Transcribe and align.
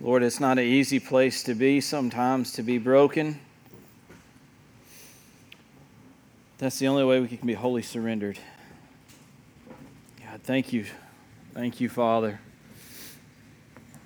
Lord, 0.00 0.22
it's 0.22 0.38
not 0.38 0.58
an 0.58 0.64
easy 0.64 1.00
place 1.00 1.42
to 1.42 1.54
be 1.54 1.80
sometimes 1.80 2.52
to 2.52 2.62
be 2.62 2.78
broken. 2.78 3.40
That's 6.58 6.78
the 6.78 6.86
only 6.86 7.04
way 7.04 7.18
we 7.18 7.26
can 7.26 7.44
be 7.46 7.54
wholly 7.54 7.82
surrendered. 7.82 8.38
God, 10.24 10.40
thank 10.44 10.72
you. 10.72 10.86
Thank 11.52 11.80
you, 11.80 11.88
Father. 11.88 12.38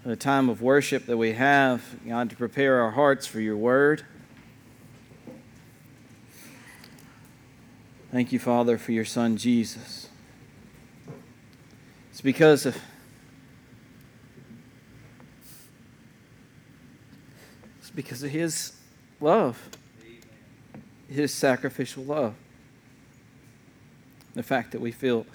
The 0.02 0.16
time 0.16 0.48
of 0.48 0.62
worship 0.62 1.04
that 1.06 1.18
we 1.18 1.34
have, 1.34 1.82
God, 2.08 2.30
to 2.30 2.36
prepare 2.36 2.80
our 2.80 2.92
hearts 2.92 3.26
for 3.26 3.40
your 3.40 3.58
word. 3.58 4.02
Thank 8.10 8.32
you, 8.32 8.38
Father, 8.38 8.78
for 8.78 8.92
your 8.92 9.04
Son, 9.04 9.36
Jesus. 9.36 10.08
It's 12.10 12.22
because 12.22 12.64
of 12.64 12.78
because 17.94 18.22
of 18.22 18.30
His 18.30 18.72
love, 19.20 19.68
His 21.08 21.32
sacrificial 21.32 22.04
love. 22.04 22.34
The 24.34 24.42
fact 24.42 24.72
that 24.72 24.80
we 24.80 24.92
feel 24.92 25.26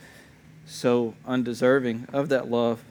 so 0.66 1.16
undeserving 1.26 2.08
of 2.12 2.30
that 2.30 2.50
love. 2.50 2.84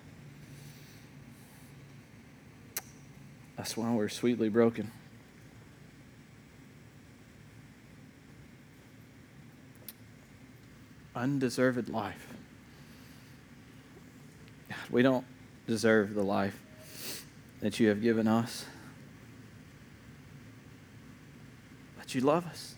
That's 3.56 3.77
why 3.77 3.92
we're 3.92 4.09
sweetly 4.09 4.48
broken. 4.48 4.91
Undeserved 11.14 11.89
life. 11.89 12.28
God, 14.69 14.78
we 14.91 15.03
don't 15.03 15.25
deserve 15.67 16.14
the 16.14 16.23
life 16.23 16.59
that 17.61 17.80
you 17.80 17.89
have 17.89 18.03
given 18.03 18.28
us. 18.28 18.67
But 21.98 22.06
you 22.17 22.22
love 22.22 22.47
us. 22.47 22.75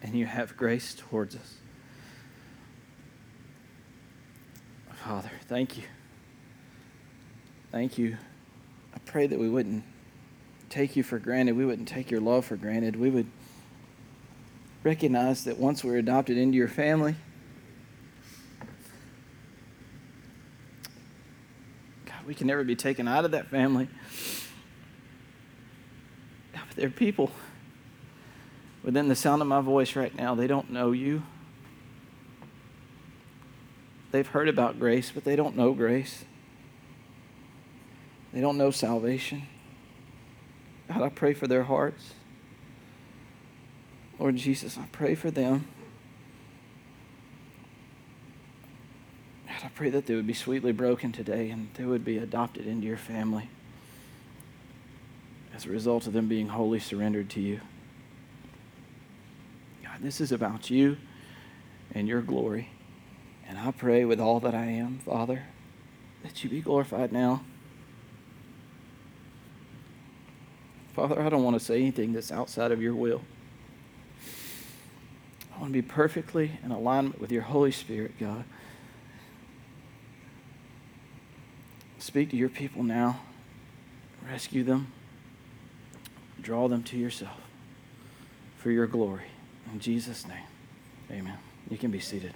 And 0.00 0.14
you 0.14 0.26
have 0.26 0.56
grace 0.56 0.94
towards 0.96 1.34
us. 1.34 1.56
Father, 5.04 5.30
thank 5.48 5.76
you. 5.76 5.82
Thank 7.72 7.98
you. 7.98 8.16
I 8.94 8.98
pray 9.00 9.26
that 9.26 9.38
we 9.38 9.48
wouldn't 9.48 9.82
take 10.70 10.94
you 10.96 11.02
for 11.02 11.18
granted. 11.18 11.56
We 11.56 11.64
wouldn't 11.64 11.88
take 11.88 12.10
your 12.10 12.20
love 12.20 12.44
for 12.44 12.56
granted. 12.56 12.94
We 12.94 13.10
would 13.10 13.26
recognize 14.84 15.44
that 15.44 15.58
once 15.58 15.82
we're 15.82 15.96
adopted 15.96 16.36
into 16.36 16.56
your 16.56 16.68
family, 16.68 17.16
God, 22.06 22.24
we 22.26 22.34
can 22.34 22.46
never 22.46 22.62
be 22.62 22.76
taken 22.76 23.08
out 23.08 23.24
of 23.24 23.32
that 23.32 23.48
family. 23.48 23.88
There 26.78 26.86
are 26.86 26.90
people 26.90 27.32
within 28.84 29.08
the 29.08 29.16
sound 29.16 29.42
of 29.42 29.48
my 29.48 29.60
voice 29.60 29.96
right 29.96 30.14
now, 30.14 30.36
they 30.36 30.46
don't 30.46 30.70
know 30.70 30.92
you. 30.92 31.24
They've 34.12 34.26
heard 34.28 34.48
about 34.48 34.78
grace, 34.78 35.10
but 35.10 35.24
they 35.24 35.34
don't 35.34 35.56
know 35.56 35.72
grace. 35.72 36.24
They 38.32 38.40
don't 38.40 38.56
know 38.56 38.70
salvation. 38.70 39.42
God, 40.86 41.02
I 41.02 41.08
pray 41.08 41.34
for 41.34 41.48
their 41.48 41.64
hearts. 41.64 42.14
Lord 44.20 44.36
Jesus, 44.36 44.78
I 44.78 44.86
pray 44.92 45.16
for 45.16 45.32
them. 45.32 45.66
God, 49.48 49.62
I 49.64 49.68
pray 49.74 49.90
that 49.90 50.06
they 50.06 50.14
would 50.14 50.28
be 50.28 50.32
sweetly 50.32 50.70
broken 50.70 51.10
today 51.10 51.50
and 51.50 51.70
they 51.74 51.84
would 51.84 52.04
be 52.04 52.18
adopted 52.18 52.68
into 52.68 52.86
your 52.86 52.96
family 52.96 53.50
as 55.58 55.66
a 55.66 55.70
result 55.70 56.06
of 56.06 56.12
them 56.12 56.28
being 56.28 56.46
wholly 56.46 56.78
surrendered 56.78 57.28
to 57.28 57.40
you. 57.40 57.60
God, 59.82 59.98
this 60.00 60.20
is 60.20 60.30
about 60.30 60.70
you 60.70 60.96
and 61.92 62.06
your 62.06 62.22
glory. 62.22 62.68
And 63.48 63.58
I 63.58 63.72
pray 63.72 64.04
with 64.04 64.20
all 64.20 64.38
that 64.38 64.54
I 64.54 64.66
am, 64.66 65.00
Father, 65.00 65.46
that 66.22 66.44
you 66.44 66.50
be 66.50 66.60
glorified 66.60 67.10
now. 67.10 67.42
Father, 70.94 71.20
I 71.20 71.28
don't 71.28 71.42
want 71.42 71.58
to 71.58 71.64
say 71.64 71.80
anything 71.80 72.12
that's 72.12 72.30
outside 72.30 72.70
of 72.70 72.80
your 72.80 72.94
will. 72.94 73.22
I 75.56 75.58
want 75.58 75.72
to 75.72 75.82
be 75.82 75.82
perfectly 75.82 76.52
in 76.62 76.70
alignment 76.70 77.20
with 77.20 77.32
your 77.32 77.42
Holy 77.42 77.72
Spirit, 77.72 78.12
God. 78.20 78.44
Speak 81.98 82.30
to 82.30 82.36
your 82.36 82.48
people 82.48 82.84
now. 82.84 83.22
Rescue 84.24 84.62
them. 84.62 84.92
Draw 86.48 86.68
them 86.68 86.82
to 86.84 86.96
yourself 86.96 87.38
for 88.56 88.70
your 88.70 88.86
glory. 88.86 89.26
In 89.70 89.80
Jesus' 89.80 90.26
name, 90.26 90.46
amen. 91.10 91.36
You 91.68 91.76
can 91.76 91.90
be 91.90 92.00
seated. 92.00 92.32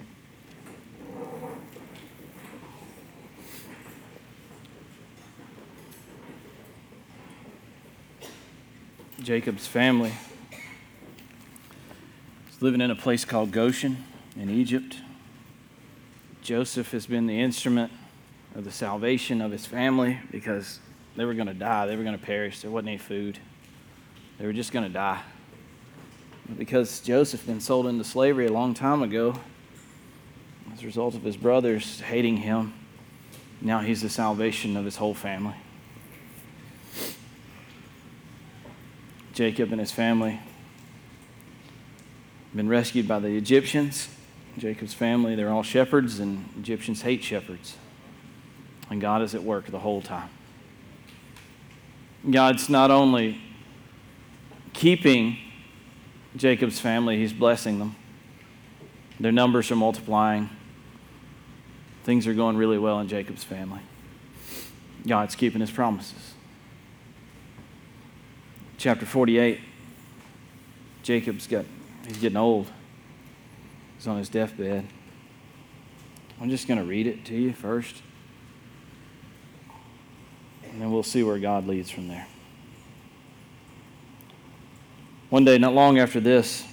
Jacob's 9.19 9.65
family 9.65 10.13
is 12.51 12.61
living 12.61 12.81
in 12.81 12.91
a 12.91 12.95
place 12.95 13.25
called 13.25 13.51
Goshen 13.51 14.03
in 14.39 14.47
Egypt. 14.51 14.97
Joseph 16.43 16.91
has 16.91 17.07
been 17.07 17.25
the 17.25 17.41
instrument 17.41 17.91
of 18.53 18.63
the 18.63 18.71
salvation 18.71 19.41
of 19.41 19.51
his 19.51 19.65
family 19.65 20.19
because 20.29 20.77
they 21.15 21.25
were 21.25 21.33
going 21.33 21.47
to 21.47 21.55
die, 21.55 21.87
they 21.87 21.95
were 21.95 22.03
going 22.03 22.15
to 22.19 22.23
perish, 22.23 22.61
there 22.61 22.69
wasn't 22.69 22.89
any 22.89 22.99
food. 22.99 23.39
They 24.43 24.47
were 24.47 24.51
just 24.51 24.73
going 24.73 24.83
to 24.83 24.91
die. 24.91 25.21
Because 26.57 26.99
Joseph 26.99 27.45
had 27.45 27.47
been 27.47 27.61
sold 27.61 27.87
into 27.87 28.03
slavery 28.03 28.45
a 28.45 28.51
long 28.51 28.73
time 28.73 29.01
ago, 29.01 29.39
as 30.73 30.83
a 30.83 30.85
result 30.85 31.15
of 31.15 31.23
his 31.23 31.37
brothers 31.37 32.01
hating 32.01 32.35
him, 32.35 32.73
now 33.61 33.79
he's 33.79 34.01
the 34.01 34.09
salvation 34.09 34.75
of 34.75 34.83
his 34.83 34.97
whole 34.97 35.13
family. 35.13 35.55
Jacob 39.31 39.71
and 39.71 39.79
his 39.79 39.93
family 39.93 40.41
been 42.53 42.67
rescued 42.67 43.07
by 43.07 43.19
the 43.19 43.37
Egyptians. 43.37 44.09
Jacob's 44.57 44.93
family, 44.93 45.35
they're 45.35 45.51
all 45.51 45.63
shepherds, 45.63 46.19
and 46.19 46.49
Egyptians 46.59 47.03
hate 47.03 47.23
shepherds. 47.23 47.77
And 48.89 48.99
God 48.99 49.21
is 49.21 49.33
at 49.35 49.43
work 49.43 49.67
the 49.67 49.79
whole 49.79 50.01
time. 50.01 50.29
God's 52.29 52.67
not 52.67 52.91
only 52.91 53.39
keeping 54.73 55.37
Jacob's 56.35 56.79
family, 56.79 57.17
he's 57.17 57.33
blessing 57.33 57.79
them. 57.79 57.95
Their 59.19 59.31
numbers 59.31 59.71
are 59.71 59.75
multiplying. 59.75 60.49
Things 62.03 62.27
are 62.27 62.33
going 62.33 62.57
really 62.57 62.77
well 62.77 62.99
in 62.99 63.07
Jacob's 63.07 63.43
family. 63.43 63.79
God's 65.07 65.35
keeping 65.35 65.61
his 65.61 65.71
promises. 65.71 66.33
Chapter 68.77 69.05
48, 69.05 69.61
Jacob's 71.03 71.47
got, 71.47 71.65
he's 72.05 72.17
getting 72.17 72.37
old. 72.37 72.67
He's 73.97 74.07
on 74.07 74.17
his 74.17 74.27
deathbed. 74.27 74.85
I'm 76.41 76.49
just 76.49 76.67
going 76.67 76.79
to 76.79 76.85
read 76.85 77.07
it 77.07 77.23
to 77.25 77.35
you 77.35 77.53
first. 77.53 78.01
And 80.69 80.81
then 80.81 80.91
we'll 80.91 81.03
see 81.03 81.23
where 81.23 81.39
God 81.39 81.67
leads 81.67 81.89
from 81.89 82.07
there. 82.07 82.27
One 85.33 85.45
day, 85.45 85.57
not 85.57 85.73
long 85.73 85.97
after 85.97 86.19
this, 86.19 86.63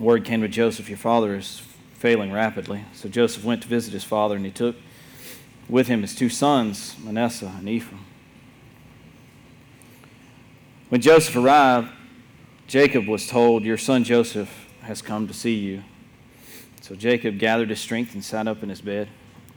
word 0.00 0.24
came 0.24 0.40
to 0.40 0.48
Joseph, 0.48 0.88
Your 0.88 0.98
father 0.98 1.36
is 1.36 1.62
failing 1.92 2.32
rapidly. 2.32 2.84
So 2.94 3.08
Joseph 3.08 3.44
went 3.44 3.62
to 3.62 3.68
visit 3.68 3.92
his 3.92 4.02
father, 4.02 4.34
and 4.34 4.44
he 4.44 4.50
took 4.50 4.74
with 5.68 5.86
him 5.86 6.02
his 6.02 6.16
two 6.16 6.28
sons, 6.28 6.96
Manasseh 6.98 7.54
and 7.56 7.68
Ephraim. 7.68 8.04
When 10.88 11.00
Joseph 11.00 11.36
arrived, 11.36 11.92
Jacob 12.66 13.06
was 13.06 13.28
told, 13.28 13.62
Your 13.62 13.78
son 13.78 14.02
Joseph 14.02 14.50
has 14.82 15.00
come 15.00 15.28
to 15.28 15.32
see 15.32 15.54
you. 15.54 15.84
So 16.80 16.96
Jacob 16.96 17.38
gathered 17.38 17.70
his 17.70 17.78
strength 17.78 18.14
and 18.14 18.24
sat 18.24 18.48
up 18.48 18.64
in 18.64 18.68
his 18.68 18.80
bed. 18.80 19.06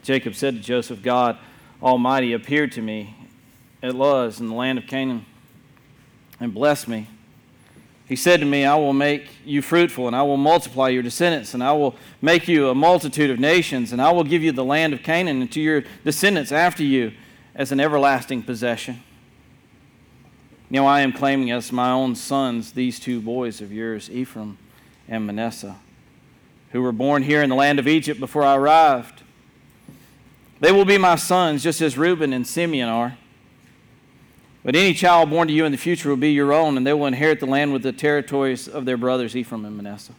Jacob 0.04 0.36
said 0.36 0.54
to 0.54 0.60
Joseph, 0.60 1.02
God 1.02 1.36
Almighty 1.82 2.32
appeared 2.32 2.70
to 2.74 2.80
me 2.80 3.16
at 3.82 3.96
Luz 3.96 4.38
in 4.38 4.46
the 4.46 4.54
land 4.54 4.78
of 4.78 4.86
Canaan 4.86 5.26
and 6.38 6.54
blessed 6.54 6.86
me 6.86 7.08
he 8.08 8.16
said 8.16 8.40
to 8.40 8.46
me, 8.46 8.64
I 8.64 8.74
will 8.74 8.94
make 8.94 9.28
you 9.44 9.60
fruitful, 9.60 10.06
and 10.06 10.16
I 10.16 10.22
will 10.22 10.38
multiply 10.38 10.88
your 10.88 11.02
descendants, 11.02 11.52
and 11.52 11.62
I 11.62 11.72
will 11.72 11.94
make 12.22 12.48
you 12.48 12.70
a 12.70 12.74
multitude 12.74 13.28
of 13.28 13.38
nations, 13.38 13.92
and 13.92 14.00
I 14.00 14.12
will 14.12 14.24
give 14.24 14.42
you 14.42 14.50
the 14.50 14.64
land 14.64 14.94
of 14.94 15.02
Canaan 15.02 15.42
and 15.42 15.52
to 15.52 15.60
your 15.60 15.84
descendants 16.04 16.50
after 16.50 16.82
you 16.82 17.12
as 17.54 17.70
an 17.70 17.80
everlasting 17.80 18.42
possession. 18.44 19.02
Now 20.70 20.86
I 20.86 21.02
am 21.02 21.12
claiming 21.12 21.50
as 21.50 21.70
my 21.70 21.90
own 21.90 22.14
sons 22.14 22.72
these 22.72 22.98
two 22.98 23.20
boys 23.20 23.60
of 23.60 23.72
yours, 23.72 24.10
Ephraim 24.10 24.56
and 25.06 25.26
Manasseh, 25.26 25.76
who 26.72 26.80
were 26.80 26.92
born 26.92 27.22
here 27.22 27.42
in 27.42 27.50
the 27.50 27.56
land 27.56 27.78
of 27.78 27.86
Egypt 27.86 28.20
before 28.20 28.42
I 28.42 28.56
arrived. 28.56 29.22
They 30.60 30.72
will 30.72 30.86
be 30.86 30.98
my 30.98 31.16
sons, 31.16 31.62
just 31.62 31.82
as 31.82 31.98
Reuben 31.98 32.32
and 32.32 32.46
Simeon 32.46 32.88
are. 32.88 33.18
But 34.68 34.76
any 34.76 34.92
child 34.92 35.30
born 35.30 35.48
to 35.48 35.54
you 35.54 35.64
in 35.64 35.72
the 35.72 35.78
future 35.78 36.10
will 36.10 36.18
be 36.18 36.32
your 36.32 36.52
own, 36.52 36.76
and 36.76 36.86
they 36.86 36.92
will 36.92 37.06
inherit 37.06 37.40
the 37.40 37.46
land 37.46 37.72
with 37.72 37.82
the 37.82 37.90
territories 37.90 38.68
of 38.68 38.84
their 38.84 38.98
brothers 38.98 39.34
Ephraim 39.34 39.64
and 39.64 39.74
Manasseh. 39.74 40.12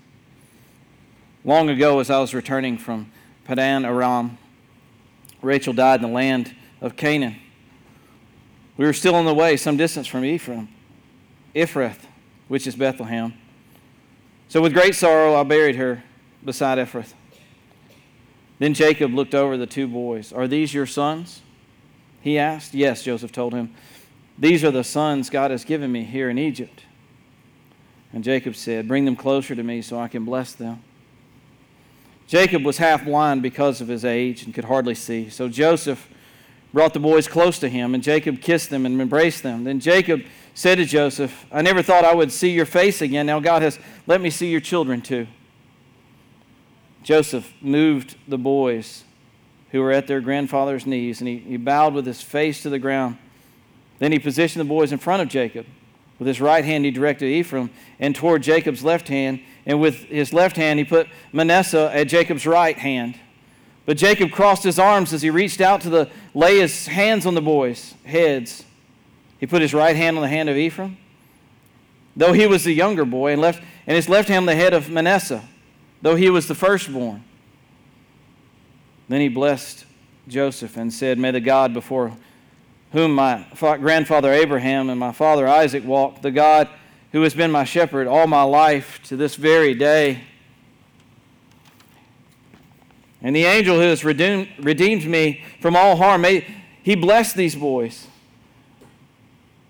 Long 1.45 1.69
ago, 1.69 1.99
as 1.99 2.09
I 2.09 2.17
was 2.17 2.33
returning 2.33 2.79
from 2.79 3.11
Padan 3.45 3.85
Aram, 3.85 4.39
Rachel 5.43 5.71
died 5.71 6.01
in 6.01 6.07
the 6.07 6.15
land 6.15 6.55
of 6.81 6.95
Canaan. 6.95 7.35
We 8.75 8.87
were 8.87 8.93
still 8.93 9.13
on 9.13 9.25
the 9.25 9.35
way, 9.35 9.55
some 9.55 9.77
distance 9.77 10.07
from 10.07 10.25
Ephraim, 10.25 10.67
Ephrath, 11.53 11.99
which 12.47 12.65
is 12.65 12.75
Bethlehem. 12.75 13.35
So 14.47 14.61
with 14.61 14.73
great 14.73 14.95
sorrow, 14.95 15.35
I 15.35 15.43
buried 15.43 15.75
her 15.75 16.03
beside 16.43 16.79
Ephrath. 16.79 17.13
Then 18.57 18.73
Jacob 18.73 19.13
looked 19.13 19.35
over 19.35 19.57
the 19.57 19.67
two 19.67 19.87
boys. 19.87 20.33
Are 20.33 20.47
these 20.47 20.73
your 20.73 20.87
sons? 20.87 21.43
He 22.21 22.39
asked. 22.39 22.73
Yes, 22.73 23.03
Joseph 23.03 23.31
told 23.31 23.53
him. 23.53 23.75
These 24.39 24.63
are 24.63 24.71
the 24.71 24.83
sons 24.83 25.29
God 25.29 25.51
has 25.51 25.65
given 25.65 25.91
me 25.91 26.03
here 26.03 26.29
in 26.29 26.37
Egypt. 26.37 26.85
And 28.13 28.23
Jacob 28.23 28.55
said, 28.55 28.87
Bring 28.87 29.05
them 29.05 29.15
closer 29.15 29.53
to 29.53 29.63
me 29.63 29.81
so 29.81 29.99
I 29.99 30.07
can 30.07 30.23
bless 30.23 30.53
them. 30.53 30.81
Jacob 32.25 32.63
was 32.63 32.77
half 32.77 33.03
blind 33.05 33.41
because 33.41 33.81
of 33.81 33.87
his 33.87 34.05
age 34.05 34.43
and 34.43 34.53
could 34.53 34.65
hardly 34.65 34.95
see. 34.95 35.29
So 35.29 35.49
Joseph 35.49 36.07
brought 36.71 36.93
the 36.93 36.99
boys 36.99 37.27
close 37.27 37.59
to 37.59 37.67
him, 37.67 37.93
and 37.93 38.03
Jacob 38.03 38.41
kissed 38.41 38.69
them 38.69 38.85
and 38.85 39.01
embraced 39.01 39.43
them. 39.43 39.63
Then 39.63 39.79
Jacob 39.79 40.21
said 40.53 40.75
to 40.75 40.85
Joseph, 40.85 41.45
I 41.51 41.61
never 41.61 41.81
thought 41.81 42.05
I 42.05 42.13
would 42.13 42.31
see 42.31 42.51
your 42.51 42.65
face 42.65 43.01
again. 43.01 43.25
Now 43.25 43.39
God 43.39 43.61
has 43.61 43.79
let 44.07 44.21
me 44.21 44.29
see 44.29 44.49
your 44.49 44.61
children 44.61 45.01
too. 45.01 45.27
Joseph 47.03 47.51
moved 47.61 48.15
the 48.27 48.37
boys 48.37 49.03
who 49.71 49.81
were 49.81 49.91
at 49.91 50.07
their 50.07 50.21
grandfather's 50.21 50.85
knees, 50.85 51.21
and 51.21 51.27
he, 51.27 51.37
he 51.39 51.57
bowed 51.57 51.93
with 51.93 52.05
his 52.05 52.21
face 52.21 52.61
to 52.63 52.69
the 52.69 52.79
ground. 52.79 53.17
Then 53.99 54.11
he 54.11 54.19
positioned 54.19 54.59
the 54.61 54.69
boys 54.69 54.91
in 54.91 54.97
front 54.97 55.21
of 55.21 55.27
Jacob. 55.27 55.65
With 56.17 56.27
his 56.27 56.41
right 56.41 56.65
hand, 56.65 56.83
he 56.85 56.91
directed 56.91 57.27
Ephraim 57.27 57.69
and 57.99 58.15
toward 58.15 58.43
Jacob's 58.43 58.83
left 58.83 59.07
hand, 59.07 59.41
and 59.65 59.79
with 59.79 60.05
his 60.05 60.33
left 60.33 60.57
hand, 60.57 60.79
he 60.79 60.85
put 60.85 61.07
Manasseh 61.31 61.89
at 61.93 62.07
Jacob's 62.07 62.45
right 62.45 62.77
hand. 62.77 63.19
But 63.85 63.97
Jacob 63.97 64.31
crossed 64.31 64.63
his 64.63 64.79
arms 64.79 65.13
as 65.13 65.21
he 65.21 65.29
reached 65.29 65.61
out 65.61 65.81
to 65.81 65.89
the, 65.89 66.09
lay 66.33 66.59
his 66.59 66.87
hands 66.87 67.25
on 67.25 67.35
the 67.35 67.41
boys' 67.41 67.93
heads. 68.05 68.65
He 69.39 69.47
put 69.47 69.61
his 69.61 69.73
right 69.73 69.95
hand 69.95 70.17
on 70.17 70.21
the 70.21 70.29
hand 70.29 70.49
of 70.49 70.57
Ephraim, 70.57 70.97
though 72.15 72.33
he 72.33 72.45
was 72.47 72.65
the 72.65 72.73
younger 72.73 73.05
boy, 73.05 73.31
and, 73.31 73.41
left, 73.41 73.63
and 73.87 73.95
his 73.95 74.09
left 74.09 74.27
hand 74.27 74.43
on 74.43 74.45
the 74.45 74.55
head 74.55 74.73
of 74.73 74.89
Manasseh 74.89 75.43
though 76.01 76.15
he 76.15 76.29
was 76.29 76.47
the 76.47 76.55
firstborn. 76.55 77.23
Then 79.07 79.21
he 79.21 79.29
blessed 79.29 79.85
Joseph 80.27 80.77
and 80.77 80.93
said, 80.93 81.17
May 81.17 81.31
the 81.31 81.39
God 81.39 81.73
before 81.73 82.15
whom 82.91 83.13
my 83.13 83.45
grandfather 83.59 84.33
Abraham 84.33 84.89
and 84.89 84.99
my 84.99 85.11
father 85.11 85.47
Isaac 85.47 85.85
walked, 85.85 86.21
the 86.21 86.31
God 86.31 86.69
who 87.11 87.21
has 87.23 87.33
been 87.33 87.51
my 87.51 87.63
shepherd 87.63 88.07
all 88.07 88.27
my 88.27 88.43
life 88.43 89.01
to 89.03 89.15
this 89.15 89.35
very 89.35 89.73
day, 89.73 90.21
and 93.21 93.35
the 93.35 93.45
angel 93.45 93.75
who 93.75 93.81
has 93.81 94.05
redeemed, 94.05 94.47
redeemed 94.59 95.05
me 95.05 95.43
from 95.59 95.75
all 95.75 95.97
harm, 95.97 96.21
may 96.21 96.45
he 96.81 96.95
bless 96.95 97.33
these 97.33 97.55
boys. 97.55 98.07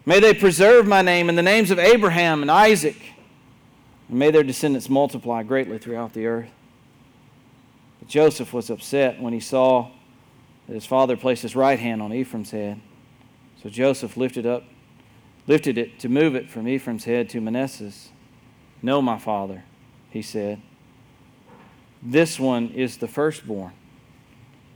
May 0.05 0.19
they 0.19 0.33
preserve 0.33 0.87
my 0.87 1.01
name 1.01 1.29
and 1.29 1.37
the 1.37 1.43
names 1.43 1.71
of 1.71 1.79
Abraham 1.79 2.41
and 2.41 2.51
Isaac 2.51 2.97
and 4.09 4.17
may 4.17 4.31
their 4.31 4.43
descendants 4.43 4.89
multiply 4.89 5.43
greatly 5.43 5.77
throughout 5.77 6.13
the 6.13 6.25
earth. 6.25 6.49
But 7.99 8.09
Joseph 8.09 8.51
was 8.51 8.69
upset 8.69 9.21
when 9.21 9.33
he 9.33 9.39
saw 9.39 9.91
that 10.67 10.73
his 10.73 10.85
father 10.85 11.15
placed 11.15 11.43
his 11.43 11.55
right 11.55 11.79
hand 11.79 12.01
on 12.01 12.11
Ephraim's 12.11 12.51
head. 12.51 12.81
So 13.61 13.69
Joseph 13.69 14.15
lifted 14.15 14.45
up, 14.45 14.63
lifted 15.47 15.77
it 15.77 15.99
to 15.99 16.09
move 16.09 16.35
it 16.35 16.49
from 16.49 16.67
Ephraim's 16.67 17.05
head 17.05 17.29
to 17.29 17.41
Manasseh's. 17.41 18.09
No, 18.81 19.01
my 19.01 19.17
father, 19.17 19.63
he 20.09 20.21
said. 20.21 20.61
This 22.01 22.39
one 22.39 22.69
is 22.69 22.97
the 22.97 23.07
firstborn. 23.07 23.73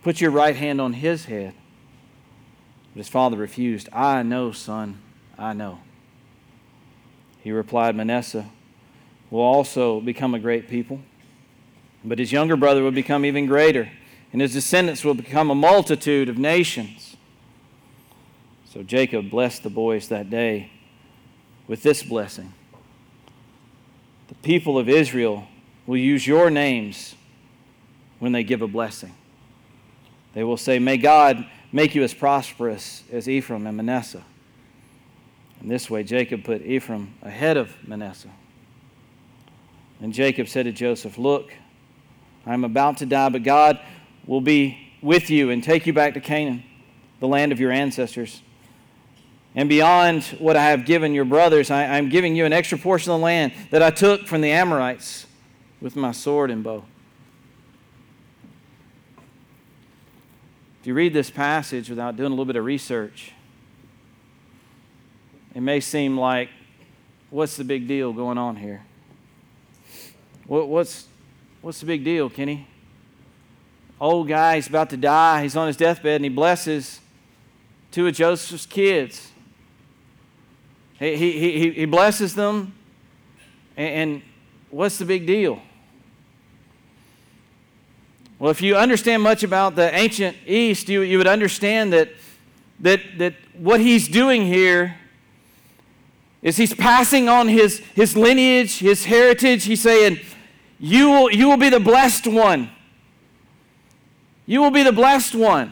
Put 0.02 0.20
your 0.20 0.32
right 0.32 0.56
hand 0.56 0.82
on 0.82 0.94
his 0.94 1.26
head. 1.26 1.54
But 2.94 3.00
his 3.00 3.08
father 3.08 3.38
refused. 3.38 3.88
I 3.94 4.22
know, 4.24 4.52
son, 4.52 5.02
I 5.38 5.54
know. 5.54 5.80
He 7.42 7.52
replied, 7.52 7.96
Manasseh 7.96 8.50
will 9.30 9.42
also 9.42 10.02
become 10.02 10.36
a 10.36 10.40
great 10.40 10.68
people. 10.68 11.00
But 12.04 12.20
his 12.20 12.34
younger 12.34 12.58
brother 12.58 12.84
will 12.84 12.92
become 12.92 13.24
even 13.26 13.46
greater, 13.46 13.90
and 14.34 14.42
his 14.42 14.52
descendants 14.52 15.06
will 15.06 15.14
become 15.14 15.50
a 15.50 15.56
multitude 15.56 16.28
of 16.28 16.38
nations. 16.38 17.13
So 18.74 18.82
Jacob 18.82 19.30
blessed 19.30 19.62
the 19.62 19.70
boys 19.70 20.08
that 20.08 20.32
day 20.32 20.72
with 21.68 21.84
this 21.84 22.02
blessing 22.02 22.54
The 24.30 24.36
people 24.36 24.80
of 24.80 24.90
Israel 24.90 25.48
will 25.86 25.98
use 25.98 26.26
your 26.26 26.50
names 26.50 27.14
when 28.18 28.32
they 28.32 28.44
give 28.44 28.64
a 28.64 28.68
blessing. 28.68 29.14
They 30.34 30.44
will 30.44 30.58
say, 30.58 30.80
May 30.80 30.98
God 30.98 31.46
make 31.72 31.94
you 31.94 32.02
as 32.02 32.16
prosperous 32.16 33.04
as 33.12 33.30
Ephraim 33.30 33.68
and 33.68 33.78
Manasseh. 33.78 34.24
In 35.62 35.68
this 35.68 35.88
way, 35.88 36.04
Jacob 36.04 36.44
put 36.44 36.64
Ephraim 36.64 37.14
ahead 37.22 37.58
of 37.58 37.76
Manasseh. 37.88 38.32
And 40.02 40.12
Jacob 40.14 40.48
said 40.48 40.64
to 40.64 40.72
Joseph, 40.72 41.20
Look, 41.20 41.54
I 42.44 42.56
am 42.56 42.64
about 42.64 42.98
to 42.98 43.06
die, 43.06 43.30
but 43.30 43.44
God 43.44 43.80
will 44.26 44.42
be 44.42 44.92
with 45.04 45.30
you 45.30 45.52
and 45.52 45.64
take 45.64 45.86
you 45.86 45.94
back 45.94 46.16
to 46.16 46.20
Canaan, 46.20 46.64
the 47.20 47.28
land 47.28 47.52
of 47.52 47.60
your 47.60 47.72
ancestors. 47.72 48.42
And 49.56 49.70
beyond 49.70 50.24
what 50.40 50.56
I 50.56 50.66
have 50.72 50.86
given 50.86 51.14
your 51.14 51.26
brothers, 51.26 51.70
I, 51.70 51.98
am 51.98 52.10
giving 52.10 52.36
you 52.36 52.46
an 52.46 52.54
extra 52.54 52.78
portion 52.78 53.12
of 53.12 53.20
the 53.20 53.24
land 53.24 53.54
that 53.70 53.84
I 53.84 53.92
took 53.92 54.26
from 54.26 54.42
the 54.42 54.52
Amorites 54.52 55.28
with 55.80 55.96
my 55.96 56.12
sword 56.12 56.50
and 56.50 56.64
bow. 56.64 56.84
If 60.82 60.88
you 60.88 60.96
read 60.96 61.14
this 61.14 61.30
passage 61.30 61.90
without 61.90 62.18
doing 62.18 62.28
a 62.28 62.30
little 62.32 62.46
bit 62.46 62.56
of 62.56 62.66
research, 62.66 63.32
it 65.54 65.62
may 65.62 65.80
seem 65.80 66.18
like, 66.18 66.50
what's 67.30 67.56
the 67.56 67.64
big 67.64 67.88
deal 67.88 68.12
going 68.12 68.38
on 68.38 68.56
here? 68.56 68.84
What, 70.48 70.68
what's, 70.68 71.06
what's 71.62 71.80
the 71.80 71.86
big 71.86 72.04
deal, 72.04 72.30
Kenny? 72.30 72.68
Old 74.02 74.28
guy, 74.28 74.56
he's 74.56 74.68
about 74.68 74.90
to 74.90 74.98
die. 74.98 75.44
He's 75.44 75.56
on 75.56 75.68
his 75.68 75.78
deathbed 75.78 76.16
and 76.16 76.26
he 76.26 76.30
blesses 76.30 77.00
two 77.92 78.08
of 78.08 78.14
Joseph's 78.16 78.66
kids. 78.66 79.30
He, 81.04 81.32
he, 81.32 81.72
he, 81.72 81.86
blesses 81.86 82.34
them. 82.34 82.74
And, 83.76 83.90
and 83.96 84.22
what's 84.70 84.98
the 84.98 85.06
big 85.06 85.28
deal? 85.28 85.62
Well, 88.40 88.52
if 88.52 88.62
you 88.62 88.76
understand 88.76 89.22
much 89.22 89.44
about 89.44 89.76
the 89.76 89.94
ancient 89.94 90.38
East, 90.46 90.90
you, 90.90 91.02
you 91.02 91.18
would 91.18 91.28
understand 91.28 91.92
that, 91.94 92.10
that, 92.80 93.02
that 93.18 93.34
what 93.54 93.82
he's 93.82 94.08
doing 94.08 94.46
here 94.46 94.98
is 96.42 96.58
he's 96.58 96.74
passing 96.74 97.30
on 97.30 97.48
his, 97.48 97.80
his 97.96 98.16
lineage, 98.16 98.80
his 98.80 99.06
heritage. 99.06 99.66
He's 99.66 99.82
saying, 99.82 100.20
you 100.80 101.10
will, 101.10 101.32
you 101.32 101.48
will 101.48 101.58
be 101.58 101.70
the 101.70 101.80
blessed 101.80 102.28
one. 102.28 102.70
You 104.46 104.62
will 104.62 104.72
be 104.72 104.84
the 104.84 104.92
blessed 104.92 105.36
one. 105.36 105.72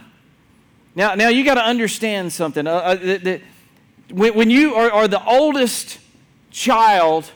Now, 0.95 1.15
now 1.15 1.29
you 1.29 1.43
got 1.43 1.55
to 1.55 1.63
understand 1.63 2.31
something. 2.31 2.67
Uh, 2.67 2.71
uh, 2.71 2.95
the, 2.95 3.17
the, 3.17 3.41
when, 4.11 4.35
when 4.35 4.49
you 4.49 4.75
are, 4.75 4.91
are 4.91 5.07
the 5.07 5.23
oldest 5.25 5.99
child, 6.49 7.31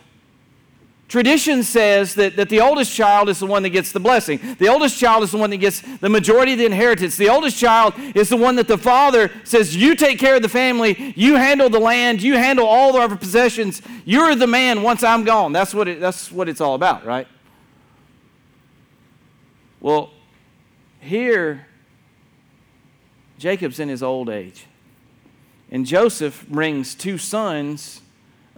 Tradition 1.08 1.62
says 1.62 2.16
that, 2.16 2.34
that 2.34 2.48
the 2.48 2.60
oldest 2.60 2.92
child 2.92 3.28
is 3.28 3.38
the 3.38 3.46
one 3.46 3.62
that 3.62 3.70
gets 3.70 3.92
the 3.92 4.00
blessing. 4.00 4.40
The 4.58 4.66
oldest 4.66 4.98
child 4.98 5.22
is 5.22 5.30
the 5.30 5.38
one 5.38 5.50
that 5.50 5.58
gets 5.58 5.80
the 5.80 6.08
majority 6.08 6.52
of 6.52 6.58
the 6.58 6.66
inheritance. 6.66 7.16
The 7.16 7.28
oldest 7.28 7.56
child 7.56 7.94
is 8.16 8.28
the 8.28 8.36
one 8.36 8.56
that 8.56 8.66
the 8.66 8.76
father 8.76 9.30
says, 9.44 9.76
You 9.76 9.94
take 9.94 10.18
care 10.18 10.34
of 10.34 10.42
the 10.42 10.48
family, 10.48 11.14
you 11.16 11.36
handle 11.36 11.70
the 11.70 11.78
land, 11.78 12.22
you 12.22 12.34
handle 12.34 12.66
all 12.66 12.90
of 12.90 12.96
our 12.96 13.16
possessions. 13.16 13.82
You're 14.04 14.34
the 14.34 14.48
man 14.48 14.82
once 14.82 15.04
I'm 15.04 15.22
gone. 15.22 15.52
That's 15.52 15.72
what, 15.72 15.86
it, 15.86 16.00
that's 16.00 16.32
what 16.32 16.48
it's 16.48 16.60
all 16.60 16.74
about, 16.74 17.06
right? 17.06 17.28
Well, 19.78 20.10
here, 20.98 21.66
Jacob's 23.38 23.78
in 23.78 23.88
his 23.88 24.02
old 24.02 24.28
age. 24.28 24.66
And 25.76 25.84
Joseph 25.84 26.48
brings 26.48 26.94
two 26.94 27.18
sons 27.18 28.00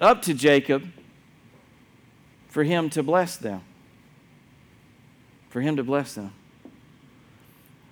up 0.01 0.23
to 0.23 0.33
Jacob 0.33 0.89
for 2.47 2.63
him 2.63 2.89
to 2.91 3.03
bless 3.03 3.37
them. 3.37 3.63
For 5.51 5.61
him 5.61 5.75
to 5.79 5.83
bless 5.83 6.15
them. 6.15 6.33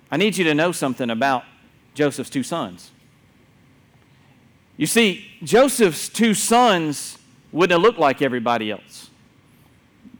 I 0.09 0.15
need 0.15 0.37
you 0.37 0.45
to 0.45 0.55
know 0.55 0.71
something 0.71 1.09
about 1.09 1.43
Joseph's 1.93 2.29
two 2.29 2.41
sons. 2.41 2.91
You 4.77 4.85
see, 4.85 5.25
Joseph's 5.43 6.07
two 6.07 6.33
sons 6.33 7.17
wouldn't 7.51 7.77
have 7.77 7.81
looked 7.81 7.99
like 7.99 8.21
everybody 8.21 8.71
else. 8.71 9.09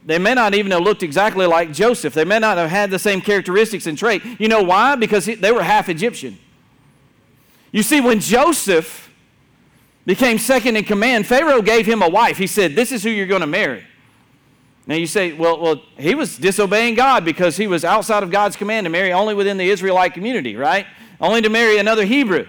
they 0.04 0.18
may 0.18 0.34
not 0.34 0.52
even 0.52 0.70
have 0.72 0.82
looked 0.82 1.02
exactly 1.02 1.46
like 1.46 1.72
Joseph. 1.72 2.12
They 2.12 2.26
may 2.26 2.40
not 2.40 2.58
have 2.58 2.68
had 2.68 2.90
the 2.90 2.98
same 2.98 3.22
characteristics 3.22 3.86
and 3.86 3.96
trait. 3.96 4.22
You 4.38 4.48
know 4.48 4.62
why? 4.62 4.96
Because 4.96 5.24
they 5.24 5.50
were 5.50 5.62
half 5.62 5.88
Egyptian. 5.88 6.36
You 7.72 7.82
see, 7.82 8.00
when 8.00 8.20
Joseph 8.20 9.12
became 10.06 10.38
second 10.38 10.76
in 10.76 10.84
command, 10.84 11.26
Pharaoh 11.26 11.62
gave 11.62 11.86
him 11.86 12.02
a 12.02 12.08
wife. 12.08 12.38
He 12.38 12.46
said, 12.46 12.74
This 12.74 12.92
is 12.92 13.02
who 13.02 13.10
you're 13.10 13.26
going 13.26 13.42
to 13.42 13.46
marry. 13.46 13.84
Now 14.88 14.94
you 14.94 15.06
say, 15.06 15.34
well, 15.34 15.60
well, 15.60 15.82
he 15.98 16.14
was 16.14 16.38
disobeying 16.38 16.94
God 16.94 17.22
because 17.22 17.58
he 17.58 17.66
was 17.66 17.84
outside 17.84 18.22
of 18.22 18.30
God's 18.30 18.56
command 18.56 18.86
to 18.86 18.90
marry 18.90 19.12
only 19.12 19.34
within 19.34 19.58
the 19.58 19.68
Israelite 19.68 20.14
community, 20.14 20.56
right? 20.56 20.86
Only 21.20 21.42
to 21.42 21.50
marry 21.50 21.76
another 21.76 22.06
Hebrew. 22.06 22.46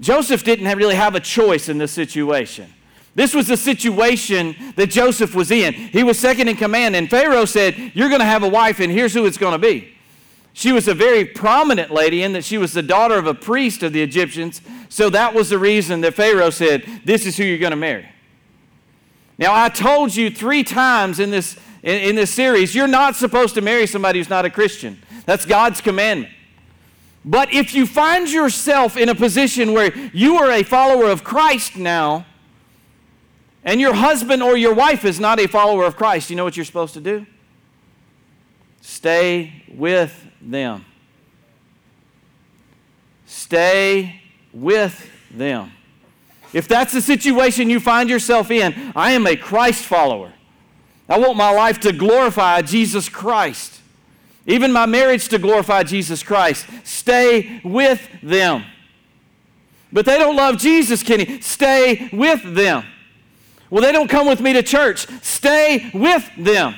Joseph 0.00 0.44
didn't 0.44 0.66
have, 0.66 0.78
really 0.78 0.94
have 0.94 1.16
a 1.16 1.20
choice 1.20 1.68
in 1.68 1.76
this 1.76 1.90
situation. 1.90 2.72
This 3.16 3.34
was 3.34 3.48
the 3.48 3.56
situation 3.56 4.54
that 4.76 4.90
Joseph 4.90 5.34
was 5.34 5.50
in. 5.50 5.74
He 5.74 6.04
was 6.04 6.16
second 6.20 6.46
in 6.46 6.54
command, 6.54 6.94
and 6.94 7.10
Pharaoh 7.10 7.46
said, 7.46 7.76
You're 7.94 8.08
going 8.08 8.20
to 8.20 8.24
have 8.24 8.44
a 8.44 8.48
wife, 8.48 8.78
and 8.78 8.92
here's 8.92 9.12
who 9.12 9.26
it's 9.26 9.38
going 9.38 9.54
to 9.54 9.58
be. 9.58 9.97
She 10.58 10.72
was 10.72 10.88
a 10.88 10.94
very 10.94 11.24
prominent 11.24 11.92
lady 11.92 12.24
in 12.24 12.32
that 12.32 12.44
she 12.44 12.58
was 12.58 12.72
the 12.72 12.82
daughter 12.82 13.14
of 13.14 13.28
a 13.28 13.32
priest 13.32 13.84
of 13.84 13.92
the 13.92 14.02
Egyptians, 14.02 14.60
so 14.88 15.08
that 15.08 15.32
was 15.32 15.50
the 15.50 15.58
reason 15.58 16.00
that 16.00 16.14
Pharaoh 16.14 16.50
said, 16.50 16.84
This 17.04 17.26
is 17.26 17.36
who 17.36 17.44
you're 17.44 17.58
going 17.58 17.70
to 17.70 17.76
marry. 17.76 18.08
Now, 19.38 19.54
I 19.54 19.68
told 19.68 20.16
you 20.16 20.30
three 20.30 20.64
times 20.64 21.20
in 21.20 21.30
this, 21.30 21.56
in, 21.84 22.00
in 22.00 22.16
this 22.16 22.32
series, 22.32 22.74
you're 22.74 22.88
not 22.88 23.14
supposed 23.14 23.54
to 23.54 23.60
marry 23.60 23.86
somebody 23.86 24.18
who's 24.18 24.28
not 24.28 24.44
a 24.46 24.50
Christian. 24.50 25.00
That's 25.26 25.46
God's 25.46 25.80
commandment. 25.80 26.34
But 27.24 27.54
if 27.54 27.72
you 27.72 27.86
find 27.86 28.28
yourself 28.28 28.96
in 28.96 29.08
a 29.08 29.14
position 29.14 29.72
where 29.72 29.96
you 30.08 30.38
are 30.38 30.50
a 30.50 30.64
follower 30.64 31.08
of 31.08 31.22
Christ 31.22 31.76
now, 31.76 32.26
and 33.62 33.80
your 33.80 33.94
husband 33.94 34.42
or 34.42 34.56
your 34.56 34.74
wife 34.74 35.04
is 35.04 35.20
not 35.20 35.38
a 35.38 35.46
follower 35.46 35.84
of 35.84 35.94
Christ, 35.94 36.30
you 36.30 36.34
know 36.34 36.42
what 36.42 36.56
you're 36.56 36.64
supposed 36.64 36.94
to 36.94 37.00
do? 37.00 37.26
Stay 38.80 39.62
with 39.68 40.27
them. 40.40 40.84
Stay 43.26 44.22
with 44.52 45.10
them. 45.30 45.72
If 46.52 46.66
that's 46.66 46.92
the 46.92 47.02
situation 47.02 47.68
you 47.68 47.80
find 47.80 48.08
yourself 48.08 48.50
in, 48.50 48.92
I 48.96 49.12
am 49.12 49.26
a 49.26 49.36
Christ 49.36 49.84
follower. 49.84 50.32
I 51.08 51.18
want 51.18 51.36
my 51.36 51.50
life 51.50 51.80
to 51.80 51.92
glorify 51.92 52.62
Jesus 52.62 53.08
Christ. 53.08 53.80
Even 54.46 54.72
my 54.72 54.86
marriage 54.86 55.28
to 55.28 55.38
glorify 55.38 55.82
Jesus 55.82 56.22
Christ. 56.22 56.66
Stay 56.84 57.60
with 57.62 58.06
them. 58.22 58.64
But 59.92 60.06
they 60.06 60.18
don't 60.18 60.36
love 60.36 60.58
Jesus, 60.58 61.02
Kenny. 61.02 61.40
Stay 61.40 62.08
with 62.12 62.42
them. 62.54 62.84
Well, 63.70 63.82
they 63.82 63.92
don't 63.92 64.08
come 64.08 64.26
with 64.26 64.40
me 64.40 64.54
to 64.54 64.62
church. 64.62 65.06
Stay 65.22 65.90
with 65.92 66.30
them. 66.38 66.74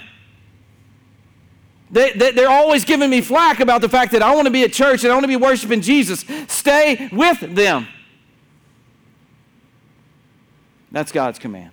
They, 1.90 2.12
they, 2.12 2.30
they're 2.30 2.50
always 2.50 2.84
giving 2.84 3.10
me 3.10 3.20
flack 3.20 3.60
about 3.60 3.80
the 3.80 3.88
fact 3.88 4.12
that 4.12 4.22
I 4.22 4.34
want 4.34 4.46
to 4.46 4.52
be 4.52 4.62
at 4.62 4.72
church 4.72 5.02
and 5.02 5.12
I 5.12 5.14
want 5.14 5.24
to 5.24 5.28
be 5.28 5.36
worshiping 5.36 5.80
Jesus. 5.80 6.24
Stay 6.48 7.08
with 7.12 7.40
them. 7.40 7.88
That's 10.92 11.12
God's 11.12 11.38
command. 11.38 11.72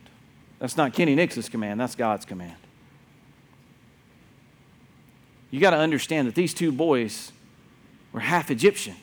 That's 0.59 0.75
not 0.75 0.93
Kenny 0.93 1.13
Nix's 1.13 1.49
command, 1.49 1.79
that's 1.79 1.95
God's 1.95 2.25
command. 2.25 2.55
You 5.51 5.59
got 5.59 5.69
to 5.69 5.77
understand 5.77 6.27
that 6.27 6.35
these 6.35 6.53
two 6.53 6.71
boys 6.71 7.31
were 8.11 8.19
half 8.19 8.51
Egyptian. 8.51 8.95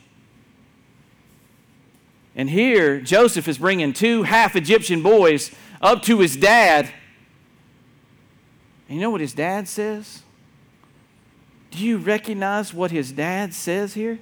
And 2.37 2.51
here, 2.51 3.01
Joseph 3.01 3.47
is 3.47 3.59
bringing 3.59 3.93
two 3.93 4.25
half 4.25 4.57
Egyptian 4.57 5.03
boys 5.03 5.53
up 5.81 6.03
to 6.03 6.19
his 6.19 6.37
dad. 6.37 6.91
And 8.89 8.97
you 8.97 9.01
know 9.01 9.11
what 9.11 9.21
his 9.21 9.33
dad 9.33 9.69
says? 9.69 10.24
Do 11.75 11.85
you 11.85 11.99
recognize 11.99 12.73
what 12.73 12.93
his 12.93 13.11
dad 13.11 13.53
says 13.53 13.95
here? 13.95 14.21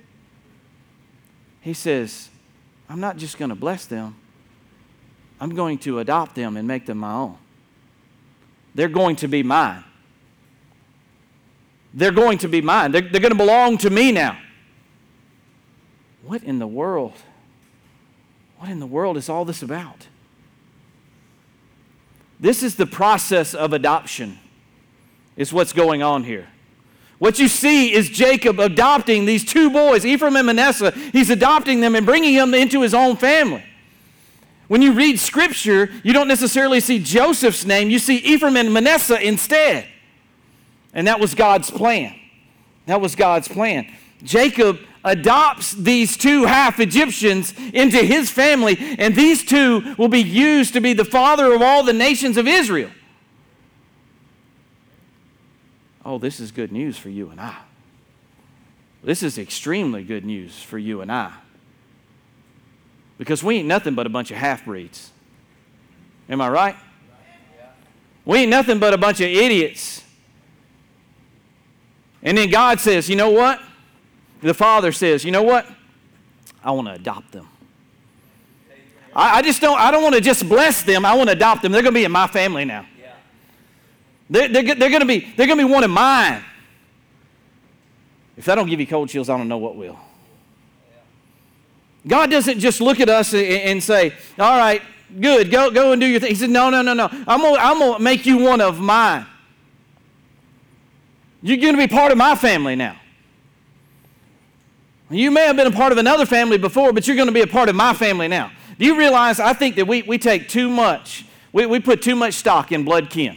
He 1.60 1.74
says, 1.74 2.30
I'm 2.88 2.98
not 2.98 3.18
just 3.18 3.36
going 3.36 3.50
to 3.50 3.54
bless 3.54 3.84
them, 3.84 4.16
I'm 5.38 5.54
going 5.54 5.76
to 5.80 5.98
adopt 5.98 6.34
them 6.34 6.56
and 6.56 6.66
make 6.66 6.86
them 6.86 6.96
my 6.96 7.12
own. 7.12 7.36
They're 8.74 8.88
going 8.88 9.16
to 9.16 9.28
be 9.28 9.42
mine. 9.42 9.84
They're 11.92 12.10
going 12.10 12.38
to 12.38 12.48
be 12.48 12.62
mine. 12.62 12.90
They're, 12.90 13.02
they're 13.02 13.20
going 13.20 13.32
to 13.32 13.38
belong 13.38 13.76
to 13.78 13.90
me 13.90 14.12
now. 14.12 14.38
What 16.22 16.42
in 16.44 16.58
the 16.58 16.66
world? 16.66 17.12
What 18.60 18.70
in 18.70 18.80
the 18.80 18.86
world 18.86 19.18
is 19.18 19.28
all 19.28 19.44
this 19.44 19.62
about? 19.62 20.06
This 22.40 22.62
is 22.62 22.76
the 22.76 22.86
process 22.86 23.52
of 23.52 23.74
adoption, 23.74 24.38
is 25.36 25.52
what's 25.52 25.74
going 25.74 26.02
on 26.02 26.24
here. 26.24 26.48
What 27.22 27.38
you 27.38 27.46
see 27.46 27.92
is 27.92 28.10
Jacob 28.10 28.58
adopting 28.58 29.26
these 29.26 29.44
two 29.44 29.70
boys, 29.70 30.04
Ephraim 30.04 30.34
and 30.34 30.44
Manasseh. 30.44 30.90
He's 30.90 31.30
adopting 31.30 31.78
them 31.78 31.94
and 31.94 32.04
bringing 32.04 32.34
them 32.34 32.52
into 32.52 32.82
his 32.82 32.94
own 32.94 33.16
family. 33.16 33.62
When 34.66 34.82
you 34.82 34.92
read 34.92 35.20
scripture, 35.20 35.88
you 36.02 36.12
don't 36.12 36.26
necessarily 36.26 36.80
see 36.80 36.98
Joseph's 36.98 37.64
name, 37.64 37.90
you 37.90 38.00
see 38.00 38.16
Ephraim 38.16 38.56
and 38.56 38.74
Manasseh 38.74 39.24
instead. 39.24 39.86
And 40.94 41.06
that 41.06 41.20
was 41.20 41.36
God's 41.36 41.70
plan. 41.70 42.12
That 42.86 43.00
was 43.00 43.14
God's 43.14 43.46
plan. 43.46 43.86
Jacob 44.24 44.80
adopts 45.04 45.74
these 45.74 46.16
two 46.16 46.42
half 46.42 46.80
Egyptians 46.80 47.54
into 47.72 47.98
his 47.98 48.32
family, 48.32 48.96
and 48.98 49.14
these 49.14 49.44
two 49.44 49.94
will 49.96 50.08
be 50.08 50.22
used 50.22 50.72
to 50.72 50.80
be 50.80 50.92
the 50.92 51.04
father 51.04 51.54
of 51.54 51.62
all 51.62 51.84
the 51.84 51.92
nations 51.92 52.36
of 52.36 52.48
Israel. 52.48 52.90
Oh, 56.04 56.18
this 56.18 56.40
is 56.40 56.50
good 56.50 56.72
news 56.72 56.98
for 56.98 57.08
you 57.08 57.30
and 57.30 57.40
I. 57.40 57.56
This 59.04 59.22
is 59.22 59.38
extremely 59.38 60.04
good 60.04 60.24
news 60.24 60.62
for 60.62 60.78
you 60.78 61.00
and 61.00 61.10
I. 61.10 61.32
Because 63.18 63.42
we 63.42 63.56
ain't 63.56 63.68
nothing 63.68 63.94
but 63.94 64.06
a 64.06 64.10
bunch 64.10 64.30
of 64.30 64.36
half 64.36 64.64
breeds. 64.64 65.10
Am 66.28 66.40
I 66.40 66.48
right? 66.48 66.76
We 68.24 68.38
ain't 68.38 68.50
nothing 68.50 68.78
but 68.78 68.94
a 68.94 68.98
bunch 68.98 69.20
of 69.20 69.28
idiots. 69.28 70.02
And 72.22 72.38
then 72.38 72.50
God 72.50 72.80
says, 72.80 73.08
you 73.08 73.16
know 73.16 73.30
what? 73.30 73.60
The 74.40 74.54
Father 74.54 74.92
says, 74.92 75.24
you 75.24 75.30
know 75.30 75.42
what? 75.42 75.66
I 76.64 76.70
want 76.70 76.88
to 76.88 76.94
adopt 76.94 77.32
them. 77.32 77.48
I, 79.14 79.38
I, 79.38 79.42
just 79.42 79.60
don't, 79.60 79.78
I 79.78 79.90
don't 79.90 80.02
want 80.02 80.14
to 80.14 80.20
just 80.20 80.48
bless 80.48 80.82
them. 80.82 81.04
I 81.04 81.14
want 81.14 81.28
to 81.28 81.36
adopt 81.36 81.62
them. 81.62 81.72
They're 81.72 81.82
going 81.82 81.94
to 81.94 81.98
be 81.98 82.04
in 82.04 82.12
my 82.12 82.26
family 82.26 82.64
now. 82.64 82.86
They're, 84.32 84.48
they're, 84.48 84.74
they're 84.74 84.88
going 84.88 85.00
to 85.00 85.06
be, 85.06 85.30
they're 85.36 85.46
going 85.46 85.58
to 85.58 85.66
be 85.66 85.70
one 85.70 85.84
of 85.84 85.90
mine. 85.90 86.42
If 88.34 88.46
that 88.46 88.54
don't 88.54 88.66
give 88.66 88.80
you 88.80 88.86
cold 88.86 89.10
chills, 89.10 89.28
I 89.28 89.36
don't 89.36 89.46
know 89.46 89.58
what 89.58 89.76
will. 89.76 89.98
God 92.06 92.30
doesn't 92.30 92.58
just 92.58 92.80
look 92.80 92.98
at 92.98 93.10
us 93.10 93.34
and 93.34 93.82
say, 93.82 94.14
all 94.38 94.56
right, 94.56 94.80
good, 95.20 95.50
go, 95.50 95.70
go 95.70 95.92
and 95.92 96.00
do 96.00 96.06
your 96.06 96.18
thing. 96.18 96.30
He 96.30 96.34
said, 96.34 96.48
no, 96.48 96.70
no, 96.70 96.80
no, 96.80 96.94
no. 96.94 97.08
I'm 97.28 97.40
going 97.42 97.56
I'm 97.60 97.78
to 97.78 97.98
make 97.98 98.24
you 98.24 98.38
one 98.38 98.62
of 98.62 98.80
mine. 98.80 99.26
You're 101.42 101.58
going 101.58 101.74
to 101.74 101.86
be 101.86 101.86
part 101.86 102.10
of 102.10 102.16
my 102.16 102.34
family 102.34 102.74
now. 102.74 102.96
You 105.10 105.30
may 105.30 105.42
have 105.42 105.56
been 105.56 105.66
a 105.66 105.72
part 105.72 105.92
of 105.92 105.98
another 105.98 106.24
family 106.24 106.56
before, 106.56 106.94
but 106.94 107.06
you're 107.06 107.16
going 107.16 107.28
to 107.28 107.34
be 107.34 107.42
a 107.42 107.46
part 107.46 107.68
of 107.68 107.76
my 107.76 107.92
family 107.92 108.28
now. 108.28 108.50
Do 108.78 108.86
you 108.86 108.96
realize 108.96 109.38
I 109.40 109.52
think 109.52 109.76
that 109.76 109.86
we, 109.86 110.00
we 110.00 110.16
take 110.16 110.48
too 110.48 110.70
much, 110.70 111.26
we, 111.52 111.66
we 111.66 111.80
put 111.80 112.00
too 112.00 112.16
much 112.16 112.32
stock 112.32 112.72
in 112.72 112.82
blood 112.82 113.10
kin. 113.10 113.36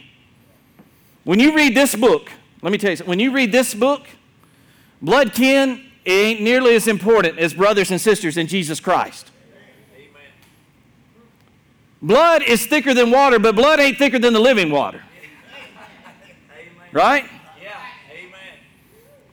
When 1.25 1.39
you 1.39 1.55
read 1.55 1.75
this 1.75 1.95
book, 1.95 2.31
let 2.61 2.71
me 2.71 2.77
tell 2.77 2.91
you 2.91 2.95
something, 2.95 3.09
when 3.09 3.19
you 3.19 3.31
read 3.31 3.51
this 3.51 3.73
book, 3.73 4.07
blood 5.01 5.33
kin 5.33 5.83
ain't 6.05 6.39
nearly 6.39 6.75
as 6.75 6.87
important 6.87 7.39
as 7.39 7.53
brothers 7.53 7.89
and 7.89 7.99
sisters 7.99 8.37
in 8.37 8.45
Jesus 8.45 8.79
Christ. 8.79 9.31
Amen. 9.95 10.07
Blood 11.99 12.43
is 12.43 12.67
thicker 12.67 12.93
than 12.93 13.09
water, 13.09 13.39
but 13.39 13.55
blood 13.55 13.79
ain't 13.79 13.97
thicker 13.97 14.19
than 14.19 14.33
the 14.33 14.39
living 14.39 14.69
water. 14.69 15.01
Amen. 16.51 16.63
Right? 16.93 17.25
Yeah. 17.59 17.71
Amen. 18.11 18.39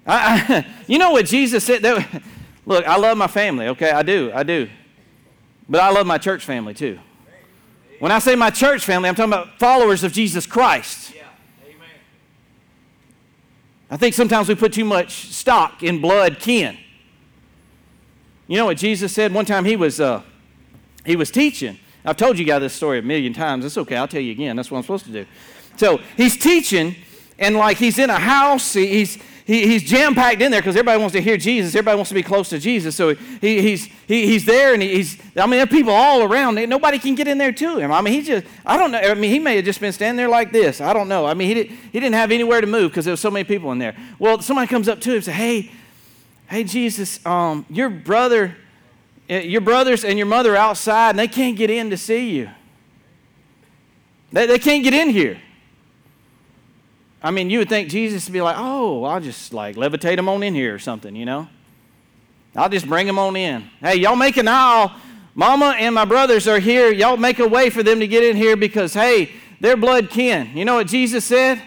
I, 0.07 0.57
I, 0.57 0.67
you 0.87 0.97
know 0.99 1.11
what 1.11 1.27
Jesus 1.27 1.63
said? 1.63 1.83
That, 1.83 2.23
look, 2.65 2.87
I 2.87 2.97
love 2.97 3.19
my 3.19 3.27
family, 3.27 3.69
okay? 3.69 3.91
I 3.91 4.03
do, 4.03 4.33
I 4.35 4.45
do. 4.45 4.71
But 5.69 5.83
I 5.83 5.91
love 5.91 6.07
my 6.07 6.17
church 6.17 6.47
family 6.47 6.73
too. 6.73 6.99
When 7.99 8.11
I 8.11 8.19
say 8.19 8.35
my 8.35 8.49
church 8.49 8.83
family, 8.83 9.11
I'm 9.11 9.15
talking 9.15 9.33
about 9.33 9.59
followers 9.59 10.03
of 10.05 10.13
Jesus 10.13 10.47
Christ. 10.47 11.13
I 13.93 13.99
think 13.99 14.15
sometimes 14.15 14.49
we 14.49 14.55
put 14.55 14.73
too 14.73 14.87
much 14.87 15.27
stock 15.35 15.83
in 15.83 16.01
blood 16.01 16.39
kin. 16.39 16.79
You 18.49 18.57
know 18.57 18.65
what 18.65 18.79
Jesus 18.79 19.13
said? 19.13 19.35
One 19.35 19.45
time 19.45 19.67
he 19.67 19.77
was, 19.77 20.01
uh, 20.01 20.23
he 21.05 21.15
was 21.15 21.31
teaching. 21.31 21.79
I've 22.03 22.17
told 22.17 22.39
you 22.39 22.47
guys 22.47 22.63
this 22.63 22.73
story 22.73 23.01
a 23.01 23.03
million 23.03 23.35
times. 23.35 23.67
It's 23.67 23.77
okay. 23.77 23.97
I'll 23.97 24.09
tell 24.09 24.23
you 24.23 24.33
again. 24.33 24.57
That's 24.57 24.71
what 24.71 24.79
I'm 24.79 24.85
supposed 24.85 25.05
to 25.05 25.13
do. 25.13 25.27
So 25.77 26.01
he's 26.17 26.39
teaching, 26.39 26.97
and 27.39 27.55
like 27.55 27.77
he's 27.77 27.99
in 27.99 28.09
a 28.09 28.19
house. 28.19 28.73
He's, 28.73 29.19
he, 29.45 29.67
he's 29.67 29.83
jam 29.83 30.15
packed 30.15 30.41
in 30.41 30.51
there 30.51 30.61
because 30.61 30.77
everybody 30.77 31.01
wants 31.01 31.15
to 31.15 31.21
hear 31.21 31.37
Jesus. 31.37 31.75
Everybody 31.75 31.97
wants 31.97 32.11
to 32.11 32.15
be 32.15 32.23
close 32.23 32.49
to 32.51 32.59
Jesus. 32.59 32.95
So 32.95 33.15
he, 33.15 33.61
he's, 33.61 33.87
he, 34.07 34.27
he's 34.27 34.45
there 34.45 34.73
and 34.73 34.83
he's, 34.83 35.21
I 35.37 35.43
mean, 35.43 35.53
there 35.53 35.63
are 35.63 35.67
people 35.67 35.93
all 35.93 36.23
around. 36.23 36.55
Nobody 36.69 36.99
can 36.99 37.15
get 37.15 37.27
in 37.27 37.39
there 37.39 37.53
to 37.53 37.79
him. 37.79 37.91
I 37.91 38.01
mean, 38.01 38.15
he 38.15 38.23
just, 38.23 38.47
I 38.65 38.77
don't 38.77 38.93
know. 38.93 38.99
I 38.99 39.15
mean, 39.15 39.31
he 39.31 39.39
may 39.39 39.57
have 39.57 39.65
just 39.65 39.81
been 39.81 39.93
standing 39.93 40.17
there 40.17 40.29
like 40.29 40.53
this. 40.53 40.81
I 40.81 40.93
don't 40.93 41.09
know. 41.09 41.27
I 41.27 41.35
mean, 41.35 41.49
he, 41.49 41.55
did, 41.55 41.71
he 41.71 42.01
didn't 42.01 42.15
have 42.15 42.31
anywhere 42.31 42.61
to 42.61 42.67
move 42.67 42.93
because 42.93 43.05
there 43.05 43.13
was 43.13 43.21
so 43.21 43.31
many 43.31 43.45
people 43.45 43.73
in 43.73 43.79
there. 43.79 43.97
Well, 44.19 44.41
somebody 44.41 44.69
comes 44.69 44.89
up 44.89 45.01
to 45.01 45.11
him 45.11 45.17
and 45.17 45.25
says, 45.25 45.35
Hey, 45.35 45.73
hey, 46.49 46.63
Jesus, 46.65 47.25
um, 47.27 47.67
your 47.69 47.89
brother, 47.91 48.57
eh, 49.29 49.41
your 49.41 49.61
brothers 49.61 50.05
and 50.05 50.19
your 50.19 50.27
mother 50.27 50.55
outside 50.55 51.11
and 51.11 51.19
they 51.19 51.29
can't 51.29 51.57
get 51.57 51.69
in 51.69 51.91
to 51.91 51.97
see 51.97 52.31
you. 52.31 52.51
They, 54.33 54.47
they 54.47 54.59
can't 54.59 54.85
get 54.85 54.95
in 54.95 55.11
here. 55.11 55.41
I 57.23 57.31
mean, 57.31 57.51
you 57.51 57.61
would 57.61 57.69
think 57.69 57.89
Jesus 57.89 58.27
would 58.27 58.33
be 58.33 58.41
like, 58.41 58.57
oh, 58.59 59.05
I'll 59.05 59.21
just 59.21 59.53
like 59.53 59.77
levitate 59.77 60.17
them 60.17 60.29
on 60.29 60.43
in 60.43 60.55
here 60.55 60.75
or 60.75 60.79
something, 60.79 61.15
you 61.15 61.25
know? 61.25 61.49
I'll 62.57 62.69
just 62.69 62.87
bring 62.87 63.07
them 63.07 63.19
on 63.19 63.37
in. 63.37 63.71
Hey, 63.81 63.97
y'all 63.97 64.17
make 64.17 64.37
an 64.37 64.49
aisle. 64.49 64.93
Mama 65.35 65.77
and 65.79 65.95
my 65.95 66.05
brothers 66.05 66.47
are 66.47 66.59
here. 66.59 66.93
Y'all 66.93 67.17
make 67.17 67.39
a 67.39 67.47
way 67.47 67.71
for 67.71 67.83
them 67.83 68.01
to 68.01 68.07
get 68.07 68.23
in 68.23 68.37
here 68.37 68.57
because, 68.57 68.93
hey, 68.93 69.31
they're 69.61 69.77
blood 69.77 70.11
kin. 70.11 70.51
You 70.55 70.65
know 70.65 70.75
what 70.75 70.89
Jesus 70.89 71.25
said? 71.25 71.63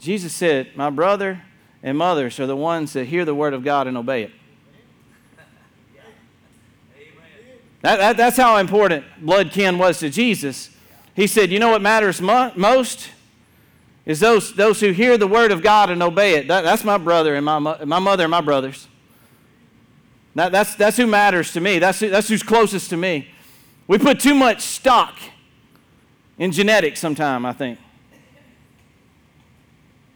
Jesus 0.00 0.32
said, 0.32 0.74
My 0.74 0.90
brother 0.90 1.42
and 1.82 1.96
mothers 1.96 2.40
are 2.40 2.46
the 2.46 2.56
ones 2.56 2.94
that 2.94 3.04
hear 3.04 3.24
the 3.24 3.34
word 3.34 3.54
of 3.54 3.62
God 3.62 3.86
and 3.86 3.96
obey 3.96 4.24
it. 4.24 4.32
That, 7.82 7.96
that, 7.96 8.16
that's 8.16 8.36
how 8.36 8.56
important 8.56 9.04
blood 9.20 9.52
kin 9.52 9.78
was 9.78 9.98
to 10.00 10.10
Jesus. 10.10 10.70
He 11.14 11.26
said, 11.26 11.50
You 11.50 11.58
know 11.58 11.70
what 11.70 11.82
matters 11.82 12.20
mo- 12.20 12.52
most? 12.56 13.10
Is 14.10 14.18
those, 14.18 14.52
those 14.54 14.80
who 14.80 14.90
hear 14.90 15.16
the 15.16 15.28
word 15.28 15.52
of 15.52 15.62
God 15.62 15.88
and 15.88 16.02
obey 16.02 16.34
it. 16.34 16.48
That, 16.48 16.62
that's 16.62 16.82
my 16.82 16.98
brother 16.98 17.36
and 17.36 17.46
my, 17.46 17.58
my 17.60 18.00
mother 18.00 18.24
and 18.24 18.30
my 18.30 18.40
brothers. 18.40 18.88
That, 20.34 20.50
that's, 20.50 20.74
that's 20.74 20.96
who 20.96 21.06
matters 21.06 21.52
to 21.52 21.60
me. 21.60 21.78
That's, 21.78 22.00
who, 22.00 22.10
that's 22.10 22.26
who's 22.26 22.42
closest 22.42 22.90
to 22.90 22.96
me. 22.96 23.28
We 23.86 23.98
put 23.98 24.18
too 24.18 24.34
much 24.34 24.62
stock 24.62 25.16
in 26.38 26.50
genetics 26.50 26.98
sometime, 26.98 27.46
I 27.46 27.52
think. 27.52 27.78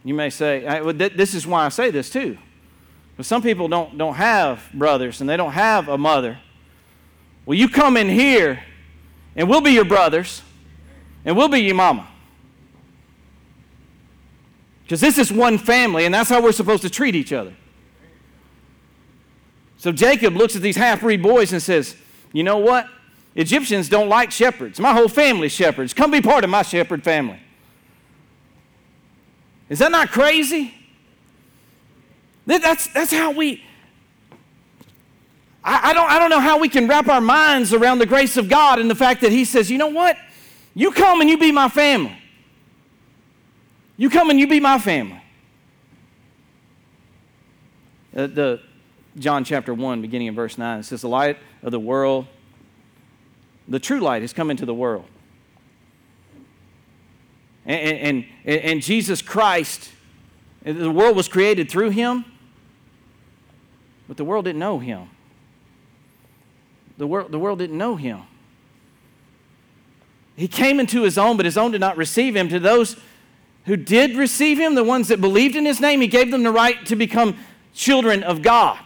You 0.03 0.13
may 0.13 0.29
say, 0.29 0.67
I, 0.67 0.91
this 0.91 1.33
is 1.33 1.47
why 1.47 1.65
I 1.65 1.69
say 1.69 1.89
this 1.89 2.09
too. 2.09 2.37
But 3.15 3.25
some 3.25 3.41
people 3.41 3.69
don't, 3.69 3.97
don't 3.97 4.15
have 4.15 4.61
brothers 4.73 5.21
and 5.21 5.29
they 5.29 5.37
don't 5.37 5.53
have 5.53 5.87
a 5.87 5.97
mother. 5.97 6.37
Well, 7.45 7.57
you 7.57 7.69
come 7.69 7.95
in 7.95 8.09
here 8.09 8.61
and 9.37 9.49
we'll 9.49 9.61
be 9.61 9.71
your 9.71 9.85
brothers 9.85 10.41
and 11.23 11.37
we'll 11.37 11.47
be 11.47 11.59
your 11.59 11.75
mama. 11.75 12.09
Because 14.85 15.01
this 15.01 15.17
is 15.17 15.33
one 15.33 15.57
family, 15.57 16.05
and 16.05 16.13
that's 16.13 16.29
how 16.29 16.41
we're 16.41 16.51
supposed 16.51 16.83
to 16.83 16.89
treat 16.91 17.15
each 17.15 17.33
other. 17.33 17.53
So 19.77 19.91
Jacob 19.91 20.35
looks 20.35 20.55
at 20.55 20.61
these 20.61 20.75
half 20.75 21.01
breed 21.01 21.23
boys 21.23 21.51
and 21.51 21.61
says, 21.61 21.95
You 22.33 22.43
know 22.43 22.57
what? 22.57 22.87
Egyptians 23.33 23.89
don't 23.89 24.09
like 24.09 24.31
shepherds. 24.31 24.79
My 24.79 24.93
whole 24.93 25.07
family's 25.07 25.51
shepherds. 25.51 25.93
Come 25.93 26.11
be 26.11 26.21
part 26.21 26.43
of 26.43 26.49
my 26.51 26.61
shepherd 26.61 27.03
family. 27.03 27.39
Is 29.69 29.79
that 29.79 29.91
not 29.91 30.11
crazy? 30.11 30.73
That's, 32.45 32.87
that's 32.87 33.11
how 33.11 33.31
we. 33.31 33.63
I, 35.63 35.89
I, 35.89 35.93
don't, 35.93 36.09
I 36.09 36.19
don't 36.19 36.29
know 36.29 36.39
how 36.39 36.59
we 36.59 36.69
can 36.69 36.87
wrap 36.87 37.07
our 37.07 37.21
minds 37.21 37.73
around 37.73 37.97
the 37.97 38.05
grace 38.05 38.37
of 38.37 38.47
God 38.47 38.77
and 38.77 38.89
the 38.89 38.95
fact 38.95 39.21
that 39.21 39.31
He 39.31 39.45
says, 39.45 39.71
you 39.71 39.79
know 39.79 39.87
what? 39.87 40.15
You 40.75 40.91
come 40.91 41.21
and 41.21 41.29
you 41.29 41.39
be 41.39 41.51
my 41.51 41.69
family. 41.69 42.15
You 43.97 44.09
come 44.09 44.29
and 44.29 44.39
you 44.39 44.47
be 44.47 44.59
my 44.59 44.77
family. 44.77 45.21
Uh, 48.15 48.27
the 48.27 48.61
John 49.17 49.43
chapter 49.43 49.73
1, 49.73 50.01
beginning 50.01 50.27
in 50.27 50.35
verse 50.35 50.57
9, 50.57 50.79
it 50.79 50.83
says, 50.83 51.01
The 51.01 51.09
light 51.09 51.37
of 51.63 51.71
the 51.71 51.79
world, 51.79 52.27
the 53.67 53.79
true 53.79 53.99
light 53.99 54.21
has 54.21 54.33
come 54.33 54.51
into 54.51 54.65
the 54.65 54.73
world. 54.73 55.05
And, 57.65 58.25
and, 58.45 58.59
and 58.61 58.81
Jesus 58.81 59.21
Christ, 59.21 59.91
the 60.63 60.91
world 60.91 61.15
was 61.15 61.27
created 61.27 61.69
through 61.69 61.89
him, 61.91 62.25
but 64.07 64.17
the 64.17 64.25
world 64.25 64.45
didn't 64.45 64.59
know 64.59 64.79
him. 64.79 65.09
The 66.97 67.07
world, 67.07 67.31
the 67.31 67.39
world 67.39 67.59
didn't 67.59 67.77
know 67.77 67.95
him. 67.95 68.21
He 70.35 70.47
came 70.47 70.79
into 70.79 71.03
his 71.03 71.17
own, 71.17 71.37
but 71.37 71.45
his 71.45 71.57
own 71.57 71.71
did 71.71 71.81
not 71.81 71.97
receive 71.97 72.35
him. 72.35 72.49
To 72.49 72.59
those 72.59 72.97
who 73.65 73.75
did 73.75 74.15
receive 74.15 74.59
him, 74.59 74.75
the 74.75 74.83
ones 74.83 75.07
that 75.07 75.19
believed 75.19 75.55
in 75.55 75.65
his 75.65 75.79
name, 75.79 76.01
he 76.01 76.07
gave 76.07 76.31
them 76.31 76.43
the 76.43 76.51
right 76.51 76.85
to 76.85 76.95
become 76.95 77.37
children 77.73 78.23
of 78.23 78.41
God. 78.41 78.79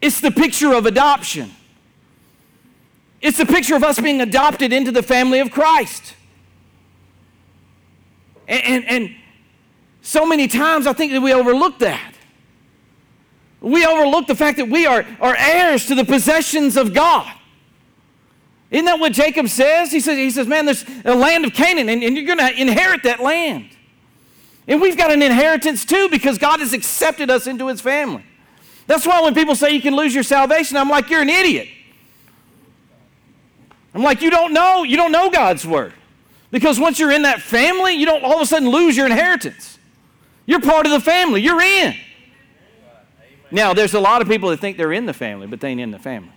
It's 0.00 0.20
the 0.20 0.30
picture 0.30 0.74
of 0.74 0.86
adoption. 0.86 1.52
It's 3.20 3.38
the 3.38 3.46
picture 3.46 3.76
of 3.76 3.82
us 3.82 3.98
being 3.98 4.20
adopted 4.20 4.72
into 4.72 4.92
the 4.92 5.02
family 5.02 5.40
of 5.40 5.50
Christ. 5.50 6.14
And, 8.46 8.62
and, 8.62 8.84
and 8.84 9.16
so 10.02 10.26
many 10.26 10.48
times 10.48 10.86
I 10.86 10.92
think 10.92 11.12
that 11.12 11.20
we 11.20 11.32
overlook 11.32 11.78
that. 11.80 12.14
We 13.60 13.84
overlook 13.86 14.26
the 14.26 14.34
fact 14.34 14.58
that 14.58 14.68
we 14.68 14.86
are, 14.86 15.04
are 15.20 15.34
heirs 15.36 15.86
to 15.86 15.94
the 15.94 16.04
possessions 16.04 16.76
of 16.76 16.94
God. 16.94 17.32
Isn't 18.70 18.86
that 18.86 18.98
what 18.98 19.12
Jacob 19.12 19.48
says? 19.48 19.92
He 19.92 20.00
says, 20.00 20.16
he 20.18 20.30
says 20.30 20.46
Man, 20.46 20.66
there's 20.66 20.84
a 21.04 21.14
land 21.14 21.44
of 21.44 21.52
Canaan, 21.52 21.88
and, 21.88 22.02
and 22.02 22.16
you're 22.16 22.26
going 22.26 22.38
to 22.38 22.60
inherit 22.60 23.02
that 23.04 23.20
land. 23.20 23.70
And 24.68 24.80
we've 24.80 24.96
got 24.96 25.12
an 25.12 25.22
inheritance 25.22 25.84
too 25.84 26.08
because 26.10 26.38
God 26.38 26.60
has 26.60 26.72
accepted 26.72 27.30
us 27.30 27.46
into 27.46 27.68
his 27.68 27.80
family. 27.80 28.24
That's 28.86 29.06
why 29.06 29.20
when 29.20 29.34
people 29.34 29.54
say 29.54 29.70
you 29.70 29.80
can 29.80 29.94
lose 29.94 30.14
your 30.14 30.24
salvation, 30.24 30.76
I'm 30.76 30.88
like, 30.88 31.10
you're 31.10 31.22
an 31.22 31.30
idiot. 31.30 31.68
I'm 33.94 34.02
like, 34.02 34.20
you 34.20 34.30
don't 34.30 34.52
know, 34.52 34.82
you 34.82 34.96
don't 34.96 35.12
know 35.12 35.30
God's 35.30 35.66
word. 35.66 35.94
Because 36.50 36.78
once 36.78 36.98
you're 36.98 37.12
in 37.12 37.22
that 37.22 37.40
family, 37.40 37.92
you 37.92 38.06
don't 38.06 38.22
all 38.24 38.36
of 38.36 38.42
a 38.42 38.46
sudden 38.46 38.68
lose 38.68 38.96
your 38.96 39.06
inheritance. 39.06 39.78
You're 40.44 40.60
part 40.60 40.86
of 40.86 40.92
the 40.92 41.00
family, 41.00 41.40
you're 41.42 41.60
in. 41.60 41.94
Now, 43.50 43.74
there's 43.74 43.94
a 43.94 44.00
lot 44.00 44.22
of 44.22 44.28
people 44.28 44.50
that 44.50 44.60
think 44.60 44.76
they're 44.76 44.92
in 44.92 45.06
the 45.06 45.12
family, 45.12 45.46
but 45.46 45.60
they 45.60 45.68
ain't 45.68 45.80
in 45.80 45.92
the 45.92 45.98
family. 45.98 46.32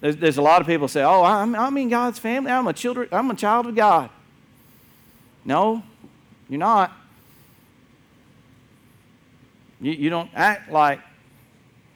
There's, 0.00 0.16
there's 0.16 0.38
a 0.38 0.42
lot 0.42 0.60
of 0.60 0.66
people 0.66 0.88
say, 0.88 1.02
"Oh, 1.02 1.24
I'm, 1.24 1.54
I'm 1.54 1.76
in 1.76 1.88
God's 1.88 2.18
family. 2.18 2.50
I'm 2.50 2.66
a 2.66 2.72
children. 2.72 3.08
I'm 3.10 3.30
a 3.30 3.34
child 3.34 3.66
of 3.66 3.74
God." 3.74 4.10
No, 5.44 5.82
you're 6.48 6.58
not. 6.58 6.92
You, 9.80 9.92
you 9.92 10.10
don't 10.10 10.30
act 10.34 10.70
like 10.70 11.00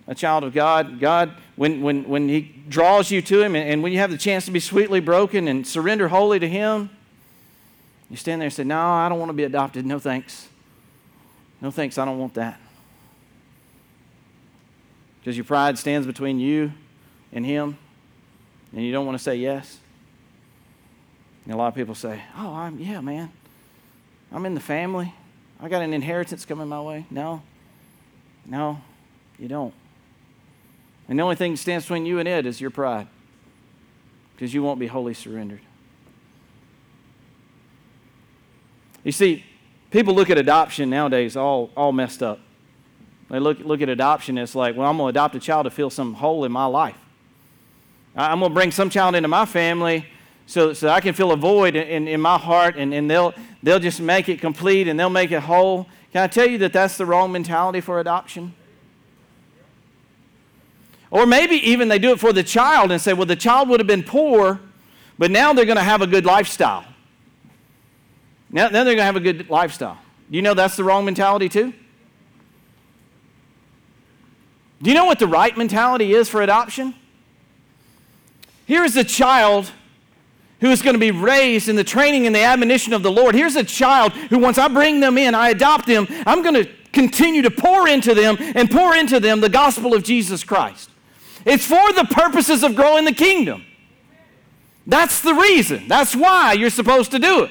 a 0.06 0.14
child 0.14 0.44
of 0.44 0.52
God. 0.52 1.00
God, 1.00 1.32
when, 1.56 1.82
when, 1.82 2.08
when 2.08 2.28
He 2.28 2.40
draws 2.68 3.10
you 3.10 3.22
to 3.22 3.42
Him 3.42 3.54
and, 3.54 3.68
and 3.68 3.82
when 3.82 3.92
you 3.92 3.98
have 3.98 4.10
the 4.10 4.18
chance 4.18 4.44
to 4.46 4.50
be 4.50 4.60
sweetly 4.60 5.00
broken 5.00 5.48
and 5.48 5.66
surrender 5.66 6.08
wholly 6.08 6.38
to 6.38 6.48
Him, 6.48 6.90
you 8.10 8.16
stand 8.16 8.40
there 8.40 8.46
and 8.46 8.52
say, 8.52 8.64
No, 8.64 8.80
I 8.80 9.08
don't 9.08 9.18
want 9.18 9.30
to 9.30 9.34
be 9.34 9.44
adopted. 9.44 9.86
No 9.86 9.98
thanks. 9.98 10.48
No 11.60 11.70
thanks. 11.70 11.98
I 11.98 12.04
don't 12.04 12.18
want 12.18 12.34
that. 12.34 12.60
Because 15.20 15.36
your 15.36 15.44
pride 15.44 15.78
stands 15.78 16.06
between 16.06 16.40
you 16.40 16.72
and 17.32 17.46
Him 17.46 17.78
and 18.72 18.84
you 18.84 18.92
don't 18.92 19.06
want 19.06 19.18
to 19.18 19.22
say 19.22 19.36
yes? 19.36 19.78
And 21.44 21.54
a 21.54 21.56
lot 21.56 21.68
of 21.68 21.74
people 21.74 21.94
say, 21.94 22.22
Oh, 22.36 22.54
I'm, 22.54 22.78
yeah, 22.78 23.00
man. 23.00 23.30
I'm 24.30 24.46
in 24.46 24.54
the 24.54 24.60
family. 24.60 25.12
I 25.60 25.68
got 25.68 25.82
an 25.82 25.92
inheritance 25.92 26.44
coming 26.44 26.68
my 26.68 26.80
way. 26.80 27.06
No, 27.10 27.42
no, 28.46 28.80
you 29.38 29.48
don't. 29.48 29.74
And 31.08 31.18
the 31.18 31.22
only 31.22 31.36
thing 31.36 31.52
that 31.52 31.58
stands 31.58 31.84
between 31.84 32.06
you 32.06 32.18
and 32.18 32.28
it 32.28 32.46
is 32.46 32.60
your 32.60 32.70
pride 32.70 33.06
because 34.34 34.54
you 34.54 34.62
won't 34.62 34.80
be 34.80 34.86
wholly 34.86 35.14
surrendered. 35.14 35.60
You 39.04 39.12
see, 39.12 39.44
people 39.90 40.14
look 40.14 40.30
at 40.30 40.38
adoption 40.38 40.90
nowadays 40.90 41.36
all, 41.36 41.70
all 41.76 41.92
messed 41.92 42.22
up. 42.22 42.40
They 43.28 43.38
look, 43.38 43.58
look 43.60 43.80
at 43.80 43.88
adoption 43.88 44.38
as 44.38 44.54
like, 44.54 44.76
well, 44.76 44.88
I'm 44.88 44.96
going 44.96 45.12
to 45.12 45.18
adopt 45.18 45.34
a 45.34 45.40
child 45.40 45.64
to 45.64 45.70
fill 45.70 45.90
some 45.90 46.14
hole 46.14 46.44
in 46.44 46.52
my 46.52 46.66
life. 46.66 46.98
I'm 48.14 48.40
going 48.40 48.50
to 48.50 48.54
bring 48.54 48.70
some 48.70 48.90
child 48.90 49.14
into 49.14 49.28
my 49.28 49.46
family 49.46 50.06
so, 50.46 50.72
so 50.72 50.88
I 50.88 51.00
can 51.00 51.14
fill 51.14 51.32
a 51.32 51.36
void 51.36 51.76
in, 51.76 52.08
in 52.08 52.20
my 52.20 52.36
heart 52.36 52.76
and, 52.76 52.92
and 52.92 53.10
they'll, 53.10 53.32
they'll 53.62 53.78
just 53.78 54.00
make 54.00 54.28
it 54.28 54.40
complete 54.40 54.88
and 54.88 54.98
they'll 55.00 55.08
make 55.10 55.30
it 55.30 55.40
whole. 55.40 55.86
Can 56.12 56.22
I 56.22 56.26
tell 56.26 56.46
you 56.46 56.58
that 56.58 56.72
that's 56.72 56.98
the 56.98 57.06
wrong 57.06 57.32
mentality 57.32 57.80
for 57.80 58.00
adoption? 58.00 58.54
Or 61.10 61.26
maybe 61.26 61.56
even 61.56 61.88
they 61.88 61.98
do 61.98 62.12
it 62.12 62.20
for 62.20 62.32
the 62.32 62.42
child 62.42 62.90
and 62.90 63.00
say, 63.00 63.12
well, 63.12 63.26
the 63.26 63.36
child 63.36 63.68
would 63.68 63.80
have 63.80 63.86
been 63.86 64.02
poor, 64.02 64.60
but 65.18 65.30
now 65.30 65.52
they're 65.52 65.64
going 65.66 65.76
to 65.76 65.82
have 65.82 66.02
a 66.02 66.06
good 66.06 66.24
lifestyle. 66.24 66.84
Now, 68.50 68.68
now 68.68 68.84
they're 68.84 68.94
going 68.94 68.98
to 68.98 69.04
have 69.04 69.16
a 69.16 69.20
good 69.20 69.48
lifestyle. 69.48 69.98
Do 70.30 70.36
you 70.36 70.42
know 70.42 70.54
that's 70.54 70.76
the 70.76 70.84
wrong 70.84 71.04
mentality 71.04 71.48
too? 71.48 71.72
Do 74.82 74.90
you 74.90 74.94
know 74.94 75.04
what 75.04 75.18
the 75.18 75.26
right 75.26 75.56
mentality 75.56 76.12
is 76.12 76.28
for 76.28 76.42
adoption? 76.42 76.94
Here 78.72 78.84
is 78.84 78.96
a 78.96 79.04
child 79.04 79.70
who 80.60 80.70
is 80.70 80.80
going 80.80 80.94
to 80.94 80.98
be 80.98 81.10
raised 81.10 81.68
in 81.68 81.76
the 81.76 81.84
training 81.84 82.24
and 82.24 82.34
the 82.34 82.40
admonition 82.40 82.94
of 82.94 83.02
the 83.02 83.12
Lord. 83.12 83.34
Here's 83.34 83.54
a 83.54 83.62
child 83.62 84.12
who, 84.14 84.38
once 84.38 84.56
I 84.56 84.66
bring 84.68 84.98
them 85.00 85.18
in, 85.18 85.34
I 85.34 85.50
adopt 85.50 85.86
them, 85.86 86.06
I'm 86.24 86.40
going 86.40 86.54
to 86.54 86.64
continue 86.90 87.42
to 87.42 87.50
pour 87.50 87.86
into 87.86 88.14
them 88.14 88.38
and 88.40 88.70
pour 88.70 88.96
into 88.96 89.20
them 89.20 89.42
the 89.42 89.50
gospel 89.50 89.92
of 89.92 90.02
Jesus 90.02 90.42
Christ. 90.42 90.88
It's 91.44 91.66
for 91.66 91.92
the 91.92 92.04
purposes 92.04 92.62
of 92.62 92.74
growing 92.74 93.04
the 93.04 93.12
kingdom. 93.12 93.62
That's 94.86 95.20
the 95.20 95.34
reason. 95.34 95.86
That's 95.86 96.16
why 96.16 96.54
you're 96.54 96.70
supposed 96.70 97.10
to 97.10 97.18
do 97.18 97.44
it. 97.44 97.50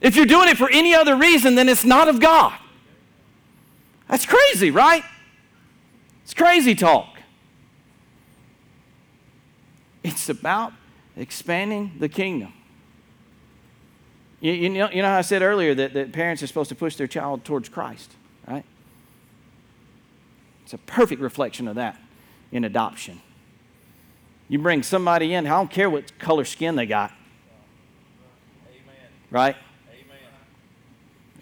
If 0.00 0.16
you're 0.16 0.26
doing 0.26 0.48
it 0.48 0.56
for 0.56 0.68
any 0.68 0.92
other 0.92 1.14
reason, 1.14 1.54
then 1.54 1.68
it's 1.68 1.84
not 1.84 2.08
of 2.08 2.18
God. 2.18 2.52
That's 4.08 4.26
crazy, 4.26 4.72
right? 4.72 5.04
It's 6.24 6.34
crazy 6.34 6.74
talk. 6.74 7.15
It's 10.06 10.28
about 10.28 10.72
expanding 11.16 11.96
the 11.98 12.08
kingdom. 12.08 12.52
You, 14.40 14.52
you, 14.52 14.70
know, 14.70 14.88
you 14.88 15.02
know 15.02 15.08
how 15.08 15.18
I 15.18 15.22
said 15.22 15.42
earlier 15.42 15.74
that, 15.74 15.94
that 15.94 16.12
parents 16.12 16.44
are 16.44 16.46
supposed 16.46 16.68
to 16.68 16.76
push 16.76 16.94
their 16.94 17.08
child 17.08 17.44
towards 17.44 17.68
Christ, 17.68 18.12
right? 18.46 18.64
It's 20.62 20.74
a 20.74 20.78
perfect 20.78 21.20
reflection 21.20 21.66
of 21.66 21.74
that 21.74 22.00
in 22.52 22.62
adoption. 22.62 23.20
You 24.48 24.60
bring 24.60 24.84
somebody 24.84 25.34
in, 25.34 25.44
I 25.44 25.50
don't 25.50 25.70
care 25.70 25.90
what 25.90 26.16
color 26.20 26.44
skin 26.44 26.76
they 26.76 26.86
got. 26.86 27.10
Amen. 28.68 28.94
Right? 29.32 29.56
Amen. 29.90 30.18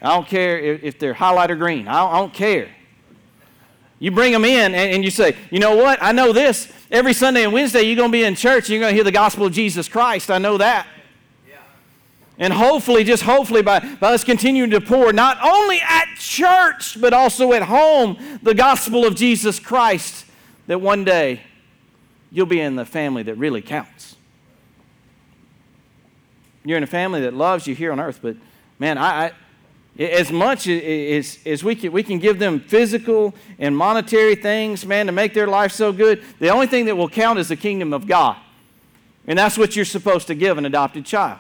I 0.01 0.09
don't 0.09 0.27
care 0.27 0.59
if, 0.59 0.83
if 0.85 0.99
they're 0.99 1.13
highlighter 1.13 1.59
green. 1.59 1.87
I 1.87 1.99
don't, 2.01 2.15
I 2.15 2.19
don't 2.19 2.33
care. 2.33 2.71
You 4.05 4.11
bring 4.11 4.35
them 4.35 4.45
in 4.45 4.75
and, 4.75 4.93
and, 4.97 5.03
you 5.03 5.11
say, 5.11 5.35
you 5.51 5.59
know 5.59 5.77
what? 5.77 5.99
I 6.03 6.13
know 6.13 6.31
this. 6.31 6.71
Every 6.91 7.15
Sunday 7.15 7.43
and 7.43 7.55
Wednesday, 7.55 7.85
you're 7.85 7.97
going 7.97 8.11
to 8.11 8.13
be 8.13 8.23
in 8.23 8.35
church 8.35 8.65
and 8.65 8.69
you're 8.69 8.81
going 8.81 8.91
to 8.91 8.95
hear 8.95 9.03
the 9.03 9.11
gospel 9.11 9.47
of 9.47 9.55
Jesus 9.55 9.89
Christ. 9.89 10.31
I 10.31 10.37
know 10.37 10.59
that. 10.59 10.87
And 12.37 12.53
hopefully, 12.53 13.03
just 13.03 13.23
hopefully, 13.23 13.63
by, 13.63 13.81
by 13.81 14.13
us 14.13 14.23
continuing 14.23 14.69
to 14.73 14.81
pour 14.83 15.11
not 15.15 15.39
only 15.43 15.81
at 15.81 16.17
church, 16.19 17.01
but 17.01 17.15
also 17.15 17.55
at 17.55 17.63
home, 17.63 18.19
the 18.43 18.53
gospel 18.53 19.07
of 19.07 19.15
Jesus 19.15 19.59
Christ, 19.59 20.27
that 20.67 20.83
one 20.83 21.05
day 21.05 21.41
you'll 22.31 22.45
be 22.45 22.61
in 22.61 22.77
the 22.77 22.85
family 22.85 23.23
that 23.23 23.37
really 23.37 23.63
counts. 23.63 24.17
You're 26.63 26.77
in 26.77 26.85
a 26.85 26.89
family 26.89 27.23
that 27.23 27.33
loves 27.33 27.67
you 27.67 27.75
here 27.75 27.91
on 27.91 27.99
earth, 27.99 28.19
but 28.21 28.37
man, 28.79 28.99
I, 28.99 29.27
I 29.29 29.33
as 29.99 30.33
much 30.33 30.67
as, 30.67 31.39
as 31.47 31.63
we, 31.63 31.77
can, 31.77 31.93
we 31.93 32.03
can 32.03 32.19
give 32.19 32.39
them 32.39 32.61
physical 32.61 33.35
and 33.59 33.77
monetary 33.77 34.35
things, 34.35 34.85
man, 34.85 35.07
to 35.07 35.13
make 35.13 35.35
their 35.35 35.47
life 35.47 35.73
so 35.73 35.93
good, 35.93 36.23
the 36.41 36.49
only 36.49 36.67
thing 36.67 36.87
that 36.87 36.97
will 36.97 37.09
count 37.09 37.39
is 37.39 37.49
the 37.49 37.57
kingdom 37.57 37.93
of 37.93 38.07
God. 38.07 38.37
And 39.27 39.39
that's 39.39 39.57
what 39.57 39.77
you're 39.77 39.85
supposed 39.85 40.27
to 40.27 40.35
give 40.35 40.59
an 40.59 40.67
adopted 40.67 41.07
child. 41.07 41.39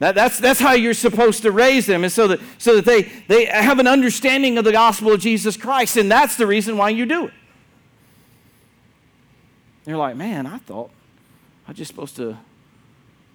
That, 0.00 0.16
that's, 0.16 0.40
that's 0.40 0.58
how 0.58 0.72
you're 0.72 0.94
supposed 0.94 1.42
to 1.42 1.52
raise 1.52 1.86
them, 1.86 2.02
is 2.02 2.12
so 2.12 2.26
that, 2.26 2.40
so 2.58 2.74
that 2.74 2.84
they, 2.84 3.02
they 3.28 3.44
have 3.44 3.78
an 3.78 3.86
understanding 3.86 4.58
of 4.58 4.64
the 4.64 4.72
gospel 4.72 5.12
of 5.12 5.20
Jesus 5.20 5.56
Christ. 5.56 5.96
And 5.96 6.10
that's 6.10 6.34
the 6.34 6.46
reason 6.46 6.76
why 6.76 6.88
you 6.88 7.06
do 7.06 7.26
it. 7.26 7.34
They're 9.84 9.96
like, 9.96 10.16
man, 10.16 10.46
I 10.46 10.58
thought 10.58 10.90
I 11.66 11.70
was 11.70 11.78
just 11.78 11.92
supposed 11.92 12.16
to 12.16 12.36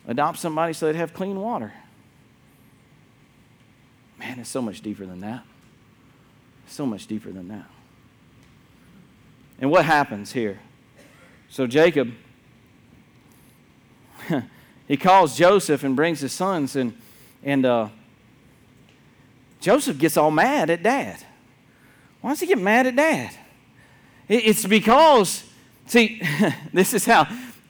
adopt 0.05 0.39
somebody 0.39 0.73
so 0.73 0.87
they'd 0.87 0.97
have 0.97 1.13
clean 1.13 1.39
water. 1.39 1.73
Man, 4.19 4.39
it's 4.39 4.49
so 4.49 4.61
much 4.61 4.81
deeper 4.81 5.05
than 5.05 5.21
that. 5.21 5.43
So 6.67 6.85
much 6.85 7.07
deeper 7.07 7.31
than 7.31 7.47
that. 7.49 7.65
And 9.59 9.71
what 9.71 9.85
happens 9.85 10.31
here? 10.31 10.59
So 11.49 11.65
Jacob, 11.65 12.11
he 14.87 14.97
calls 14.97 15.37
Joseph 15.37 15.83
and 15.83 15.95
brings 15.95 16.19
his 16.19 16.33
sons, 16.33 16.75
and, 16.75 16.95
and 17.43 17.65
uh, 17.65 17.89
Joseph 19.59 19.97
gets 19.97 20.17
all 20.17 20.31
mad 20.31 20.69
at 20.69 20.83
dad. 20.83 21.23
Why 22.21 22.31
does 22.31 22.39
he 22.39 22.47
get 22.47 22.59
mad 22.59 22.87
at 22.87 22.95
dad? 22.95 23.31
It's 24.27 24.65
because 24.65 25.43
See, 25.87 26.21
this 26.73 26.93
is 26.93 27.05
how, 27.05 27.27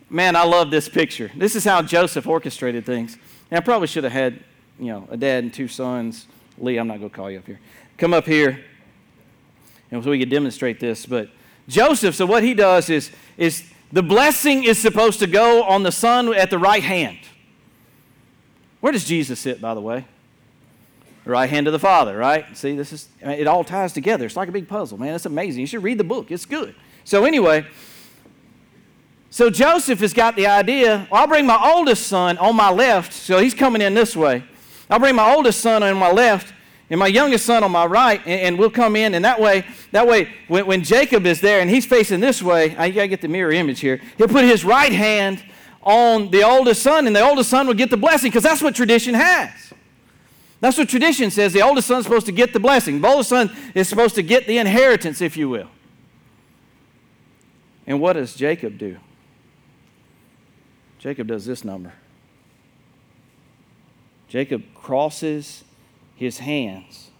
man, 0.09 0.35
I 0.35 0.43
love 0.43 0.71
this 0.71 0.89
picture. 0.89 1.31
This 1.35 1.55
is 1.55 1.63
how 1.63 1.81
Joseph 1.83 2.27
orchestrated 2.27 2.85
things. 2.85 3.17
And 3.49 3.59
I 3.59 3.61
probably 3.61 3.87
should 3.87 4.03
have 4.03 4.13
had, 4.13 4.43
you 4.79 4.87
know, 4.87 5.07
a 5.09 5.17
dad 5.17 5.43
and 5.43 5.53
two 5.53 5.67
sons. 5.67 6.25
Lee, 6.57 6.77
I'm 6.77 6.87
not 6.87 6.99
going 6.99 7.09
to 7.09 7.15
call 7.15 7.29
you 7.29 7.39
up 7.39 7.45
here. 7.45 7.59
Come 7.97 8.13
up 8.13 8.25
here, 8.25 8.63
and 9.91 10.03
so 10.03 10.09
we 10.09 10.19
could 10.19 10.29
demonstrate 10.29 10.79
this. 10.79 11.05
But 11.05 11.29
Joseph, 11.67 12.15
so 12.15 12.25
what 12.25 12.43
he 12.43 12.53
does 12.53 12.89
is, 12.89 13.11
is 13.37 13.63
the 13.91 14.03
blessing 14.03 14.63
is 14.63 14.77
supposed 14.77 15.19
to 15.19 15.27
go 15.27 15.63
on 15.63 15.83
the 15.83 15.91
son 15.91 16.33
at 16.33 16.49
the 16.49 16.59
right 16.59 16.83
hand. 16.83 17.19
Where 18.81 18.91
does 18.91 19.05
Jesus 19.05 19.39
sit, 19.39 19.59
by 19.61 19.73
the 19.73 19.81
way? 19.81 20.05
The 21.23 21.31
right 21.31 21.49
hand 21.49 21.67
of 21.67 21.73
the 21.73 21.79
Father, 21.79 22.15
right? 22.15 22.55
See, 22.55 22.75
this 22.75 22.93
is, 22.93 23.09
it 23.21 23.47
all 23.47 23.63
ties 23.63 23.93
together. 23.93 24.25
It's 24.25 24.35
like 24.35 24.49
a 24.49 24.51
big 24.51 24.67
puzzle, 24.67 24.97
man. 24.97 25.13
It's 25.13 25.25
amazing. 25.25 25.61
You 25.61 25.67
should 25.67 25.83
read 25.83 25.97
the 25.97 26.03
book, 26.03 26.31
it's 26.31 26.45
good. 26.45 26.75
So, 27.03 27.25
anyway, 27.25 27.65
so 29.29 29.49
Joseph 29.49 29.99
has 29.99 30.13
got 30.13 30.35
the 30.35 30.47
idea 30.47 31.07
well, 31.11 31.21
I'll 31.21 31.27
bring 31.27 31.45
my 31.45 31.59
oldest 31.61 32.07
son 32.07 32.37
on 32.37 32.55
my 32.55 32.69
left, 32.69 33.13
so 33.13 33.39
he's 33.39 33.53
coming 33.53 33.81
in 33.81 33.93
this 33.93 34.15
way. 34.15 34.43
I'll 34.89 34.99
bring 34.99 35.15
my 35.15 35.33
oldest 35.33 35.61
son 35.61 35.83
on 35.83 35.97
my 35.97 36.11
left 36.11 36.53
and 36.89 36.99
my 36.99 37.07
youngest 37.07 37.45
son 37.45 37.63
on 37.63 37.71
my 37.71 37.85
right, 37.85 38.21
and, 38.25 38.41
and 38.41 38.59
we'll 38.59 38.69
come 38.69 38.95
in. 38.95 39.13
And 39.13 39.25
that 39.25 39.39
way, 39.39 39.65
that 39.91 40.07
way, 40.07 40.29
when, 40.47 40.65
when 40.65 40.83
Jacob 40.83 41.25
is 41.25 41.41
there 41.41 41.59
and 41.59 41.69
he's 41.69 41.85
facing 41.85 42.19
this 42.19 42.41
way, 42.41 42.75
I 42.77 42.89
gotta 42.89 43.07
get 43.09 43.21
the 43.21 43.27
mirror 43.27 43.51
image 43.51 43.81
here. 43.81 44.01
He'll 44.17 44.29
put 44.29 44.45
his 44.45 44.63
right 44.63 44.91
hand 44.91 45.43
on 45.83 46.31
the 46.31 46.43
oldest 46.43 46.81
son, 46.81 47.07
and 47.07 47.15
the 47.15 47.21
oldest 47.21 47.49
son 47.49 47.67
will 47.67 47.73
get 47.73 47.89
the 47.89 47.97
blessing 47.97 48.29
because 48.29 48.43
that's 48.43 48.61
what 48.61 48.75
tradition 48.75 49.13
has. 49.13 49.73
That's 50.59 50.77
what 50.77 50.89
tradition 50.89 51.29
says. 51.29 51.53
The 51.53 51.61
oldest 51.61 51.87
son's 51.87 52.05
supposed 52.05 52.25
to 52.25 52.31
get 52.31 52.53
the 52.53 52.59
blessing. 52.59 53.01
The 53.01 53.07
oldest 53.07 53.29
son 53.29 53.55
is 53.75 53.87
supposed 53.87 54.15
to 54.15 54.23
get 54.23 54.47
the 54.47 54.57
inheritance, 54.57 55.21
if 55.21 55.37
you 55.37 55.49
will. 55.49 55.69
And 57.85 58.01
what 58.01 58.13
does 58.13 58.35
Jacob 58.35 58.77
do? 58.77 58.97
Jacob 60.99 61.27
does 61.27 61.45
this 61.45 61.63
number. 61.63 61.93
Jacob 64.27 64.63
crosses 64.87 65.65
his 66.15 66.39
hands. 66.39 67.11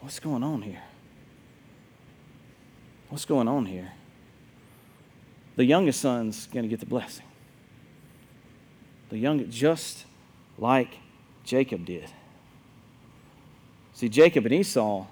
What's 0.00 0.18
going 0.18 0.42
on 0.42 0.62
here? 0.62 0.82
What's 3.10 3.26
going 3.26 3.48
on 3.48 3.66
here? 3.66 3.92
The 5.56 5.66
youngest 5.66 6.00
son's 6.00 6.46
going 6.46 6.62
to 6.62 6.70
get 6.70 6.80
the 6.80 6.86
blessing. 6.86 7.26
The 9.10 9.18
young, 9.18 9.50
just 9.50 10.06
like 10.56 11.00
Jacob 11.44 11.84
did. 11.84 12.08
See, 13.92 14.08
Jacob 14.08 14.46
and 14.46 14.54
Esau, 14.54 15.04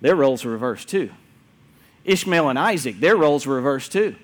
their 0.00 0.16
roles 0.16 0.44
were 0.44 0.50
reversed 0.50 0.88
too. 0.88 1.10
Ishmael 2.04 2.48
and 2.48 2.58
Isaac, 2.58 2.98
their 2.98 3.16
roles 3.16 3.46
were 3.46 3.54
reversed 3.54 3.92
too. 3.92 4.16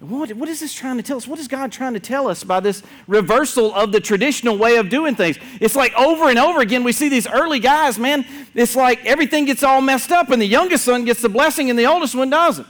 What, 0.00 0.32
what 0.32 0.48
is 0.48 0.60
this 0.60 0.72
trying 0.72 0.96
to 0.96 1.02
tell 1.02 1.18
us? 1.18 1.28
What 1.28 1.38
is 1.38 1.46
God 1.46 1.70
trying 1.70 1.92
to 1.92 2.00
tell 2.00 2.26
us 2.26 2.42
by 2.42 2.60
this 2.60 2.82
reversal 3.06 3.74
of 3.74 3.92
the 3.92 4.00
traditional 4.00 4.56
way 4.56 4.76
of 4.76 4.88
doing 4.88 5.14
things? 5.14 5.38
It's 5.60 5.76
like 5.76 5.92
over 5.92 6.30
and 6.30 6.38
over 6.38 6.60
again, 6.60 6.84
we 6.84 6.92
see 6.92 7.10
these 7.10 7.28
early 7.28 7.60
guys, 7.60 7.98
man, 7.98 8.24
it's 8.54 8.74
like 8.74 9.04
everything 9.04 9.44
gets 9.44 9.62
all 9.62 9.82
messed 9.82 10.10
up, 10.10 10.30
and 10.30 10.40
the 10.40 10.46
youngest 10.46 10.86
son 10.86 11.04
gets 11.04 11.20
the 11.20 11.28
blessing, 11.28 11.68
and 11.68 11.78
the 11.78 11.84
oldest 11.84 12.14
one 12.14 12.30
doesn't. 12.30 12.66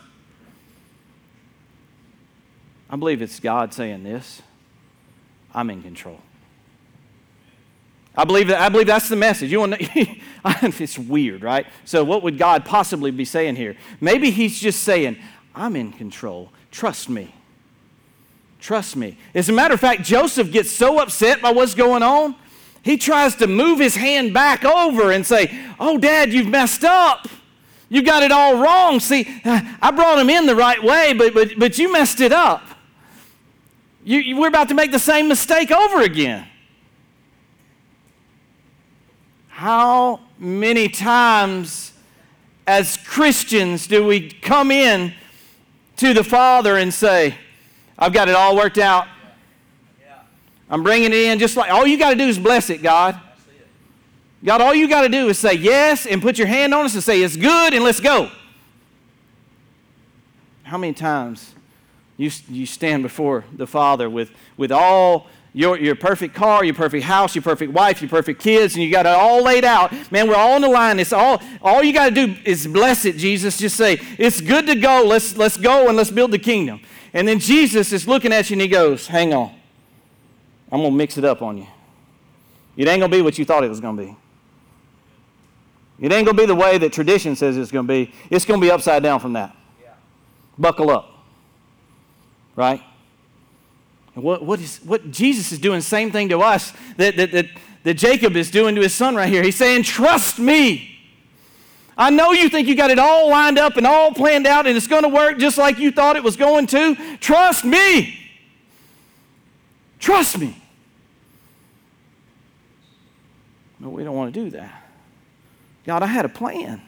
I 2.90 2.97
believe 2.97 3.23
it's 3.23 3.38
God 3.38 3.73
saying 3.73 4.03
this 4.03 4.43
I'm 5.55 5.71
in 5.71 5.83
control. 5.83 6.19
I 8.16 8.25
believe, 8.25 8.49
that, 8.49 8.61
I 8.61 8.69
believe 8.69 8.88
that's 8.88 9.09
the 9.09 9.14
message. 9.14 9.53
You 9.53 9.61
want 9.61 9.75
to, 9.75 10.16
it's 10.45 10.99
weird, 10.99 11.45
right? 11.45 11.64
So, 11.85 12.03
what 12.03 12.25
would 12.25 12.38
God 12.38 12.64
possibly 12.64 13.12
be 13.12 13.25
saying 13.25 13.55
here? 13.55 13.77
Maybe 14.01 14.33
He's 14.33 14.59
just 14.59 14.83
saying, 14.83 15.16
I'm 15.55 15.77
in 15.77 15.93
control. 15.93 16.51
Trust 16.70 17.09
me. 17.09 17.35
Trust 18.61 18.96
me. 18.96 19.16
As 19.35 19.48
a 19.48 19.52
matter 19.52 19.74
of 19.74 19.80
fact, 19.80 20.02
Joseph 20.02 20.52
gets 20.52 20.70
so 20.70 21.00
upset 21.00 21.40
by 21.40 21.50
what's 21.50 21.74
going 21.74 22.02
on, 22.02 22.35
he 22.83 22.96
tries 22.96 23.35
to 23.37 23.46
move 23.46 23.78
his 23.78 23.96
hand 23.96 24.33
back 24.33 24.64
over 24.64 25.12
and 25.12 25.26
say, 25.26 25.50
Oh, 25.78 25.98
Dad, 25.98 26.33
you've 26.33 26.46
messed 26.46 26.85
up. 26.85 27.28
You 27.88 28.02
got 28.02 28.22
it 28.22 28.30
all 28.30 28.62
wrong. 28.62 29.00
See, 29.00 29.26
I 29.44 29.90
brought 29.90 30.18
him 30.18 30.30
in 30.30 30.46
the 30.46 30.54
right 30.54 30.83
way, 30.83 31.12
but, 31.12 31.35
but, 31.35 31.59
but 31.59 31.78
you 31.78 31.92
messed 31.92 32.20
it 32.20 32.33
up. 32.33 32.62
You, 34.04 34.18
you, 34.18 34.37
we're 34.37 34.48
about 34.48 34.68
to 34.68 34.74
make 34.74 34.92
the 34.92 34.98
same 34.98 35.28
mistake 35.28 35.70
over 35.70 36.02
again. 36.02 36.46
How 39.48 40.20
many 40.38 40.88
times 40.88 41.92
as 42.66 42.96
Christians 42.98 43.87
do 43.87 44.06
we 44.06 44.30
come 44.30 44.70
in 44.70 45.12
to 46.01 46.15
the 46.15 46.25
Father 46.25 46.77
and 46.77 46.93
say, 46.93 47.35
I've 47.99 48.13
got 48.13 48.29
it 48.29 48.35
all 48.35 48.57
worked 48.57 48.79
out. 48.79 49.07
I'm 50.71 50.83
bringing 50.83 51.13
it 51.13 51.19
in 51.19 51.39
just 51.39 51.57
like 51.57 51.71
all 51.71 51.87
you 51.87 51.99
got 51.99 52.11
to 52.11 52.17
do 52.17 52.27
is 52.27 52.39
bless 52.39 52.71
it, 52.71 52.83
God. 52.83 53.21
God, 54.43 54.63
all 54.63 54.75
you 54.75 54.89
got 54.89 55.03
to 55.03 55.09
do 55.11 55.29
is 55.29 55.39
say 55.39 55.53
yes 55.55 56.07
and 56.07 56.23
put 56.23 56.39
your 56.39 56.47
hand 56.47 56.73
on 56.73 56.87
us 56.87 56.95
and 56.95 57.03
say 57.03 57.23
it's 57.23 57.37
good 57.37 57.75
and 57.75 57.85
let's 57.85 58.01
go. 58.01 58.31
how 60.63 60.79
many 60.79 60.95
times 60.95 61.55
you, 62.20 62.30
you 62.50 62.66
stand 62.66 63.02
before 63.02 63.44
the 63.56 63.66
Father 63.66 64.11
with, 64.11 64.30
with 64.59 64.70
all 64.70 65.26
your, 65.54 65.78
your 65.78 65.94
perfect 65.94 66.35
car, 66.35 66.62
your 66.62 66.74
perfect 66.74 67.04
house, 67.04 67.35
your 67.35 67.40
perfect 67.40 67.72
wife, 67.72 68.02
your 68.02 68.11
perfect 68.11 68.42
kids, 68.42 68.74
and 68.74 68.85
you 68.85 68.90
got 68.90 69.06
it 69.06 69.09
all 69.09 69.42
laid 69.42 69.64
out. 69.64 69.90
Man, 70.12 70.28
we're 70.28 70.37
all 70.37 70.52
on 70.52 70.61
the 70.61 70.68
line. 70.68 71.00
It's 71.00 71.14
all, 71.14 71.42
all 71.62 71.83
you 71.83 71.94
got 71.94 72.11
to 72.11 72.26
do 72.26 72.37
is 72.44 72.66
bless 72.66 73.06
it, 73.06 73.16
Jesus. 73.16 73.56
Just 73.56 73.74
say, 73.74 73.98
it's 74.18 74.42
good 74.42 74.66
to 74.66 74.74
go. 74.74 75.02
Let's, 75.06 75.35
let's 75.37 75.56
go 75.56 75.88
and 75.88 75.96
let's 75.96 76.11
build 76.11 76.30
the 76.30 76.38
kingdom. 76.38 76.83
And 77.14 77.26
then 77.26 77.38
Jesus 77.38 77.90
is 77.90 78.06
looking 78.06 78.35
at 78.35 78.50
you 78.50 78.54
and 78.54 78.61
he 78.61 78.68
goes, 78.68 79.06
hang 79.06 79.33
on. 79.33 79.54
I'm 80.70 80.80
going 80.80 80.92
to 80.92 80.96
mix 80.96 81.16
it 81.16 81.24
up 81.24 81.40
on 81.40 81.56
you. 81.56 81.66
It 82.76 82.87
ain't 82.87 83.00
going 83.00 83.11
to 83.11 83.16
be 83.16 83.22
what 83.22 83.38
you 83.38 83.46
thought 83.46 83.64
it 83.64 83.68
was 83.68 83.80
going 83.80 83.96
to 83.96 84.02
be. 84.02 84.16
It 86.00 86.12
ain't 86.12 86.26
going 86.26 86.37
to 86.37 86.42
be 86.42 86.46
the 86.46 86.54
way 86.54 86.76
that 86.76 86.92
tradition 86.92 87.35
says 87.35 87.56
it's 87.56 87.72
going 87.72 87.87
to 87.87 87.92
be. 87.92 88.12
It's 88.28 88.44
going 88.44 88.61
to 88.61 88.64
be 88.64 88.70
upside 88.70 89.02
down 89.02 89.20
from 89.20 89.33
that. 89.33 89.56
Yeah. 89.83 89.92
Buckle 90.59 90.90
up. 90.90 91.10
Right? 92.61 92.83
And 94.14 94.23
what, 94.23 94.44
what, 94.44 94.61
is, 94.61 94.81
what 94.85 95.11
Jesus 95.11 95.51
is 95.51 95.59
doing, 95.59 95.81
same 95.81 96.12
thing 96.12 96.29
to 96.29 96.40
us 96.40 96.75
that, 96.99 97.16
that, 97.16 97.33
that, 97.33 97.46
that 97.85 97.94
Jacob 97.94 98.37
is 98.37 98.51
doing 98.51 98.75
to 98.75 98.83
his 98.83 98.92
son 98.92 99.16
right 99.16 99.31
here. 99.31 99.42
He's 99.42 99.57
saying, 99.57 99.85
Trust 99.85 100.38
me. 100.38 100.87
I 101.96 102.11
know 102.11 102.33
you 102.33 102.51
think 102.51 102.68
you 102.68 102.75
got 102.75 102.90
it 102.90 102.99
all 102.99 103.31
lined 103.31 103.59
up 103.59 103.79
and 103.79 103.87
all 103.87 104.12
planned 104.12 104.46
out 104.46 104.66
and 104.66 104.77
it's 104.77 104.87
going 104.87 105.05
to 105.05 105.09
work 105.09 105.38
just 105.38 105.57
like 105.57 105.79
you 105.79 105.90
thought 105.90 106.16
it 106.16 106.23
was 106.23 106.37
going 106.37 106.66
to. 106.66 107.16
Trust 107.16 107.64
me. 107.64 108.18
Trust 109.99 110.38
me. 110.38 110.55
But 113.81 113.88
we 113.88 114.05
don't 114.05 114.16
want 114.16 114.35
to 114.35 114.44
do 114.44 114.51
that. 114.51 114.85
God, 115.87 116.03
I 116.03 116.07
had 116.07 116.27
a 116.27 116.31
plan. 116.31 116.83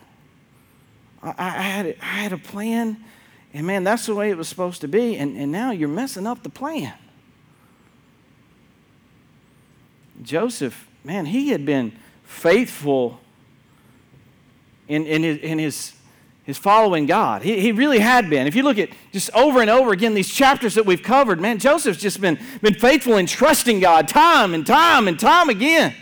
I, 1.23 1.35
I, 1.39 1.51
had, 1.51 1.87
I 2.03 2.05
had 2.05 2.33
a 2.35 2.39
plan, 2.39 3.03
and 3.55 3.67
man, 3.67 3.85
that's 3.85 4.07
the 4.07 4.15
way 4.15 4.31
it 4.31 4.37
was 4.37 4.49
supposed 4.49 4.81
to 4.81 4.89
be, 4.89 5.17
and, 5.17 5.37
and 5.37 5.53
now 5.53 5.73
you're 5.73 5.89
messing 5.89 6.27
up 6.27 6.43
the 6.43 6.49
plan. 6.49 6.95
Joseph, 10.23 10.89
man, 11.05 11.27
he 11.27 11.49
had 11.51 11.67
been 11.67 11.93
faithful 12.25 13.21
in, 14.89 15.07
in, 15.07 15.23
his, 15.23 15.39
in 15.39 15.59
his, 15.59 15.93
his 16.45 16.57
following 16.59 17.07
God. 17.07 17.43
He, 17.43 17.61
he 17.61 17.73
really 17.73 17.99
had 17.99 18.31
been. 18.31 18.47
If 18.47 18.55
you 18.55 18.63
look 18.63 18.79
at 18.79 18.91
just 19.13 19.31
over 19.35 19.61
and 19.61 19.69
over 19.69 19.93
again 19.93 20.15
these 20.15 20.33
chapters 20.33 20.75
that 20.75 20.87
we've 20.87 21.03
covered, 21.03 21.41
man, 21.41 21.59
Joseph's 21.59 22.01
just 22.01 22.21
been, 22.21 22.39
been 22.63 22.75
faithful 22.75 23.17
in 23.17 23.27
trusting 23.27 23.81
God 23.81 24.09
time 24.09 24.55
and 24.55 24.67
time 24.67 25.09
and 25.09 25.19
time 25.19 25.49
again. 25.49 25.95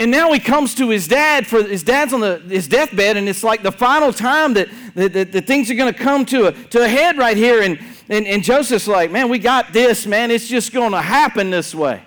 And 0.00 0.10
now 0.10 0.32
he 0.32 0.40
comes 0.40 0.74
to 0.76 0.88
his 0.88 1.06
dad 1.06 1.46
for 1.46 1.62
his 1.62 1.82
dad's 1.82 2.14
on 2.14 2.20
the, 2.20 2.38
his 2.38 2.66
deathbed, 2.66 3.18
and 3.18 3.28
it's 3.28 3.44
like 3.44 3.62
the 3.62 3.70
final 3.70 4.14
time 4.14 4.54
that, 4.54 4.70
that, 4.94 5.12
that, 5.12 5.32
that 5.32 5.46
things 5.46 5.70
are 5.70 5.74
going 5.74 5.92
to 5.92 5.98
come 5.98 6.24
to 6.24 6.46
a, 6.46 6.52
to 6.52 6.82
a 6.82 6.88
head 6.88 7.18
right 7.18 7.36
here. 7.36 7.60
And, 7.60 7.78
and, 8.08 8.26
and 8.26 8.42
Joseph's 8.42 8.88
like, 8.88 9.10
man, 9.10 9.28
we 9.28 9.38
got 9.38 9.74
this, 9.74 10.06
man. 10.06 10.30
It's 10.30 10.48
just 10.48 10.72
going 10.72 10.92
to 10.92 11.02
happen 11.02 11.50
this 11.50 11.74
way. 11.74 12.02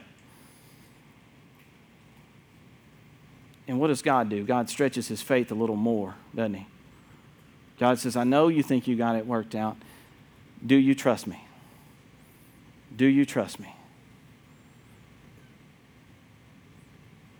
And 3.67 3.79
what 3.79 3.89
does 3.89 4.01
God 4.01 4.27
do? 4.27 4.43
God 4.43 4.71
stretches 4.71 5.07
his 5.07 5.21
faith 5.21 5.51
a 5.51 5.55
little 5.55 5.75
more, 5.75 6.15
doesn't 6.33 6.55
he? 6.55 6.67
God 7.79 7.99
says, 7.99 8.15
I 8.15 8.23
know 8.23 8.47
you 8.47 8.63
think 8.63 8.87
you 8.87 8.95
got 8.95 9.15
it 9.17 9.27
worked 9.27 9.53
out. 9.53 9.77
Do 10.65 10.75
you 10.75 10.95
trust 10.95 11.27
me? 11.27 11.45
Do 12.95 13.05
you 13.05 13.23
trust 13.23 13.59
me? 13.59 13.72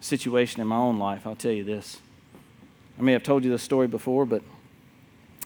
Situation 0.03 0.59
in 0.59 0.67
my 0.67 0.75
own 0.75 0.99
life, 0.99 1.25
I'll 1.25 1.33
tell 1.33 1.53
you 1.53 1.63
this. 1.63 1.97
I 2.99 3.01
may 3.01 3.13
have 3.13 3.23
told 3.23 3.45
you 3.45 3.49
this 3.49 3.63
story 3.63 3.87
before, 3.87 4.25
but 4.25 4.43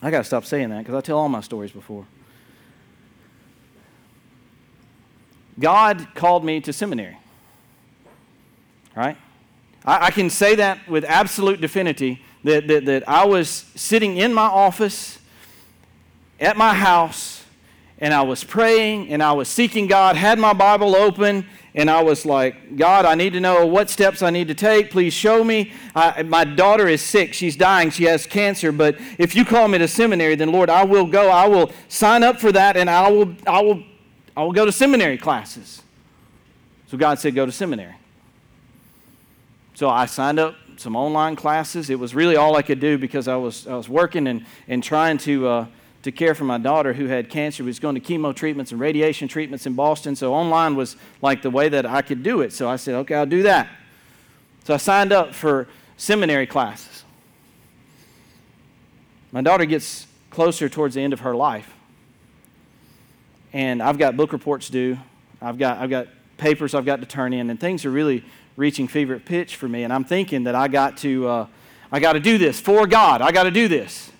I 0.01 0.09
got 0.09 0.17
to 0.17 0.23
stop 0.23 0.45
saying 0.45 0.69
that 0.69 0.79
because 0.79 0.95
I 0.95 1.01
tell 1.01 1.19
all 1.19 1.29
my 1.29 1.41
stories 1.41 1.69
before. 1.69 2.07
God 5.59 6.07
called 6.15 6.43
me 6.43 6.59
to 6.61 6.73
seminary, 6.73 7.19
right? 8.95 9.15
I, 9.85 10.07
I 10.07 10.09
can 10.11 10.31
say 10.31 10.55
that 10.55 10.89
with 10.89 11.05
absolute 11.05 11.61
definity 11.61 12.23
that, 12.43 12.67
that, 12.67 12.85
that 12.85 13.07
I 13.07 13.25
was 13.25 13.47
sitting 13.75 14.17
in 14.17 14.33
my 14.33 14.47
office 14.47 15.19
at 16.39 16.57
my 16.57 16.73
house 16.73 17.43
and 17.99 18.11
I 18.11 18.23
was 18.23 18.43
praying 18.43 19.09
and 19.09 19.21
I 19.21 19.33
was 19.33 19.49
seeking 19.49 19.85
God, 19.85 20.15
had 20.15 20.39
my 20.39 20.53
Bible 20.53 20.95
open, 20.95 21.45
and 21.77 21.91
I 21.91 22.01
was 22.01 22.25
like, 22.25 22.75
God, 22.75 23.05
I 23.05 23.13
need 23.13 23.33
to 23.33 23.39
know 23.39 23.63
what 23.67 23.91
steps 23.91 24.23
I 24.23 24.31
need 24.31 24.47
to 24.47 24.55
take. 24.55 24.89
Please 24.89 25.13
show 25.13 25.43
me. 25.43 25.71
I, 25.95 26.23
my 26.23 26.43
daughter 26.43 26.87
is 26.87 27.03
sick. 27.03 27.35
She's 27.35 27.55
dying. 27.55 27.91
She 27.91 28.05
has 28.05 28.25
cancer. 28.25 28.71
But 28.71 28.97
if 29.19 29.35
you 29.35 29.45
call 29.45 29.67
me 29.67 29.77
to 29.77 29.87
seminary, 29.87 30.33
then 30.33 30.51
Lord, 30.51 30.71
I 30.71 30.83
will 30.83 31.05
go. 31.05 31.29
I 31.29 31.47
will 31.47 31.71
sign 31.87 32.23
up 32.23 32.39
for 32.39 32.51
that 32.51 32.77
and 32.77 32.89
I 32.89 33.11
will, 33.11 33.35
I 33.45 33.61
will, 33.61 33.83
I 34.35 34.43
will 34.43 34.53
go 34.53 34.65
to 34.65 34.71
seminary 34.71 35.19
classes. 35.19 35.83
So 36.87 36.97
God 36.97 37.19
said, 37.19 37.35
go 37.35 37.45
to 37.45 37.51
seminary. 37.51 37.95
So 39.75 39.87
I 39.87 40.07
signed 40.07 40.39
up 40.39 40.55
some 40.77 40.95
online 40.95 41.35
classes. 41.35 41.91
It 41.91 41.99
was 41.99 42.15
really 42.15 42.35
all 42.35 42.55
I 42.55 42.63
could 42.63 42.79
do 42.79 42.97
because 42.97 43.27
I 43.27 43.35
was, 43.35 43.67
I 43.67 43.75
was 43.75 43.87
working 43.87 44.25
and, 44.25 44.47
and 44.67 44.83
trying 44.83 45.19
to, 45.19 45.47
uh, 45.47 45.65
to 46.07 46.11
care 46.11 46.33
for 46.33 46.45
my 46.45 46.57
daughter 46.57 46.93
who 46.93 47.07
had 47.07 47.29
cancer. 47.29 47.63
Was 47.63 47.79
going 47.79 47.95
to 47.95 48.01
chemo 48.01 48.33
treatments 48.33 48.71
and 48.71 48.79
radiation 48.79 49.27
treatments 49.27 49.65
in 49.65 49.73
Boston. 49.73 50.15
So 50.15 50.33
online 50.33 50.75
was 50.75 50.95
like 51.21 51.41
the 51.41 51.49
way 51.49 51.69
that 51.69 51.85
I 51.85 52.01
could 52.01 52.23
do 52.23 52.41
it. 52.41 52.53
So 52.53 52.69
I 52.69 52.77
said, 52.77 52.95
okay, 52.95 53.15
I'll 53.15 53.25
do 53.25 53.43
that. 53.43 53.67
So 54.63 54.73
I 54.73 54.77
signed 54.77 55.11
up 55.11 55.35
for 55.35 55.67
seminary 55.97 56.47
classes. 56.47 57.03
My 59.31 59.41
daughter 59.41 59.65
gets 59.65 60.07
closer 60.29 60.69
towards 60.69 60.95
the 60.95 61.01
end 61.01 61.13
of 61.13 61.19
her 61.21 61.35
life. 61.35 61.73
And 63.51 63.81
I've 63.83 63.97
got 63.97 64.15
book 64.15 64.31
reports 64.31 64.69
due. 64.69 64.97
I've 65.41 65.57
got, 65.57 65.79
I've 65.79 65.89
got 65.89 66.07
papers 66.37 66.73
I've 66.73 66.85
got 66.85 67.01
to 67.01 67.05
turn 67.05 67.33
in, 67.33 67.49
and 67.49 67.59
things 67.59 67.85
are 67.85 67.91
really 67.91 68.23
reaching 68.55 68.87
fever 68.87 69.19
pitch 69.19 69.55
for 69.55 69.67
me. 69.67 69.83
And 69.83 69.91
I'm 69.91 70.03
thinking 70.03 70.45
that 70.45 70.55
I 70.55 70.67
got 70.67 70.97
to, 70.97 71.27
uh, 71.27 71.47
I 71.91 71.99
got 71.99 72.13
to 72.13 72.19
do 72.19 72.37
this 72.37 72.59
for 72.59 72.87
God. 72.87 73.21
I 73.21 73.31
got 73.31 73.43
to 73.43 73.51
do 73.51 73.67
this. 73.67 74.11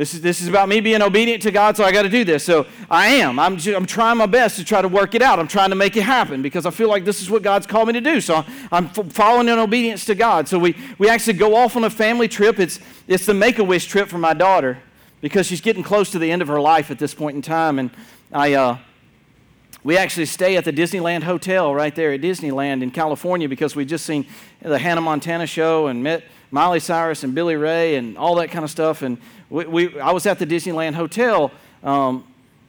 This 0.00 0.14
is, 0.14 0.22
this 0.22 0.40
is 0.40 0.48
about 0.48 0.70
me 0.70 0.80
being 0.80 1.02
obedient 1.02 1.42
to 1.42 1.50
God, 1.50 1.76
so 1.76 1.84
I 1.84 1.92
got 1.92 2.04
to 2.04 2.08
do 2.08 2.24
this. 2.24 2.42
So 2.42 2.66
I 2.90 3.08
am. 3.08 3.38
I'm, 3.38 3.58
I'm 3.76 3.84
trying 3.84 4.16
my 4.16 4.24
best 4.24 4.56
to 4.56 4.64
try 4.64 4.80
to 4.80 4.88
work 4.88 5.14
it 5.14 5.20
out. 5.20 5.38
I'm 5.38 5.46
trying 5.46 5.68
to 5.68 5.76
make 5.76 5.94
it 5.94 6.04
happen 6.04 6.40
because 6.40 6.64
I 6.64 6.70
feel 6.70 6.88
like 6.88 7.04
this 7.04 7.20
is 7.20 7.30
what 7.30 7.42
God's 7.42 7.66
called 7.66 7.88
me 7.88 7.92
to 7.92 8.00
do. 8.00 8.18
So 8.22 8.42
I'm 8.72 8.88
following 8.88 9.50
in 9.50 9.58
obedience 9.58 10.06
to 10.06 10.14
God. 10.14 10.48
So 10.48 10.58
we, 10.58 10.74
we 10.96 11.10
actually 11.10 11.34
go 11.34 11.54
off 11.54 11.76
on 11.76 11.84
a 11.84 11.90
family 11.90 12.28
trip. 12.28 12.58
It's, 12.58 12.80
it's 13.08 13.26
the 13.26 13.34
Make 13.34 13.58
a 13.58 13.62
Wish 13.62 13.88
trip 13.88 14.08
for 14.08 14.16
my 14.16 14.32
daughter 14.32 14.78
because 15.20 15.46
she's 15.46 15.60
getting 15.60 15.82
close 15.82 16.10
to 16.12 16.18
the 16.18 16.30
end 16.30 16.40
of 16.40 16.48
her 16.48 16.62
life 16.62 16.90
at 16.90 16.98
this 16.98 17.12
point 17.12 17.36
in 17.36 17.42
time. 17.42 17.78
And 17.78 17.90
I, 18.32 18.54
uh, 18.54 18.78
we 19.84 19.98
actually 19.98 20.26
stay 20.26 20.56
at 20.56 20.64
the 20.64 20.72
Disneyland 20.72 21.24
Hotel 21.24 21.74
right 21.74 21.94
there 21.94 22.14
at 22.14 22.22
Disneyland 22.22 22.82
in 22.82 22.90
California 22.90 23.50
because 23.50 23.76
we 23.76 23.84
just 23.84 24.06
seen 24.06 24.24
the 24.62 24.78
Hannah 24.78 25.02
Montana 25.02 25.46
show 25.46 25.88
and 25.88 26.02
met 26.02 26.24
Miley 26.50 26.80
Cyrus 26.80 27.22
and 27.22 27.34
Billy 27.34 27.56
Ray 27.56 27.96
and 27.96 28.16
all 28.16 28.34
that 28.36 28.50
kind 28.50 28.64
of 28.64 28.70
stuff. 28.70 29.02
And 29.02 29.18
we, 29.50 29.64
we 29.66 30.00
I 30.00 30.12
was 30.12 30.26
at 30.26 30.38
the 30.38 30.46
Disneyland 30.46 30.94
Hotel 30.94 31.50
um, 31.82 32.24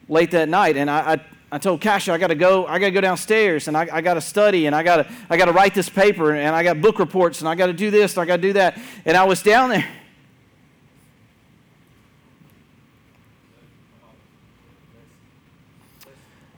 late 0.09 0.31
that 0.31 0.49
night, 0.49 0.75
and 0.75 0.89
I, 0.89 1.13
I 1.13 1.21
I 1.53 1.57
told 1.57 1.81
Kasha 1.81 2.13
I 2.13 2.17
got 2.17 2.27
to 2.27 2.35
go. 2.35 2.65
I 2.65 2.79
got 2.79 2.87
to 2.87 2.91
go 2.91 3.01
downstairs, 3.01 3.67
and 3.67 3.77
I, 3.77 3.87
I 3.91 4.01
got 4.01 4.15
to 4.15 4.21
study, 4.21 4.65
and 4.65 4.75
I 4.75 4.83
got 4.83 4.97
to 4.97 5.13
I 5.29 5.37
got 5.37 5.45
to 5.45 5.51
write 5.51 5.73
this 5.75 5.89
paper, 5.89 6.33
and 6.33 6.55
I 6.55 6.63
got 6.63 6.81
book 6.81 6.97
reports, 6.97 7.39
and 7.39 7.47
I 7.47 7.55
got 7.55 7.67
to 7.67 7.73
do 7.73 7.91
this, 7.91 8.17
and 8.17 8.23
I 8.23 8.25
got 8.25 8.37
to 8.37 8.41
do 8.41 8.53
that. 8.53 8.79
And 9.05 9.15
I 9.15 9.25
was 9.25 9.43
down 9.43 9.69
there, 9.69 9.87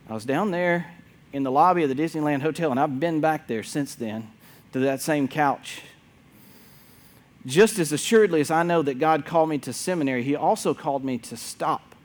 I 0.09 0.13
was 0.13 0.25
down 0.25 0.51
there 0.51 0.91
in 1.33 1.43
the 1.43 1.51
lobby 1.51 1.83
of 1.83 1.89
the 1.89 1.95
Disneyland 1.95 2.41
Hotel, 2.41 2.71
and 2.71 2.79
I've 2.79 2.99
been 2.99 3.19
back 3.19 3.47
there 3.47 3.63
since 3.63 3.95
then 3.95 4.29
to 4.71 4.79
that 4.79 5.01
same 5.01 5.27
couch. 5.27 5.81
Just 7.45 7.77
as 7.77 7.91
assuredly 7.91 8.39
as 8.39 8.49
I 8.49 8.63
know 8.63 8.81
that 8.81 8.99
God 8.99 9.25
called 9.25 9.49
me 9.49 9.57
to 9.59 9.73
seminary, 9.73 10.23
He 10.23 10.35
also 10.35 10.73
called 10.73 11.03
me 11.03 11.17
to 11.19 11.37
stop. 11.37 11.95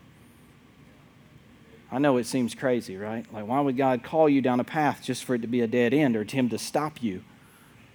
I 1.91 1.99
know 1.99 2.17
it 2.17 2.27
seems 2.27 2.55
crazy, 2.55 2.97
right? 2.97 3.25
Like, 3.33 3.47
why 3.47 3.61
would 3.61 3.77
God 3.77 4.03
call 4.03 4.29
you 4.29 4.43
down 4.43 4.61
a 4.61 4.65
path 4.65 5.01
just 5.03 5.25
for 5.25 5.35
it 5.35 5.43
to 5.43 5.49
be 5.49 5.61
a 5.61 5.67
dead 5.67 5.95
end 5.95 6.17
or 6.17 6.25
to 6.25 6.37
Him 6.37 6.49
to 6.51 6.59
stop 6.59 7.03
you, 7.03 7.23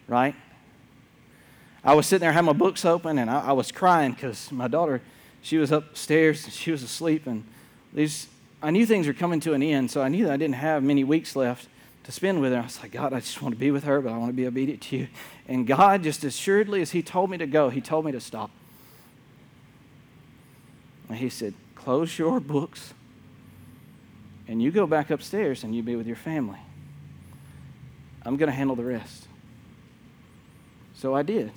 right? 0.07 0.35
I 1.83 1.93
was 1.93 2.07
sitting 2.07 2.21
there, 2.21 2.31
had 2.31 2.45
my 2.45 2.53
books 2.53 2.85
open, 2.85 3.19
and 3.19 3.29
I, 3.29 3.47
I 3.47 3.51
was 3.51 3.71
crying 3.71 4.13
because 4.13 4.51
my 4.51 4.69
daughter, 4.69 5.01
she 5.41 5.57
was 5.57 5.71
upstairs, 5.71 6.47
she 6.49 6.71
was 6.71 6.81
asleep, 6.81 7.27
and 7.27 7.43
these 7.91 8.27
I 8.63 8.71
knew 8.71 8.85
things 8.85 9.07
were 9.07 9.13
coming 9.13 9.41
to 9.41 9.53
an 9.53 9.61
end, 9.61 9.91
so 9.91 10.01
I 10.01 10.07
knew 10.07 10.23
that 10.23 10.31
I 10.31 10.37
didn't 10.37 10.55
have 10.55 10.81
many 10.81 11.03
weeks 11.03 11.35
left 11.35 11.67
to 12.03 12.11
spend 12.11 12.41
with 12.41 12.51
her. 12.51 12.59
I 12.59 12.63
was 12.63 12.81
like, 12.81 12.91
God, 12.91 13.13
I 13.13 13.19
just 13.19 13.41
want 13.41 13.55
to 13.55 13.59
be 13.59 13.71
with 13.71 13.85
her, 13.85 14.01
but 14.01 14.11
I 14.11 14.17
want 14.17 14.29
to 14.29 14.35
be 14.35 14.45
obedient 14.45 14.81
to 14.83 14.97
you. 14.97 15.07
And 15.47 15.65
God, 15.65 16.03
just 16.03 16.23
assuredly 16.23 16.81
as 16.81 16.91
He 16.91 17.01
told 17.01 17.29
me 17.29 17.37
to 17.37 17.47
go, 17.47 17.69
He 17.69 17.81
told 17.81 18.05
me 18.05 18.11
to 18.11 18.19
stop. 18.19 18.51
And 21.09 21.17
He 21.17 21.29
said, 21.29 21.53
Close 21.75 22.17
your 22.17 22.39
books 22.39 22.93
and 24.47 24.61
you 24.61 24.71
go 24.71 24.85
back 24.85 25.09
upstairs 25.09 25.63
and 25.63 25.75
you 25.75 25.83
be 25.83 25.95
with 25.95 26.07
your 26.07 26.15
family. 26.15 26.59
I'm 28.25 28.37
going 28.37 28.47
to 28.49 28.55
handle 28.55 28.75
the 28.75 28.83
rest. 28.83 29.27
So 30.95 31.15
I 31.15 31.23
did. 31.23 31.51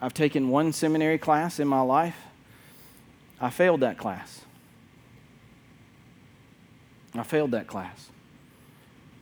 I've 0.00 0.14
taken 0.14 0.48
one 0.48 0.72
seminary 0.72 1.18
class 1.18 1.58
in 1.58 1.68
my 1.68 1.80
life. 1.80 2.16
I 3.40 3.50
failed 3.50 3.80
that 3.80 3.98
class. 3.98 4.42
I 7.14 7.22
failed 7.22 7.50
that 7.52 7.66
class. 7.66 8.10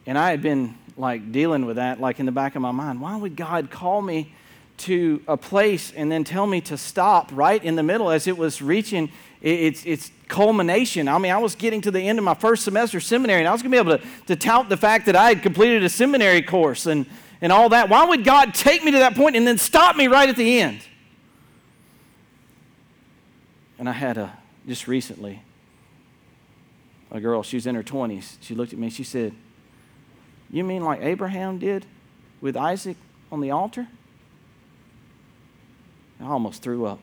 And 0.07 0.17
I 0.17 0.31
had 0.31 0.41
been 0.41 0.77
like 0.97 1.33
dealing 1.33 1.67
with 1.67 1.77
that, 1.77 2.01
like 2.01 2.21
in 2.21 2.27
the 2.27 2.33
back 2.33 2.57
of 2.57 2.63
my 2.63 2.71
mind. 2.71 3.01
Why 3.01 3.17
would 3.17 3.37
God 3.37 3.71
call 3.71 4.01
me 4.01 4.33
to 4.79 5.23
a 5.27 5.37
place 5.37 5.93
and 5.95 6.11
then 6.11 6.23
tell 6.25 6.47
me 6.47 6.61
to 6.63 6.77
stop 6.77 7.31
right 7.33 7.63
in 7.63 7.77
the 7.77 7.83
middle 7.83 8.11
as 8.11 8.27
it 8.27 8.37
was 8.37 8.63
reaching 8.63 9.11
its, 9.41 9.85
its 9.85 10.11
culmination? 10.29 11.09
I 11.09 11.19
mean, 11.19 11.33
I 11.33 11.39
was 11.39 11.55
getting 11.55 11.81
to 11.83 11.91
the 11.91 12.01
end 12.01 12.19
of 12.19 12.25
my 12.25 12.35
first 12.35 12.65
semester 12.65 13.01
seminary, 13.01 13.41
and 13.41 13.49
I 13.49 13.53
was 13.53 13.63
going 13.63 13.73
to 13.73 13.83
be 13.83 13.91
able 13.91 13.99
to, 13.99 14.27
to 14.29 14.37
tout 14.37 14.69
the 14.69 14.77
fact 14.77 15.07
that 15.07 15.17
I 15.17 15.29
had 15.31 15.43
completed 15.43 15.83
a 15.83 15.89
seminary 15.89 16.43
course 16.43 16.87
and, 16.87 17.07
and 17.41 17.53
all 17.53 17.69
that. 17.71 17.89
Why 17.89 18.05
would 18.05 18.25
God 18.25 18.55
take 18.55 18.85
me 18.85 18.93
to 18.93 18.99
that 18.99 19.15
point 19.15 19.37
and 19.37 19.47
then 19.47 19.59
stop 19.59 19.97
me 19.97 20.07
right 20.07 20.29
at 20.29 20.37
the 20.37 20.61
end? 20.61 20.81
And 23.79 23.89
I 23.89 23.93
had 23.93 24.17
a, 24.17 24.33
just 24.67 24.89
recently, 24.89 25.43
a 27.11 27.21
girl, 27.21 27.43
she 27.43 27.57
was 27.57 27.67
in 27.67 27.75
her 27.75 27.83
20s. 27.83 28.37
She 28.41 28.55
looked 28.55 28.73
at 28.73 28.79
me, 28.79 28.89
she 28.89 29.05
said, 29.05 29.35
You 30.51 30.65
mean 30.65 30.83
like 30.83 31.01
Abraham 31.03 31.59
did 31.59 31.87
with 32.41 32.57
Isaac 32.57 32.97
on 33.31 33.41
the 33.41 33.51
altar? 33.51 33.89
I 36.21 36.25
almost 36.25 36.63
threw 36.63 36.87
up. 36.87 37.01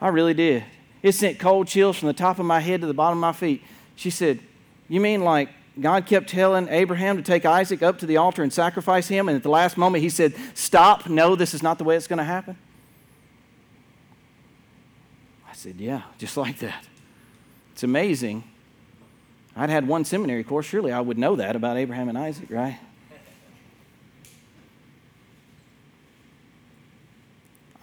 I 0.00 0.08
really 0.08 0.34
did. 0.34 0.64
It 1.02 1.12
sent 1.12 1.38
cold 1.38 1.68
chills 1.68 1.96
from 1.96 2.08
the 2.08 2.14
top 2.14 2.38
of 2.38 2.46
my 2.46 2.60
head 2.60 2.80
to 2.80 2.86
the 2.86 2.94
bottom 2.94 3.18
of 3.18 3.20
my 3.20 3.32
feet. 3.32 3.62
She 3.96 4.10
said, 4.10 4.40
You 4.88 5.00
mean 5.00 5.22
like 5.22 5.50
God 5.80 6.06
kept 6.06 6.28
telling 6.28 6.68
Abraham 6.68 7.16
to 7.16 7.22
take 7.22 7.44
Isaac 7.44 7.82
up 7.82 7.98
to 7.98 8.06
the 8.06 8.16
altar 8.16 8.42
and 8.42 8.52
sacrifice 8.52 9.08
him, 9.08 9.28
and 9.28 9.36
at 9.36 9.42
the 9.42 9.48
last 9.48 9.76
moment 9.76 10.02
he 10.02 10.08
said, 10.08 10.34
Stop, 10.54 11.08
no, 11.08 11.36
this 11.36 11.54
is 11.54 11.62
not 11.62 11.78
the 11.78 11.84
way 11.84 11.96
it's 11.96 12.06
going 12.06 12.18
to 12.18 12.24
happen? 12.24 12.56
I 15.48 15.54
said, 15.54 15.76
Yeah, 15.76 16.02
just 16.18 16.36
like 16.36 16.58
that. 16.58 16.86
It's 17.72 17.82
amazing. 17.82 18.44
I'd 19.58 19.70
had 19.70 19.88
one 19.88 20.04
seminary 20.04 20.44
course. 20.44 20.66
Surely 20.66 20.92
I 20.92 21.00
would 21.00 21.18
know 21.18 21.34
that 21.34 21.56
about 21.56 21.76
Abraham 21.76 22.08
and 22.08 22.16
Isaac, 22.16 22.48
right? 22.48 22.78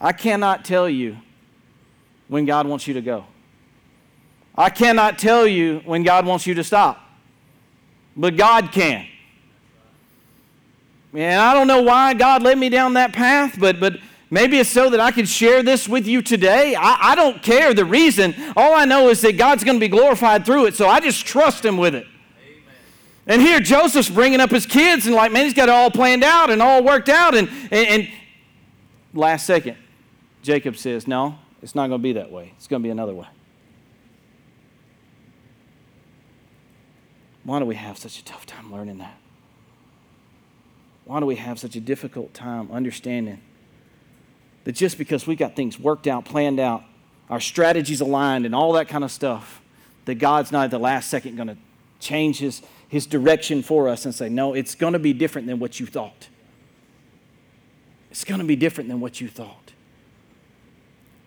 I 0.00 0.12
cannot 0.14 0.64
tell 0.64 0.88
you 0.88 1.18
when 2.28 2.46
God 2.46 2.66
wants 2.66 2.86
you 2.86 2.94
to 2.94 3.02
go. 3.02 3.26
I 4.56 4.70
cannot 4.70 5.18
tell 5.18 5.46
you 5.46 5.82
when 5.84 6.02
God 6.02 6.24
wants 6.24 6.46
you 6.46 6.54
to 6.54 6.64
stop. 6.64 6.98
But 8.16 8.38
God 8.38 8.72
can. 8.72 9.06
And 11.12 11.38
I 11.38 11.52
don't 11.52 11.66
know 11.66 11.82
why 11.82 12.14
God 12.14 12.42
led 12.42 12.56
me 12.56 12.70
down 12.70 12.94
that 12.94 13.12
path, 13.12 13.56
but, 13.58 13.80
but 13.80 13.98
maybe 14.36 14.58
it's 14.58 14.68
so 14.68 14.90
that 14.90 15.00
I 15.00 15.12
could 15.12 15.26
share 15.26 15.62
this 15.62 15.88
with 15.88 16.06
you 16.06 16.20
today. 16.20 16.74
I, 16.74 17.12
I 17.12 17.14
don't 17.14 17.42
care 17.42 17.72
the 17.72 17.86
reason. 17.86 18.34
All 18.54 18.74
I 18.74 18.84
know 18.84 19.08
is 19.08 19.22
that 19.22 19.38
God's 19.38 19.64
going 19.64 19.76
to 19.76 19.80
be 19.80 19.88
glorified 19.88 20.44
through 20.44 20.66
it, 20.66 20.74
so 20.74 20.86
I 20.86 21.00
just 21.00 21.24
trust 21.24 21.64
Him 21.64 21.78
with 21.78 21.94
it. 21.94 22.06
And 23.26 23.40
here 23.40 23.60
Joseph's 23.60 24.10
bringing 24.10 24.40
up 24.40 24.50
his 24.50 24.66
kids, 24.66 25.06
and 25.06 25.14
like, 25.14 25.32
man, 25.32 25.44
he's 25.44 25.54
got 25.54 25.70
it 25.70 25.72
all 25.72 25.90
planned 25.90 26.22
out 26.22 26.50
and 26.50 26.62
all 26.62 26.84
worked 26.84 27.08
out. 27.08 27.34
And, 27.34 27.48
and, 27.72 27.88
and 27.88 28.08
last 29.14 29.46
second, 29.46 29.76
Jacob 30.42 30.76
says, 30.76 31.08
No, 31.08 31.38
it's 31.62 31.74
not 31.74 31.88
going 31.88 32.00
to 32.00 32.02
be 32.02 32.12
that 32.12 32.30
way. 32.30 32.52
It's 32.56 32.68
going 32.68 32.82
to 32.82 32.86
be 32.86 32.90
another 32.90 33.14
way. 33.14 33.26
Why 37.42 37.58
do 37.58 37.64
we 37.64 37.74
have 37.74 37.96
such 37.96 38.20
a 38.20 38.24
tough 38.24 38.44
time 38.44 38.70
learning 38.70 38.98
that? 38.98 39.16
Why 41.04 41.20
do 41.20 41.26
we 41.26 41.36
have 41.36 41.58
such 41.58 41.74
a 41.74 41.80
difficult 41.80 42.34
time 42.34 42.70
understanding 42.70 43.40
that 44.66 44.74
just 44.74 44.98
because 44.98 45.28
we 45.28 45.36
got 45.36 45.54
things 45.54 45.78
worked 45.78 46.08
out, 46.08 46.24
planned 46.24 46.58
out, 46.58 46.82
our 47.30 47.38
strategies 47.38 48.00
aligned, 48.00 48.44
and 48.44 48.52
all 48.52 48.72
that 48.72 48.88
kind 48.88 49.04
of 49.04 49.12
stuff, 49.12 49.62
that 50.06 50.16
God's 50.16 50.50
not 50.50 50.64
at 50.64 50.70
the 50.72 50.78
last 50.78 51.08
second 51.08 51.36
going 51.36 51.46
to 51.46 51.56
change 52.00 52.40
his, 52.40 52.62
his 52.88 53.06
direction 53.06 53.62
for 53.62 53.88
us 53.88 54.04
and 54.04 54.12
say, 54.12 54.28
no, 54.28 54.54
it's 54.54 54.74
going 54.74 54.92
to 54.92 54.98
be 54.98 55.12
different 55.12 55.46
than 55.46 55.60
what 55.60 55.78
you 55.78 55.86
thought. 55.86 56.26
It's 58.10 58.24
going 58.24 58.40
to 58.40 58.46
be 58.46 58.56
different 58.56 58.90
than 58.90 58.98
what 58.98 59.20
you 59.20 59.28
thought. 59.28 59.72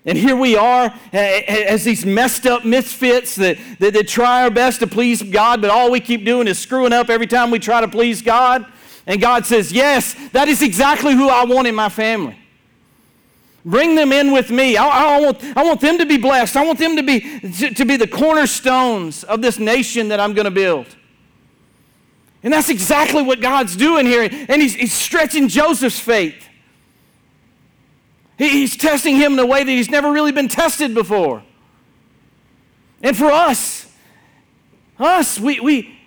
And 0.06 0.18
here 0.18 0.36
we 0.36 0.58
are 0.58 0.94
as 1.14 1.86
these 1.86 2.06
messed 2.06 2.46
up 2.46 2.66
misfits 2.66 3.36
that, 3.36 3.58
that, 3.80 3.94
that, 3.94 4.08
try 4.10 4.44
our 4.44 4.50
best 4.50 4.82
to 4.82 4.88
please 4.88 5.22
God, 5.24 5.62
but 5.62 5.70
all 5.70 5.92
we 5.92 6.02
keep 6.02 6.26
doing 6.26 6.48
is 6.50 6.60
screwing 6.60 6.92
up 6.92 7.10
every 7.10 7.28
time 7.28 7.52
we 7.52 7.60
try 7.60 7.80
to 7.80 7.88
please 7.88 8.22
God. 8.22 8.66
And 9.08 9.22
God 9.22 9.46
says, 9.46 9.72
Yes, 9.72 10.16
that 10.32 10.50
is 10.50 10.62
exactly 10.62 11.14
who 11.14 11.30
I 11.30 11.46
want 11.46 11.68
in 11.68 11.76
my 11.76 11.90
family. 11.90 12.39
Bring 13.66 13.96
them 13.96 14.12
in 14.12 14.32
with 14.32 14.50
me. 14.50 14.78
I, 14.78 15.18
I, 15.18 15.20
want, 15.20 15.44
I 15.58 15.64
want 15.64 15.82
them 15.82 15.98
to 15.98 16.06
be 16.06 16.18
blessed. 16.18 16.56
I 16.56 16.66
want 16.66 16.80
them 16.80 16.96
to 16.96 17.04
be, 17.04 17.20
to, 17.40 17.74
to 17.74 17.86
be 17.86 17.98
the 17.98 18.08
cornerstones 18.08 19.24
of 19.24 19.42
this 19.42 19.60
nation 19.60 20.08
that 20.10 20.20
I'm 20.20 20.34
going 20.34 20.46
to 20.46 20.52
build. 20.52 20.88
And 22.42 22.54
that's 22.54 22.70
exactly 22.70 23.22
what 23.22 23.42
God's 23.42 23.76
doing 23.76 24.06
here. 24.06 24.30
And 24.32 24.62
He's, 24.62 24.76
he's 24.76 24.94
stretching 24.94 25.50
Joseph's 25.50 26.00
faith. 26.00 26.48
He's 28.38 28.78
testing 28.78 29.18
him 29.18 29.34
in 29.34 29.40
a 29.40 29.46
way 29.46 29.66
that 29.66 29.70
he's 29.70 29.90
never 29.90 30.14
really 30.14 30.32
been 30.32 30.48
tested 30.48 30.94
before. 30.94 31.44
And 33.04 33.16
for 33.16 33.26
us, 33.26 33.92
us, 34.98 35.38
we, 35.38 35.60
we, 35.60 36.00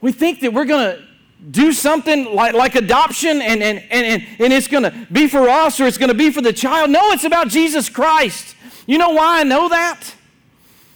we 0.00 0.10
think 0.10 0.40
that 0.40 0.52
we're 0.52 0.64
going 0.64 0.96
to 0.96 1.04
do 1.50 1.72
something 1.72 2.34
like, 2.34 2.54
like 2.54 2.74
adoption 2.74 3.42
and, 3.42 3.62
and, 3.62 3.82
and, 3.90 4.26
and 4.38 4.52
it's 4.52 4.68
going 4.68 4.84
to 4.84 5.06
be 5.10 5.26
for 5.26 5.48
us 5.48 5.80
or 5.80 5.86
it's 5.86 5.98
going 5.98 6.10
to 6.10 6.14
be 6.14 6.30
for 6.30 6.40
the 6.40 6.52
child. 6.52 6.90
No, 6.90 7.10
it's 7.10 7.24
about 7.24 7.48
Jesus 7.48 7.88
Christ. 7.88 8.54
You 8.86 8.98
know 8.98 9.10
why 9.10 9.40
I 9.40 9.42
know 9.42 9.68
that? 9.68 10.14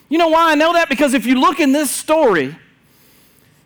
You 0.08 0.18
know 0.18 0.28
why 0.28 0.52
I 0.52 0.54
know 0.54 0.72
that? 0.74 0.88
Because 0.88 1.14
if 1.14 1.26
you 1.26 1.40
look 1.40 1.58
in 1.58 1.72
this 1.72 1.90
story, 1.90 2.56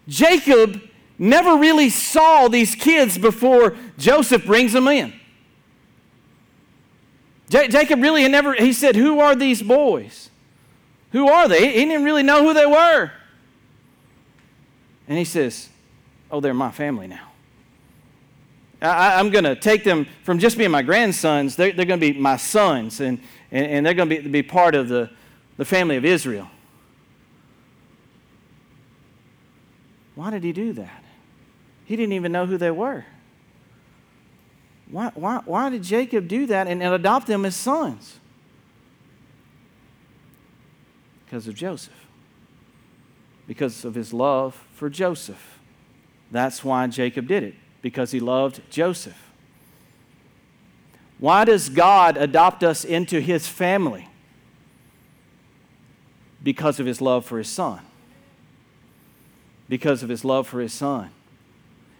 Jacob 0.09 0.81
never 1.19 1.57
really 1.57 1.91
saw 1.91 2.49
these 2.49 2.75
kids 2.75 3.19
before 3.19 3.77
Joseph 3.99 4.47
brings 4.47 4.73
them 4.73 4.89
in. 4.89 5.13
J- 7.51 7.69
Jacob 7.69 8.01
really 8.01 8.23
had 8.23 8.31
never, 8.31 8.55
he 8.55 8.73
said, 8.73 8.97
Who 8.97 9.21
are 9.21 9.37
these 9.37 9.61
boys? 9.61 10.31
Who 11.13 11.29
are 11.29 11.49
they? 11.49 11.73
He 11.73 11.85
didn't 11.85 12.05
really 12.05 12.23
know 12.23 12.43
who 12.43 12.55
they 12.55 12.65
were. 12.65 13.11
And 15.09 15.19
he 15.19 15.25
says, 15.25 15.69
Oh, 16.31 16.41
they're 16.41 16.55
my 16.55 16.71
family 16.71 17.07
now. 17.07 17.31
I, 18.83 19.21
am 19.21 19.31
going 19.31 19.45
to 19.45 19.55
take 19.55 19.85
them 19.85 20.07
from 20.23 20.39
just 20.39 20.57
being 20.57 20.71
my 20.71 20.83
grandsons, 20.83 21.57
they're, 21.57 21.73
they're 21.73 21.85
going 21.85 22.01
to 22.01 22.13
be 22.13 22.19
my 22.19 22.37
sons, 22.37 23.01
and, 23.01 23.21
and, 23.51 23.67
and 23.67 23.87
they're 23.87 23.95
going 23.95 24.09
to 24.09 24.23
be, 24.23 24.29
be 24.29 24.43
part 24.43 24.75
of 24.75 24.89
the, 24.89 25.11
the 25.59 25.65
family 25.65 25.97
of 25.97 26.05
Israel. 26.05 26.51
Why 30.15 30.31
did 30.31 30.45
he 30.45 30.53
do 30.53 30.73
that? 30.75 31.05
He 31.85 31.97
didn't 31.97 32.13
even 32.13 32.33
know 32.33 32.47
who 32.47 32.57
they 32.57 32.71
were. 32.71 33.05
Why, 34.91 35.11
why, 35.15 35.41
why 35.45 35.71
did 35.71 35.83
Jacob 35.83 36.29
do 36.29 36.47
that 36.47 36.67
and, 36.67 36.83
and 36.83 36.95
adopt 36.95 37.27
them 37.27 37.45
as 37.45 37.55
sons? 37.57 38.19
Because 41.25 41.47
of 41.47 41.55
Joseph. 41.55 42.07
Because 43.47 43.85
of 43.85 43.95
his 43.95 44.13
love 44.13 44.55
for 44.75 44.89
Joseph. 44.89 45.50
That's 46.31 46.65
why 46.65 46.87
Jacob 46.87 47.27
did 47.27 47.43
it, 47.43 47.55
because 47.83 48.13
he 48.13 48.21
loved 48.21 48.61
Joseph. 48.71 49.31
Why 51.19 51.45
does 51.45 51.69
God 51.69 52.17
adopt 52.17 52.63
us 52.63 52.85
into 52.85 53.21
his 53.21 53.47
family? 53.47 54.09
Because 56.43 56.81
of 56.81 56.87
his 56.87 57.01
love 57.01 57.27
for 57.27 57.39
his 57.39 57.49
son. 57.49 57.81
Because 59.69 60.03
of 60.03 60.09
his 60.09 60.25
love 60.25 60.47
for 60.47 60.61
his 60.61 60.73
son. 60.73 61.11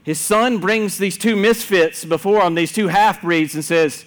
His 0.03 0.19
son 0.19 0.59
brings 0.59 0.97
these 0.97 1.19
two 1.19 1.37
misfits 1.37 2.05
before 2.05 2.43
him, 2.43 2.55
these 2.55 2.73
two 2.73 2.89
half 2.89 3.21
breeds, 3.21 3.55
and 3.55 3.65
says, 3.65 4.07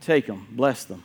Take 0.00 0.26
them, 0.26 0.46
bless 0.50 0.84
them. 0.84 1.04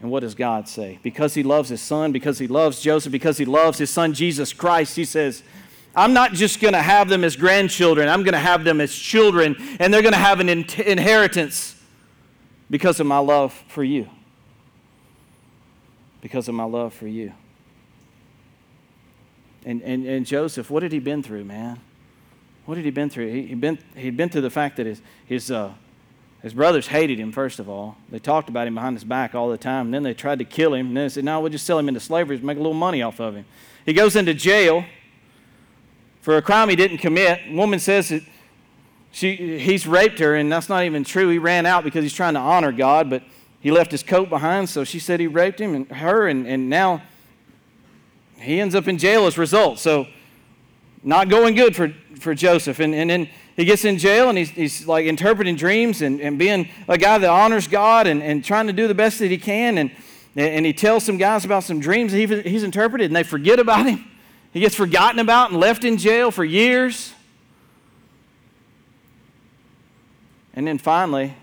And 0.00 0.10
what 0.10 0.20
does 0.20 0.34
God 0.34 0.68
say? 0.68 0.98
Because 1.02 1.34
he 1.34 1.42
loves 1.42 1.68
his 1.68 1.80
son, 1.80 2.12
because 2.12 2.38
he 2.38 2.46
loves 2.46 2.80
Joseph, 2.80 3.10
because 3.10 3.38
he 3.38 3.44
loves 3.44 3.78
his 3.78 3.90
son 3.90 4.14
Jesus 4.14 4.52
Christ, 4.52 4.94
he 4.94 5.04
says, 5.04 5.42
I'm 5.96 6.12
not 6.12 6.32
just 6.32 6.60
going 6.60 6.74
to 6.74 6.82
have 6.82 7.08
them 7.08 7.24
as 7.24 7.34
grandchildren, 7.34 8.08
I'm 8.08 8.22
going 8.22 8.34
to 8.34 8.38
have 8.38 8.62
them 8.62 8.80
as 8.80 8.94
children, 8.94 9.56
and 9.80 9.92
they're 9.92 10.02
going 10.02 10.12
to 10.12 10.18
have 10.18 10.38
an 10.38 10.48
in- 10.48 10.70
inheritance 10.86 11.74
because 12.70 13.00
of 13.00 13.06
my 13.06 13.18
love 13.18 13.52
for 13.68 13.82
you. 13.82 14.08
Because 16.20 16.48
of 16.48 16.54
my 16.54 16.64
love 16.64 16.94
for 16.94 17.08
you. 17.08 17.32
And, 19.64 19.82
and, 19.82 20.06
and 20.06 20.24
Joseph, 20.24 20.70
what 20.70 20.84
had 20.84 20.92
he 20.92 21.00
been 21.00 21.22
through, 21.22 21.44
man? 21.44 21.80
What 22.66 22.76
had 22.76 22.84
he 22.84 22.90
been 22.92 23.10
through? 23.10 23.32
He, 23.32 23.48
had 23.48 23.60
been, 23.60 23.78
he'd 23.96 24.16
been 24.16 24.28
through 24.28 24.42
the 24.42 24.50
fact 24.50 24.76
that 24.76 24.86
his, 24.86 25.02
his, 25.26 25.50
uh, 25.50 25.72
his 26.42 26.54
brothers 26.54 26.86
hated 26.86 27.18
him, 27.18 27.32
first 27.32 27.58
of 27.58 27.68
all. 27.68 27.96
They 28.10 28.18
talked 28.18 28.48
about 28.48 28.66
him 28.68 28.74
behind 28.74 28.96
his 28.96 29.04
back 29.04 29.34
all 29.34 29.50
the 29.50 29.58
time. 29.58 29.86
And 29.86 29.94
then 29.94 30.04
they 30.04 30.14
tried 30.14 30.38
to 30.38 30.44
kill 30.44 30.74
him. 30.74 30.88
And 30.88 30.96
then 30.96 31.04
they 31.04 31.08
said, 31.08 31.24
no, 31.24 31.40
we'll 31.40 31.50
just 31.50 31.66
sell 31.66 31.78
him 31.78 31.88
into 31.88 32.00
slavery 32.00 32.38
to 32.38 32.44
make 32.44 32.56
a 32.56 32.60
little 32.60 32.74
money 32.74 33.02
off 33.02 33.20
of 33.20 33.34
him. 33.34 33.44
He 33.84 33.92
goes 33.92 34.14
into 34.14 34.34
jail 34.34 34.84
for 36.20 36.36
a 36.36 36.42
crime 36.42 36.68
he 36.68 36.76
didn't 36.76 36.98
commit. 36.98 37.40
A 37.48 37.54
woman 37.54 37.80
says 37.80 38.10
that 38.10 38.22
she, 39.10 39.58
he's 39.58 39.86
raped 39.86 40.18
her, 40.20 40.36
and 40.36 40.52
that's 40.52 40.68
not 40.68 40.84
even 40.84 41.02
true. 41.02 41.28
He 41.28 41.38
ran 41.38 41.66
out 41.66 41.82
because 41.82 42.04
he's 42.04 42.12
trying 42.12 42.34
to 42.34 42.40
honor 42.40 42.70
God, 42.70 43.10
but 43.10 43.22
he 43.60 43.70
left 43.70 43.90
his 43.90 44.02
coat 44.02 44.28
behind, 44.28 44.68
so 44.68 44.84
she 44.84 45.00
said 45.00 45.18
he 45.18 45.26
raped 45.26 45.60
him 45.60 45.74
and 45.74 45.90
her, 45.90 46.28
and, 46.28 46.46
and 46.46 46.70
now 46.70 47.02
he 48.36 48.60
ends 48.60 48.74
up 48.74 48.86
in 48.86 48.98
jail 48.98 49.26
as 49.26 49.36
a 49.36 49.40
result. 49.40 49.78
So, 49.78 50.06
not 51.02 51.28
going 51.28 51.54
good 51.54 51.74
for, 51.74 51.92
for 52.20 52.34
Joseph. 52.34 52.78
And, 52.78 52.94
and 52.94 53.08
then 53.08 53.28
he 53.58 53.64
gets 53.64 53.84
in 53.84 53.98
jail 53.98 54.28
and 54.28 54.38
he's, 54.38 54.50
he's 54.50 54.86
like 54.86 55.06
interpreting 55.06 55.56
dreams 55.56 56.00
and, 56.00 56.20
and 56.20 56.38
being 56.38 56.68
a 56.86 56.96
guy 56.96 57.18
that 57.18 57.28
honors 57.28 57.66
God 57.66 58.06
and, 58.06 58.22
and 58.22 58.44
trying 58.44 58.68
to 58.68 58.72
do 58.72 58.86
the 58.86 58.94
best 58.94 59.18
that 59.18 59.32
he 59.32 59.36
can. 59.36 59.78
And, 59.78 59.90
and 60.36 60.64
he 60.64 60.72
tells 60.72 61.04
some 61.04 61.18
guys 61.18 61.44
about 61.44 61.64
some 61.64 61.80
dreams 61.80 62.12
that 62.12 62.18
he, 62.18 62.42
he's 62.48 62.62
interpreted, 62.62 63.06
and 63.06 63.16
they 63.16 63.24
forget 63.24 63.58
about 63.58 63.84
him. 63.84 64.08
He 64.52 64.60
gets 64.60 64.76
forgotten 64.76 65.18
about 65.18 65.50
and 65.50 65.58
left 65.58 65.82
in 65.82 65.98
jail 65.98 66.30
for 66.30 66.44
years. 66.44 67.12
And 70.54 70.64
then 70.64 70.78
finally, 70.78 71.34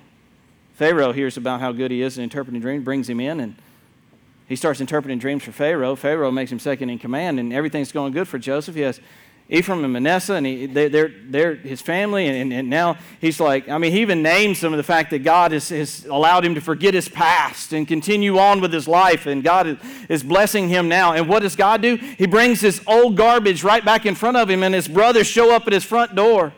Pharaoh 0.76 1.12
hears 1.12 1.36
about 1.36 1.60
how 1.60 1.74
good 1.74 1.92
he 1.92 2.02
is 2.02 2.18
in 2.18 2.24
interpreting 2.24 2.62
dreams, 2.62 2.86
brings 2.86 3.10
him 3.10 3.20
in, 3.20 3.42
and 3.42 3.56
he 4.48 4.56
starts 4.56 4.80
interpreting 4.80 5.20
dreams 5.20 5.44
for 5.44 5.52
Pharaoh. 5.52 5.98
Pharaoh 5.98 6.32
makes 6.32 6.50
him 6.50 6.60
second 6.60 6.90
in 6.90 6.98
command, 6.98 7.42
and 7.42 7.52
everything's 7.52 7.92
going 7.92 8.14
good 8.14 8.30
for 8.30 8.40
Joseph. 8.40 8.76
He 8.76 8.82
has 8.82 9.02
Ephraim 9.48 9.84
and 9.84 9.94
Manasseh, 9.94 10.34
and 10.34 10.46
he, 10.46 10.66
they, 10.66 10.86
are 10.86 11.14
they're 11.28 11.54
his 11.54 11.80
family, 11.80 12.28
and, 12.28 12.52
and, 12.52 12.68
now 12.68 12.98
he's 13.22 13.40
like, 13.40 13.70
I 13.70 13.78
mean, 13.78 13.92
he 13.92 14.02
even 14.02 14.24
names 14.24 14.58
some 14.58 14.74
of 14.74 14.78
the 14.78 14.84
fact 14.84 15.12
that 15.12 15.20
God 15.20 15.52
has, 15.52 15.70
has 15.70 16.04
allowed 16.06 16.44
him 16.44 16.56
to 16.56 16.62
forget 16.62 16.96
his 16.96 17.08
past 17.08 17.72
and 17.72 17.88
continue 17.88 18.40
on 18.40 18.60
with 18.60 18.74
his 18.74 18.88
life, 18.88 19.28
and 19.28 19.44
God 19.44 19.78
is 20.10 20.24
blessing 20.24 20.68
him 20.68 20.88
now. 20.88 21.14
And 21.14 21.30
what 21.30 21.44
does 21.44 21.56
God 21.56 21.84
do? 21.84 21.96
He 21.96 22.26
brings 22.26 22.60
his 22.60 22.82
old 22.88 23.18
garbage 23.18 23.64
right 23.64 23.86
back 23.86 24.08
in 24.08 24.16
front 24.16 24.36
of 24.36 24.50
him, 24.50 24.64
and 24.64 24.74
his 24.74 24.88
brothers 24.88 25.28
show 25.28 25.54
up 25.54 25.68
at 25.68 25.74
his 25.74 25.84
front 25.84 26.16
door. 26.16 26.52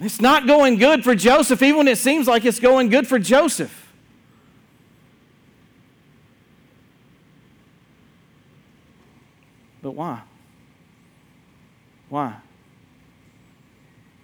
It's 0.00 0.20
not 0.20 0.48
going 0.48 0.78
good 0.78 1.04
for 1.04 1.14
Joseph, 1.14 1.62
even 1.62 1.78
when 1.78 1.88
it 1.88 1.98
seems 1.98 2.26
like 2.26 2.44
it's 2.44 2.60
going 2.60 2.88
good 2.88 3.06
for 3.06 3.20
Joseph. 3.20 3.88
But 9.82 9.92
why? 9.92 10.20
Why? 12.08 12.36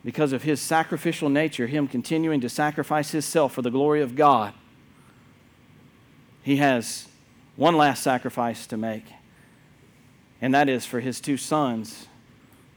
Because 0.05 0.32
of 0.32 0.43
his 0.43 0.61
sacrificial 0.61 1.28
nature, 1.28 1.66
him 1.66 1.89
continuing 1.89 2.41
to 2.43 2.49
sacrifice 2.49 3.11
himself 3.11 3.55
for 3.55 3.62
the 3.62 3.70
glory 3.70 4.03
of 4.03 4.14
God. 4.14 4.53
He 6.43 6.57
has 6.59 7.09
one 7.57 7.76
last 7.76 8.03
sacrifice 8.03 8.66
to 8.66 8.76
make, 8.76 9.05
and 10.43 10.53
that 10.53 10.68
is 10.68 10.85
for 10.85 11.01
his 11.01 11.20
two 11.20 11.39
sons 11.39 12.07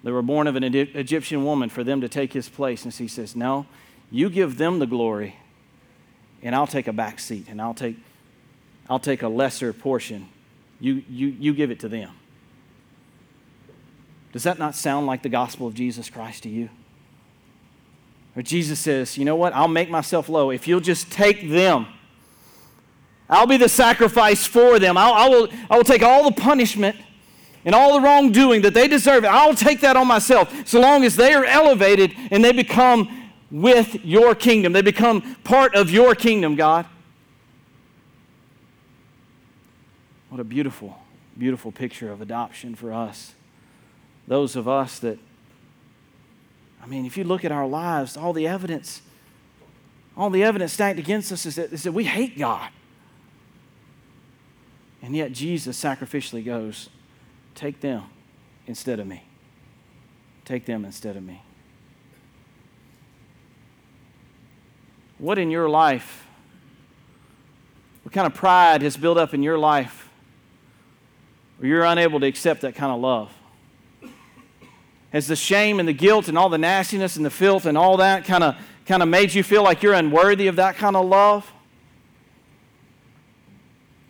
that 0.04 0.14
were 0.14 0.22
born 0.22 0.48
of 0.48 0.56
an 0.56 0.64
Egyptian 0.64 1.44
woman 1.44 1.68
for 1.68 1.84
them 1.84 2.00
to 2.00 2.08
take 2.08 2.32
his 2.32 2.48
place. 2.48 2.86
And 2.86 2.94
he 2.94 3.10
says, 3.10 3.36
No, 3.36 3.66
you 4.10 4.30
give 4.30 4.58
them 4.58 4.80
the 4.80 4.88
glory, 4.88 5.36
and 6.42 6.56
I'll 6.56 6.68
take 6.68 6.88
a 6.88 6.94
back 6.94 7.20
seat, 7.20 7.48
and 7.50 7.62
I'll 7.62 7.74
take, 7.74 7.98
I'll 8.90 9.00
take 9.00 9.22
a 9.22 9.28
lesser 9.28 9.74
portion. 9.74 10.30
You, 10.80 11.04
you, 11.10 11.28
you 11.28 11.54
give 11.54 11.72
it 11.72 11.82
to 11.82 11.90
them. 11.90 12.12
Does 14.38 14.44
that 14.44 14.60
not 14.60 14.76
sound 14.76 15.08
like 15.08 15.24
the 15.24 15.30
gospel 15.30 15.66
of 15.66 15.74
Jesus 15.74 16.12
Christ 16.12 16.44
to 16.44 16.50
you? 16.50 16.70
Or 18.36 18.44
Jesus 18.44 18.80
says, 18.80 19.18
You 19.18 19.26
know 19.26 19.36
what? 19.36 19.52
I'll 19.56 19.68
make 19.68 19.90
myself 19.90 20.30
low. 20.30 20.52
If 20.52 20.68
you'll 20.68 20.80
just 20.80 21.12
take 21.12 21.50
them, 21.50 21.88
I'll 23.28 23.48
be 23.48 23.58
the 23.58 23.68
sacrifice 23.68 24.46
for 24.46 24.78
them. 24.78 24.96
I'll, 24.96 25.14
I, 25.14 25.28
will, 25.28 25.50
I 25.72 25.78
will 25.78 25.84
take 25.84 26.04
all 26.04 26.24
the 26.24 26.40
punishment 26.40 26.98
and 27.66 27.74
all 27.74 27.94
the 27.94 28.02
wrongdoing 28.02 28.62
that 28.62 28.76
they 28.76 28.88
deserve. 28.88 29.26
I'll 29.26 29.56
take 29.56 29.82
that 29.82 29.98
on 29.98 30.06
myself 30.06 30.54
so 30.68 30.80
long 30.80 31.04
as 31.04 31.16
they 31.16 31.34
are 31.34 31.44
elevated 31.44 32.14
and 32.30 32.46
they 32.46 32.52
become 32.52 33.32
with 33.50 34.06
your 34.06 34.36
kingdom. 34.36 34.72
They 34.72 34.84
become 34.84 35.36
part 35.46 35.74
of 35.74 35.90
your 35.90 36.14
kingdom, 36.14 36.56
God. 36.56 36.86
What 40.30 40.40
a 40.40 40.44
beautiful, 40.44 40.96
beautiful 41.36 41.72
picture 41.72 42.12
of 42.12 42.22
adoption 42.22 42.76
for 42.76 42.94
us 42.94 43.34
those 44.28 44.56
of 44.56 44.68
us 44.68 45.00
that, 45.00 45.18
I 46.84 46.86
mean, 46.86 47.06
if 47.06 47.18
you 47.18 47.24
look 47.24 47.46
at 47.46 47.52
our 47.52 47.66
lives, 47.66 48.18
all 48.18 48.34
the 48.34 48.48
evidence, 48.48 49.02
all 50.16 50.30
the 50.30 50.44
evidence 50.44 50.74
stacked 50.74 51.00
against 51.00 51.32
us 51.32 51.46
is 51.46 51.56
that, 51.56 51.72
is 51.72 51.84
that 51.84 51.94
we 51.94 52.04
hate 52.04 52.38
God. 52.38 52.70
And 55.02 55.16
yet 55.16 55.32
Jesus 55.32 55.82
sacrificially 55.82 56.44
goes, 56.44 56.90
Take 57.56 57.80
them 57.80 58.04
instead 58.68 59.00
of 59.00 59.08
me. 59.08 59.24
Take 60.46 60.66
them 60.66 60.86
instead 60.86 61.16
of 61.16 61.24
me. 61.24 61.42
What 65.18 65.40
in 65.40 65.50
your 65.50 65.68
life, 65.68 66.28
what 68.04 68.14
kind 68.14 68.28
of 68.28 68.34
pride 68.34 68.82
has 68.84 68.96
built 68.96 69.18
up 69.18 69.34
in 69.34 69.42
your 69.42 69.58
life 69.58 70.10
where 71.58 71.70
you're 71.70 71.84
unable 71.84 72.20
to 72.20 72.28
accept 72.28 72.62
that 72.62 72.76
kind 72.76 72.92
of 72.92 73.00
love? 73.00 73.32
Has 75.12 75.28
the 75.28 75.36
shame 75.36 75.80
and 75.80 75.88
the 75.88 75.94
guilt 75.94 76.28
and 76.28 76.38
all 76.38 76.50
the 76.50 76.58
nastiness 76.58 77.16
and 77.16 77.26
the 77.26 77.30
filth 77.30 77.66
and 77.66 77.78
all 77.78 77.98
that 77.98 78.26
kind 78.26 78.44
of 78.44 78.56
kind 78.86 79.04
of 79.04 79.10
made 79.10 79.34
you 79.34 79.44
feel 79.44 79.64
like 79.64 79.84
you're 79.84 79.94
unworthy 79.94 80.48
of 80.48 80.56
that 80.56 80.76
kind 80.76 80.96
of 80.96 81.06
love? 81.06 81.52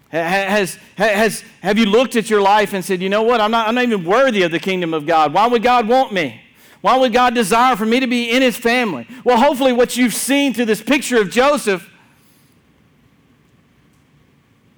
Has, 0.09 0.77
has, 0.95 1.43
have 1.61 1.77
you 1.77 1.85
looked 1.85 2.15
at 2.15 2.29
your 2.29 2.41
life 2.41 2.73
and 2.73 2.85
said, 2.85 3.01
you 3.01 3.09
know 3.09 3.23
what, 3.23 3.41
I'm 3.41 3.51
not, 3.51 3.67
I'm 3.67 3.75
not 3.75 3.83
even 3.83 4.05
worthy 4.05 4.43
of 4.43 4.51
the 4.51 4.59
kingdom 4.59 4.93
of 4.93 5.05
God. 5.05 5.33
Why 5.33 5.47
would 5.47 5.63
God 5.63 5.87
want 5.87 6.13
me? 6.13 6.41
Why 6.79 6.95
would 6.95 7.11
God 7.11 7.35
desire 7.35 7.75
for 7.75 7.85
me 7.85 7.99
to 7.99 8.07
be 8.07 8.29
in 8.31 8.41
his 8.41 8.55
family? 8.55 9.07
Well, 9.25 9.37
hopefully, 9.37 9.73
what 9.73 9.97
you've 9.97 10.13
seen 10.13 10.53
through 10.53 10.65
this 10.65 10.81
picture 10.81 11.19
of 11.19 11.29
Joseph 11.29 11.89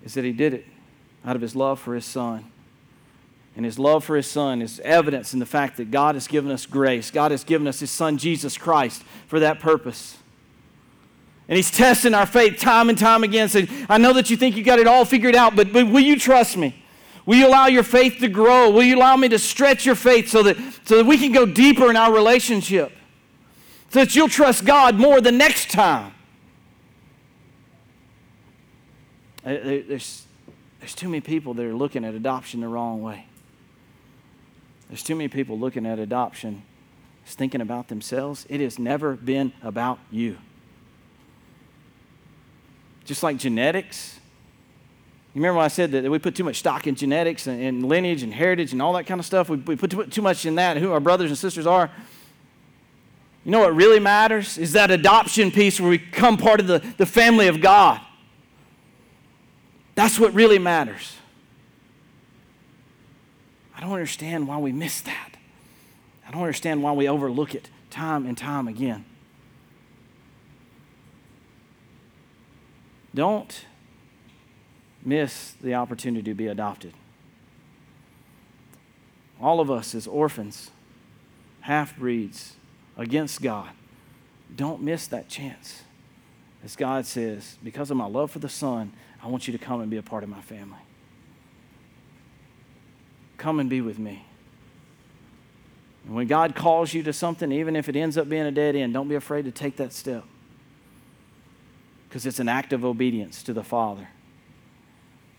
is 0.03 0.13
that 0.15 0.23
he 0.23 0.31
did 0.31 0.53
it 0.55 0.65
out 1.23 1.35
of 1.35 1.41
his 1.41 1.55
love 1.55 1.79
for 1.79 1.93
his 1.93 2.05
son 2.05 2.49
and 3.59 3.65
his 3.65 3.77
love 3.77 4.05
for 4.05 4.15
his 4.15 4.25
son 4.25 4.61
is 4.61 4.79
evidence 4.85 5.33
in 5.33 5.39
the 5.39 5.45
fact 5.45 5.75
that 5.75 5.91
God 5.91 6.15
has 6.15 6.29
given 6.29 6.49
us 6.49 6.65
grace. 6.65 7.11
God 7.11 7.31
has 7.31 7.43
given 7.43 7.67
us 7.67 7.81
his 7.81 7.91
son, 7.91 8.17
Jesus 8.17 8.57
Christ, 8.57 9.03
for 9.27 9.41
that 9.41 9.59
purpose. 9.59 10.15
And 11.49 11.57
he's 11.57 11.69
testing 11.69 12.13
our 12.13 12.25
faith 12.25 12.57
time 12.57 12.87
and 12.87 12.97
time 12.97 13.21
again, 13.21 13.49
saying, 13.49 13.67
I 13.89 13.97
know 13.97 14.13
that 14.13 14.29
you 14.29 14.37
think 14.37 14.55
you 14.55 14.63
got 14.63 14.79
it 14.79 14.87
all 14.87 15.03
figured 15.03 15.35
out, 15.35 15.57
but, 15.57 15.73
but 15.73 15.89
will 15.89 15.99
you 15.99 16.17
trust 16.17 16.55
me? 16.55 16.73
Will 17.25 17.35
you 17.35 17.49
allow 17.49 17.67
your 17.67 17.83
faith 17.83 18.19
to 18.21 18.29
grow? 18.29 18.69
Will 18.69 18.83
you 18.83 18.95
allow 18.95 19.17
me 19.17 19.27
to 19.27 19.37
stretch 19.37 19.85
your 19.85 19.95
faith 19.95 20.29
so 20.29 20.41
that, 20.43 20.55
so 20.85 20.95
that 20.95 21.05
we 21.05 21.17
can 21.17 21.33
go 21.33 21.45
deeper 21.45 21.89
in 21.89 21.97
our 21.97 22.13
relationship? 22.13 22.93
So 23.89 24.05
that 24.05 24.15
you'll 24.15 24.29
trust 24.29 24.63
God 24.63 24.95
more 24.95 25.19
the 25.19 25.33
next 25.33 25.69
time. 25.69 26.13
Uh, 29.45 29.49
there's, 29.49 30.25
there's 30.79 30.95
too 30.95 31.09
many 31.09 31.19
people 31.19 31.53
that 31.55 31.65
are 31.65 31.75
looking 31.75 32.05
at 32.05 32.13
adoption 32.13 32.61
the 32.61 32.69
wrong 32.69 33.01
way. 33.01 33.25
There's 34.89 35.03
too 35.03 35.15
many 35.15 35.27
people 35.27 35.57
looking 35.57 35.85
at 35.85 35.99
adoption, 35.99 36.63
thinking 37.25 37.61
about 37.61 37.87
themselves. 37.87 38.45
It 38.49 38.59
has 38.59 38.79
never 38.79 39.15
been 39.15 39.53
about 39.61 39.99
you. 40.11 40.37
Just 43.05 43.23
like 43.23 43.37
genetics. 43.37 44.19
You 45.33 45.41
remember 45.41 45.57
when 45.57 45.65
I 45.65 45.69
said 45.69 45.91
that 45.91 46.09
we 46.09 46.17
put 46.17 46.33
too 46.33 46.43
much 46.43 46.57
stock 46.57 46.87
in 46.87 46.95
genetics 46.95 47.45
and, 47.45 47.61
and 47.61 47.87
lineage 47.87 48.23
and 48.23 48.33
heritage 48.33 48.71
and 48.73 48.81
all 48.81 48.93
that 48.93 49.05
kind 49.05 49.19
of 49.19 49.25
stuff? 49.25 49.47
We, 49.47 49.57
we 49.57 49.75
put 49.75 49.91
too, 49.91 50.05
too 50.07 50.23
much 50.23 50.45
in 50.45 50.55
that 50.55 50.77
who 50.77 50.91
our 50.91 50.99
brothers 50.99 51.29
and 51.29 51.37
sisters 51.37 51.67
are. 51.67 51.91
You 53.45 53.51
know 53.51 53.59
what 53.59 53.75
really 53.75 53.99
matters 53.99 54.57
is 54.57 54.73
that 54.73 54.89
adoption 54.91 55.51
piece 55.51 55.79
where 55.79 55.89
we 55.89 55.99
become 55.99 56.35
part 56.37 56.59
of 56.59 56.67
the, 56.67 56.79
the 56.97 57.05
family 57.05 57.47
of 57.47 57.61
God. 57.61 58.01
That's 59.93 60.19
what 60.19 60.33
really 60.33 60.59
matters. 60.59 61.15
I 63.79 63.83
don't 63.83 63.93
understand 63.93 64.45
why 64.45 64.57
we 64.57 64.73
miss 64.73 64.99
that. 65.01 65.37
I 66.27 66.31
don't 66.31 66.41
understand 66.41 66.83
why 66.83 66.91
we 66.91 67.07
overlook 67.07 67.55
it 67.55 67.69
time 67.89 68.25
and 68.25 68.37
time 68.37 68.67
again. 68.67 69.05
Don't 73.15 73.65
miss 75.01 75.53
the 75.61 75.75
opportunity 75.75 76.29
to 76.29 76.33
be 76.33 76.47
adopted. 76.47 76.93
All 79.39 79.61
of 79.61 79.71
us 79.71 79.95
as 79.95 80.07
orphans, 80.07 80.71
half 81.61 81.97
breeds, 81.97 82.55
against 82.97 83.41
God, 83.41 83.69
don't 84.53 84.81
miss 84.81 85.07
that 85.07 85.29
chance. 85.29 85.83
As 86.65 86.75
God 86.75 87.05
says, 87.05 87.57
because 87.63 87.89
of 87.89 87.95
my 87.95 88.07
love 88.07 88.29
for 88.29 88.39
the 88.39 88.49
Son, 88.49 88.91
I 89.23 89.27
want 89.27 89.47
you 89.47 89.57
to 89.57 89.57
come 89.57 89.79
and 89.79 89.89
be 89.89 89.95
a 89.95 90.03
part 90.03 90.25
of 90.25 90.29
my 90.29 90.41
family. 90.41 90.79
Come 93.39 93.59
and 93.59 93.69
be 93.69 93.81
with 93.81 93.97
me. 93.97 94.25
And 96.05 96.15
when 96.15 96.27
God 96.27 96.55
calls 96.55 96.93
you 96.93 97.01
to 97.03 97.13
something, 97.13 97.51
even 97.51 97.75
if 97.75 97.89
it 97.89 97.95
ends 97.95 98.17
up 98.17 98.29
being 98.29 98.45
a 98.45 98.51
dead 98.51 98.75
end, 98.75 98.93
don't 98.93 99.07
be 99.07 99.15
afraid 99.15 99.45
to 99.45 99.51
take 99.51 99.77
that 99.77 99.93
step. 99.93 100.23
Because 102.07 102.25
it's 102.25 102.39
an 102.39 102.49
act 102.49 102.73
of 102.73 102.83
obedience 102.83 103.41
to 103.43 103.53
the 103.53 103.63
Father. 103.63 104.09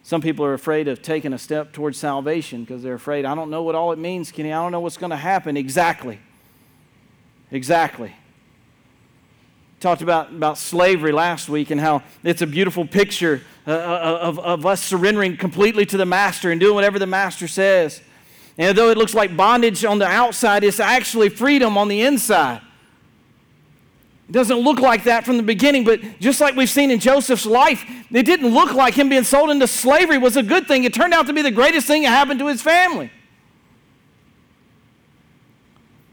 Some 0.02 0.22
people 0.22 0.44
are 0.46 0.54
afraid 0.54 0.88
of 0.88 1.02
taking 1.02 1.32
a 1.32 1.38
step 1.38 1.72
towards 1.72 1.98
salvation 1.98 2.64
because 2.64 2.82
they're 2.82 2.94
afraid, 2.94 3.24
I 3.24 3.34
don't 3.34 3.50
know 3.50 3.62
what 3.62 3.74
all 3.74 3.92
it 3.92 3.98
means, 3.98 4.32
Kenny. 4.32 4.52
I 4.52 4.62
don't 4.62 4.72
know 4.72 4.80
what's 4.80 4.96
going 4.96 5.10
to 5.10 5.16
happen. 5.16 5.56
Exactly. 5.56 6.20
Exactly. 7.50 8.14
Talked 9.80 10.02
about, 10.02 10.30
about 10.30 10.58
slavery 10.58 11.10
last 11.10 11.48
week 11.48 11.70
and 11.70 11.80
how 11.80 12.02
it's 12.22 12.42
a 12.42 12.46
beautiful 12.46 12.86
picture 12.86 13.40
uh, 13.66 13.70
uh, 13.70 14.18
of, 14.20 14.38
of 14.38 14.66
us 14.66 14.82
surrendering 14.82 15.38
completely 15.38 15.86
to 15.86 15.96
the 15.96 16.04
master 16.04 16.50
and 16.50 16.60
doing 16.60 16.74
whatever 16.74 16.98
the 16.98 17.06
master 17.06 17.48
says. 17.48 18.02
And 18.58 18.76
though 18.76 18.90
it 18.90 18.98
looks 18.98 19.14
like 19.14 19.34
bondage 19.34 19.84
on 19.86 19.98
the 19.98 20.06
outside, 20.06 20.64
it's 20.64 20.80
actually 20.80 21.30
freedom 21.30 21.78
on 21.78 21.88
the 21.88 22.02
inside. 22.02 22.60
It 24.28 24.32
doesn't 24.32 24.58
look 24.58 24.80
like 24.80 25.04
that 25.04 25.24
from 25.24 25.38
the 25.38 25.42
beginning, 25.42 25.84
but 25.84 26.20
just 26.20 26.42
like 26.42 26.54
we've 26.54 26.68
seen 26.68 26.90
in 26.90 27.00
Joseph's 27.00 27.46
life, 27.46 27.84
it 28.12 28.24
didn't 28.24 28.52
look 28.52 28.74
like 28.74 28.94
him 28.94 29.08
being 29.08 29.24
sold 29.24 29.48
into 29.48 29.66
slavery 29.66 30.18
was 30.18 30.36
a 30.36 30.42
good 30.42 30.68
thing. 30.68 30.84
It 30.84 30.92
turned 30.92 31.14
out 31.14 31.26
to 31.26 31.32
be 31.32 31.42
the 31.42 31.50
greatest 31.50 31.86
thing 31.86 32.02
that 32.02 32.10
happened 32.10 32.38
to 32.40 32.48
his 32.48 32.60
family. 32.60 33.10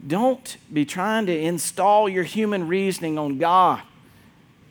Don't 0.08 0.56
be 0.72 0.84
trying 0.86 1.26
to 1.26 1.38
install 1.38 2.08
your 2.08 2.24
human 2.24 2.66
reasoning 2.66 3.18
on 3.18 3.38
God 3.38 3.82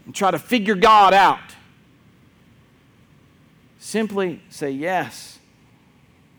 and 0.06 0.14
try 0.14 0.32
to 0.32 0.40
figure 0.40 0.76
God 0.76 1.14
out. 1.14 1.40
Simply 3.78 4.42
say 4.50 4.72
yes 4.72 5.40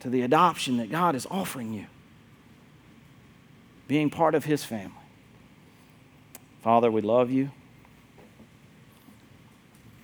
to 0.01 0.11
the 0.11 0.23
adoption 0.23 0.77
that 0.79 0.91
God 0.91 1.15
is 1.15 1.27
offering 1.31 1.73
you, 1.73 1.87
being 3.87 4.11
part 4.11 4.35
of 4.35 4.45
His 4.45 4.65
family. 4.65 4.93
Father, 6.63 6.91
we 6.91 7.01
love 7.01 7.31
you. 7.31 7.51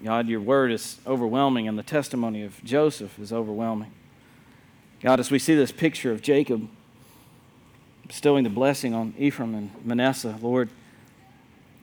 God, 0.05 0.29
your 0.29 0.41
word 0.41 0.71
is 0.71 0.99
overwhelming, 1.07 1.67
and 1.67 1.79
the 1.79 1.83
testimony 1.83 2.43
of 2.43 2.63
Joseph 2.63 3.19
is 3.19 3.33
overwhelming. 3.33 3.91
God, 5.01 5.19
as 5.19 5.31
we 5.31 5.39
see 5.39 5.55
this 5.55 5.73
picture 5.73 6.13
of 6.13 6.23
Jacob, 6.23 6.69
bestowing 8.15 8.45
the 8.45 8.49
blessing 8.51 8.95
on 8.95 9.13
Ephraim 9.19 9.57
and 9.57 9.71
Manasseh, 9.85 10.39
Lord, 10.41 10.69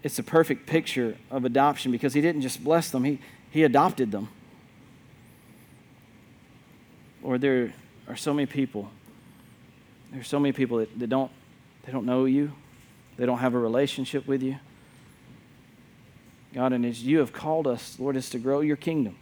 it's 0.02 0.18
a 0.18 0.24
perfect 0.24 0.66
picture 0.66 1.18
of 1.30 1.44
adoption 1.44 1.92
because 1.92 2.14
he 2.14 2.22
didn't 2.22 2.42
just 2.42 2.64
bless 2.64 2.90
them, 2.90 3.04
he, 3.04 3.20
he 3.50 3.64
adopted 3.64 4.14
them. 4.14 4.30
Lord, 7.22 7.42
there 7.42 7.74
are 8.08 8.16
so 8.16 8.34
many 8.34 8.46
people. 8.46 8.90
There 10.12 10.22
are 10.22 10.24
so 10.24 10.40
many 10.40 10.54
people 10.54 10.78
that, 10.78 10.98
that 11.00 11.08
don't, 11.08 11.30
they 11.84 11.92
don't 11.92 12.06
know 12.06 12.24
you. 12.24 12.54
They 13.18 13.26
don't 13.26 13.40
have 13.40 13.54
a 13.54 13.60
relationship 13.60 14.26
with 14.26 14.42
you. 14.42 14.56
God, 16.54 16.72
and 16.72 16.86
as 16.86 17.04
you 17.04 17.20
have 17.20 17.34
called 17.34 17.68
us, 17.68 17.98
Lord, 18.00 18.16
is 18.16 18.30
to 18.30 18.40
grow 18.40 18.62
your 18.62 18.78
kingdom, 18.78 19.18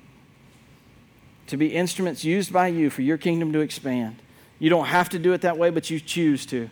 to 1.48 1.58
be 1.58 1.74
instruments 1.74 2.24
used 2.24 2.54
by 2.54 2.68
you 2.68 2.92
for 2.92 3.02
your 3.02 3.18
kingdom 3.18 3.52
to 3.54 3.62
expand. 3.62 4.18
You 4.60 4.70
don't 4.70 4.86
have 4.86 5.10
to 5.10 5.18
do 5.18 5.34
it 5.34 5.42
that 5.42 5.58
way, 5.58 5.72
but 5.72 5.90
you 5.90 6.00
choose 6.00 6.46
to. 6.46 6.70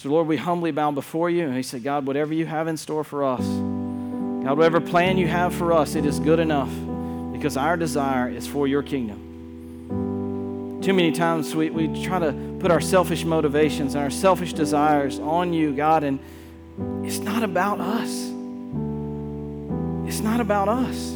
So, 0.00 0.08
Lord, 0.08 0.26
we 0.28 0.38
humbly 0.38 0.70
bow 0.70 0.92
before 0.92 1.28
you. 1.28 1.44
And 1.44 1.54
he 1.54 1.62
said, 1.62 1.82
God, 1.82 2.06
whatever 2.06 2.32
you 2.32 2.46
have 2.46 2.68
in 2.68 2.78
store 2.78 3.04
for 3.04 3.22
us, 3.22 3.42
God, 3.42 4.56
whatever 4.56 4.80
plan 4.80 5.18
you 5.18 5.28
have 5.28 5.54
for 5.54 5.74
us, 5.74 5.94
it 5.94 6.06
is 6.06 6.18
good 6.18 6.38
enough 6.38 6.70
because 7.32 7.58
our 7.58 7.76
desire 7.76 8.26
is 8.30 8.46
for 8.46 8.66
your 8.66 8.82
kingdom. 8.82 10.80
Too 10.80 10.94
many 10.94 11.12
times 11.12 11.54
we, 11.54 11.68
we 11.68 12.02
try 12.02 12.18
to 12.18 12.32
put 12.60 12.70
our 12.70 12.80
selfish 12.80 13.26
motivations 13.26 13.94
and 13.94 14.02
our 14.02 14.08
selfish 14.08 14.54
desires 14.54 15.18
on 15.18 15.52
you, 15.52 15.76
God, 15.76 16.02
and 16.02 16.18
it's 17.04 17.18
not 17.18 17.42
about 17.42 17.78
us. 17.78 18.08
It's 20.08 20.20
not 20.20 20.40
about 20.40 20.70
us. 20.70 21.10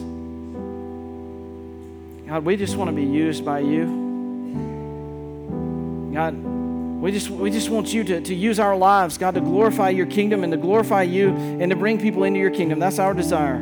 God, 2.28 2.45
we 2.45 2.55
just 2.59 2.76
want 2.76 2.91
to 2.91 2.95
be 2.95 3.05
used 3.05 3.47
by 3.47 3.61
you. 3.61 3.87
God, 6.12 6.64
we 7.05 7.12
just, 7.12 7.28
we 7.28 7.50
just 7.50 7.68
want 7.68 7.92
you 7.92 8.02
to, 8.02 8.22
to 8.22 8.34
use 8.34 8.59
our 8.59 8.74
lives, 8.74 9.18
God, 9.18 9.34
to 9.34 9.42
glorify 9.42 9.90
your 9.90 10.07
kingdom 10.07 10.42
and 10.42 10.50
to 10.55 10.57
glorify 10.57 11.02
you 11.02 11.28
and 11.28 11.68
to 11.68 11.76
bring 11.76 12.00
people 12.00 12.24
into 12.24 12.40
your 12.40 12.50
kingdom. 12.50 12.78
That's 12.78 12.98
our 12.98 13.12
desire. 13.12 13.59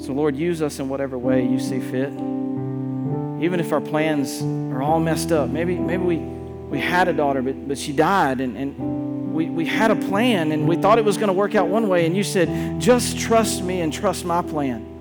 So, 0.00 0.12
Lord, 0.12 0.34
use 0.34 0.62
us 0.62 0.80
in 0.80 0.88
whatever 0.88 1.16
way 1.16 1.46
you 1.46 1.60
see 1.60 1.78
fit. 1.78 2.08
Even 2.08 3.60
if 3.60 3.72
our 3.72 3.80
plans 3.80 4.42
are 4.42 4.82
all 4.82 4.98
messed 4.98 5.30
up. 5.30 5.48
Maybe, 5.48 5.76
maybe 5.76 6.02
we, 6.02 6.16
we 6.16 6.80
had 6.80 7.06
a 7.06 7.12
daughter, 7.12 7.40
but, 7.40 7.68
but 7.68 7.78
she 7.78 7.92
died, 7.92 8.40
and, 8.40 8.56
and 8.56 9.32
we, 9.32 9.48
we 9.48 9.64
had 9.64 9.92
a 9.92 9.96
plan 9.96 10.50
and 10.50 10.66
we 10.66 10.74
thought 10.74 10.98
it 10.98 11.04
was 11.04 11.18
going 11.18 11.28
to 11.28 11.34
work 11.34 11.54
out 11.54 11.68
one 11.68 11.88
way, 11.88 12.04
and 12.06 12.16
you 12.16 12.24
said, 12.24 12.80
just 12.80 13.16
trust 13.16 13.62
me 13.62 13.80
and 13.80 13.92
trust 13.92 14.24
my 14.24 14.42
plan. 14.42 14.95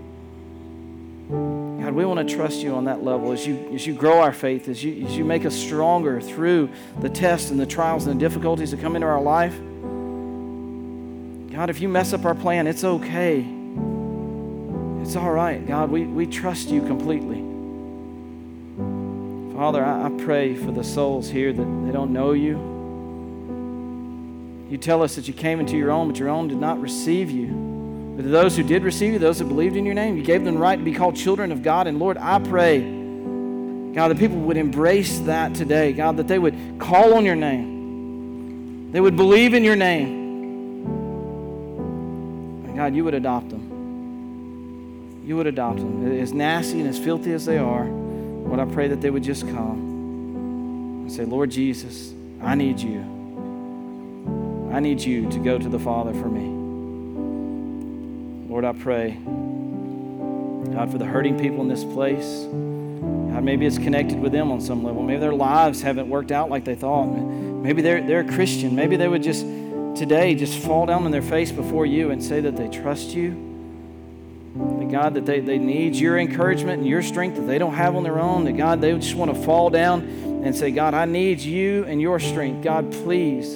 We 1.96 2.04
want 2.04 2.28
to 2.28 2.36
trust 2.36 2.60
you 2.60 2.76
on 2.76 2.84
that 2.86 3.06
level 3.06 3.32
as 3.32 3.48
you, 3.48 3.72
as 3.74 3.88
you 3.88 3.94
grow 3.94 4.20
our 4.20 4.34
faith, 4.34 4.68
as 4.68 4.84
you, 4.84 5.06
as 5.06 5.16
you 5.16 5.24
make 5.24 5.46
us 5.46 5.56
stronger 5.56 6.20
through 6.20 6.70
the 7.00 7.08
tests 7.08 7.52
and 7.52 7.60
the 7.60 7.66
trials 7.66 8.06
and 8.06 8.20
the 8.20 8.20
difficulties 8.20 8.72
that 8.72 8.82
come 8.82 8.98
into 8.98 9.08
our 9.08 9.22
life. 9.22 9.58
God, 11.54 11.70
if 11.70 11.80
you 11.80 11.88
mess 11.88 12.12
up 12.12 12.26
our 12.26 12.36
plan, 12.36 12.68
it's 12.68 12.84
okay. 12.84 13.40
It's 15.02 15.16
all 15.16 15.32
right. 15.32 15.66
God, 15.66 15.90
we, 15.90 16.04
we 16.04 16.26
trust 16.26 16.68
you 16.68 16.82
completely. 16.82 17.42
Father, 19.56 19.82
I, 19.82 20.08
I 20.08 20.10
pray 20.26 20.54
for 20.54 20.74
the 20.74 20.84
souls 20.84 21.30
here 21.30 21.54
that 21.54 21.86
they 21.86 21.94
don't 21.94 22.12
know 22.12 22.34
you. 22.34 22.58
You 24.70 24.78
tell 24.78 25.02
us 25.02 25.16
that 25.16 25.30
you 25.30 25.34
came 25.34 25.62
into 25.62 25.78
your 25.78 25.92
own, 25.92 26.10
but 26.10 26.20
your 26.20 26.28
own 26.28 26.50
did 26.50 26.58
not 26.58 26.82
receive 26.82 27.32
you. 27.32 27.75
But 28.16 28.22
to 28.24 28.30
those 28.30 28.56
who 28.56 28.64
did 28.64 28.84
receive 28.84 29.12
you, 29.14 29.20
those 29.20 29.40
that 29.40 29.46
believed 29.46 29.76
in 29.76 29.86
your 29.86 29.94
name, 29.94 30.16
you 30.16 30.24
gave 30.24 30.46
them 30.46 30.56
the 30.56 30.60
right 30.60 30.78
to 30.78 30.84
be 30.84 30.94
called 30.94 31.18
children 31.18 31.52
of 31.52 31.62
God. 31.62 31.86
And 31.88 32.00
Lord, 32.00 32.18
I 32.18 32.40
pray, 32.40 32.80
God, 32.80 34.08
that 34.08 34.18
people 34.18 34.38
would 34.38 34.56
embrace 34.56 35.20
that 35.20 35.54
today. 35.54 35.92
God, 35.92 36.16
that 36.18 36.28
they 36.28 36.40
would 36.40 36.80
call 36.80 37.16
on 37.16 37.26
your 37.26 37.36
name, 37.36 38.92
they 38.94 39.02
would 39.02 39.18
believe 39.18 39.54
in 39.54 39.66
your 39.66 39.76
name. 39.76 40.24
And 42.66 42.76
God, 42.78 42.96
you 42.96 43.04
would 43.04 43.14
adopt 43.14 43.50
them. 43.50 45.24
You 45.26 45.36
would 45.36 45.48
adopt 45.48 45.80
them. 45.80 46.20
As 46.20 46.32
nasty 46.32 46.80
and 46.80 46.88
as 46.88 46.98
filthy 46.98 47.34
as 47.34 47.46
they 47.46 47.58
are, 47.58 47.84
Lord, 47.84 48.60
I 48.62 48.66
pray 48.66 48.88
that 48.88 49.02
they 49.02 49.10
would 49.10 49.24
just 49.24 49.42
come 49.42 51.02
and 51.02 51.12
say, 51.12 51.26
Lord 51.26 51.50
Jesus, 51.50 52.14
I 52.42 52.56
need 52.56 52.80
you. 52.80 53.02
I 54.72 54.80
need 54.80 55.02
you 55.02 55.30
to 55.32 55.40
go 55.40 55.58
to 55.58 55.68
the 55.68 55.80
Father 55.80 56.14
for 56.14 56.30
me. 56.30 56.55
Lord, 58.56 58.64
I 58.64 58.72
pray, 58.72 59.12
God, 60.72 60.90
for 60.90 60.98
the 60.98 61.04
hurting 61.04 61.38
people 61.38 61.60
in 61.60 61.68
this 61.68 61.84
place. 61.84 62.46
God, 62.46 63.44
maybe 63.44 63.66
it's 63.66 63.78
connected 63.78 64.18
with 64.18 64.32
them 64.32 64.50
on 64.50 64.62
some 64.62 64.82
level. 64.82 65.04
Maybe 65.04 65.20
their 65.20 65.34
lives 65.34 65.82
haven't 65.82 66.08
worked 66.08 66.32
out 66.32 66.50
like 66.50 66.64
they 66.64 66.76
thought. 66.76 67.08
Maybe 67.08 67.82
they're, 67.82 68.02
they're 68.02 68.22
a 68.22 68.32
Christian. 68.32 68.74
Maybe 68.74 68.96
they 68.96 69.10
would 69.10 69.24
just 69.24 69.42
today 70.00 70.36
just 70.36 70.58
fall 70.58 70.86
down 70.86 71.04
on 71.04 71.12
their 71.12 71.22
face 71.22 71.52
before 71.52 71.86
you 71.86 72.12
and 72.12 72.24
say 72.24 72.40
that 72.40 72.56
they 72.56 72.70
trust 72.70 73.10
you. 73.10 73.32
That 74.56 74.90
God, 74.90 75.16
that 75.16 75.26
they, 75.26 75.42
they 75.42 75.58
need 75.58 75.96
your 75.98 76.18
encouragement 76.18 76.80
and 76.80 76.88
your 76.88 77.02
strength 77.02 77.36
that 77.36 77.48
they 77.48 77.58
don't 77.58 77.74
have 77.74 77.98
on 77.98 78.04
their 78.04 78.22
own. 78.22 78.46
That 78.46 78.56
God, 78.56 78.80
they 78.80 78.98
just 78.98 79.16
want 79.16 79.36
to 79.36 79.42
fall 79.44 79.70
down 79.70 80.00
and 80.46 80.56
say, 80.56 80.72
God, 80.72 80.94
I 80.94 81.04
need 81.04 81.42
you 81.42 81.84
and 81.84 82.02
your 82.02 82.22
strength. 82.22 82.64
God, 82.64 82.90
please 83.04 83.54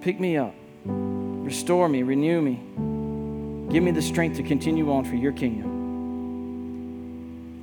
pick 0.00 0.20
me 0.20 0.36
up, 0.36 0.54
restore 0.84 1.88
me, 1.88 2.04
renew 2.04 2.40
me. 2.40 2.91
Give 3.72 3.82
me 3.82 3.90
the 3.90 4.02
strength 4.02 4.36
to 4.36 4.42
continue 4.42 4.92
on 4.92 5.04
for 5.06 5.14
your 5.14 5.32
kingdom. 5.32 5.80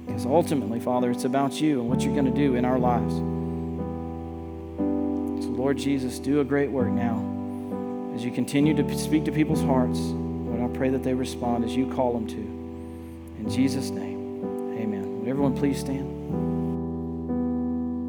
Because 0.08 0.26
ultimately, 0.26 0.80
Father, 0.80 1.12
it's 1.12 1.24
about 1.24 1.62
you 1.62 1.80
and 1.82 1.88
what 1.88 2.02
you're 2.02 2.16
going 2.16 2.26
to 2.26 2.32
do 2.32 2.56
in 2.56 2.66
our 2.66 2.80
lives. 2.80 3.14
So, 5.46 5.52
Lord 5.52 5.78
Jesus, 5.78 6.18
do 6.18 6.40
a 6.40 6.44
great 6.44 6.72
work 6.72 6.90
now. 6.90 7.24
As 8.16 8.26
you 8.26 8.32
continue 8.32 8.74
to 8.76 8.98
speak 8.98 9.24
to 9.26 9.32
people's 9.32 9.62
hearts, 9.62 10.00
Lord, 10.00 10.62
I 10.62 10.68
pray 10.76 10.90
that 10.90 11.04
they 11.04 11.14
respond 11.14 11.64
as 11.64 11.76
you 11.76 11.86
call 11.94 12.14
them 12.14 12.26
to. 12.28 12.36
In 12.36 13.48
Jesus' 13.48 13.92
name, 13.92 14.78
amen. 14.82 15.20
Would 15.20 15.30
everyone 15.30 15.56
please 15.56 15.80
stand? 15.80 16.19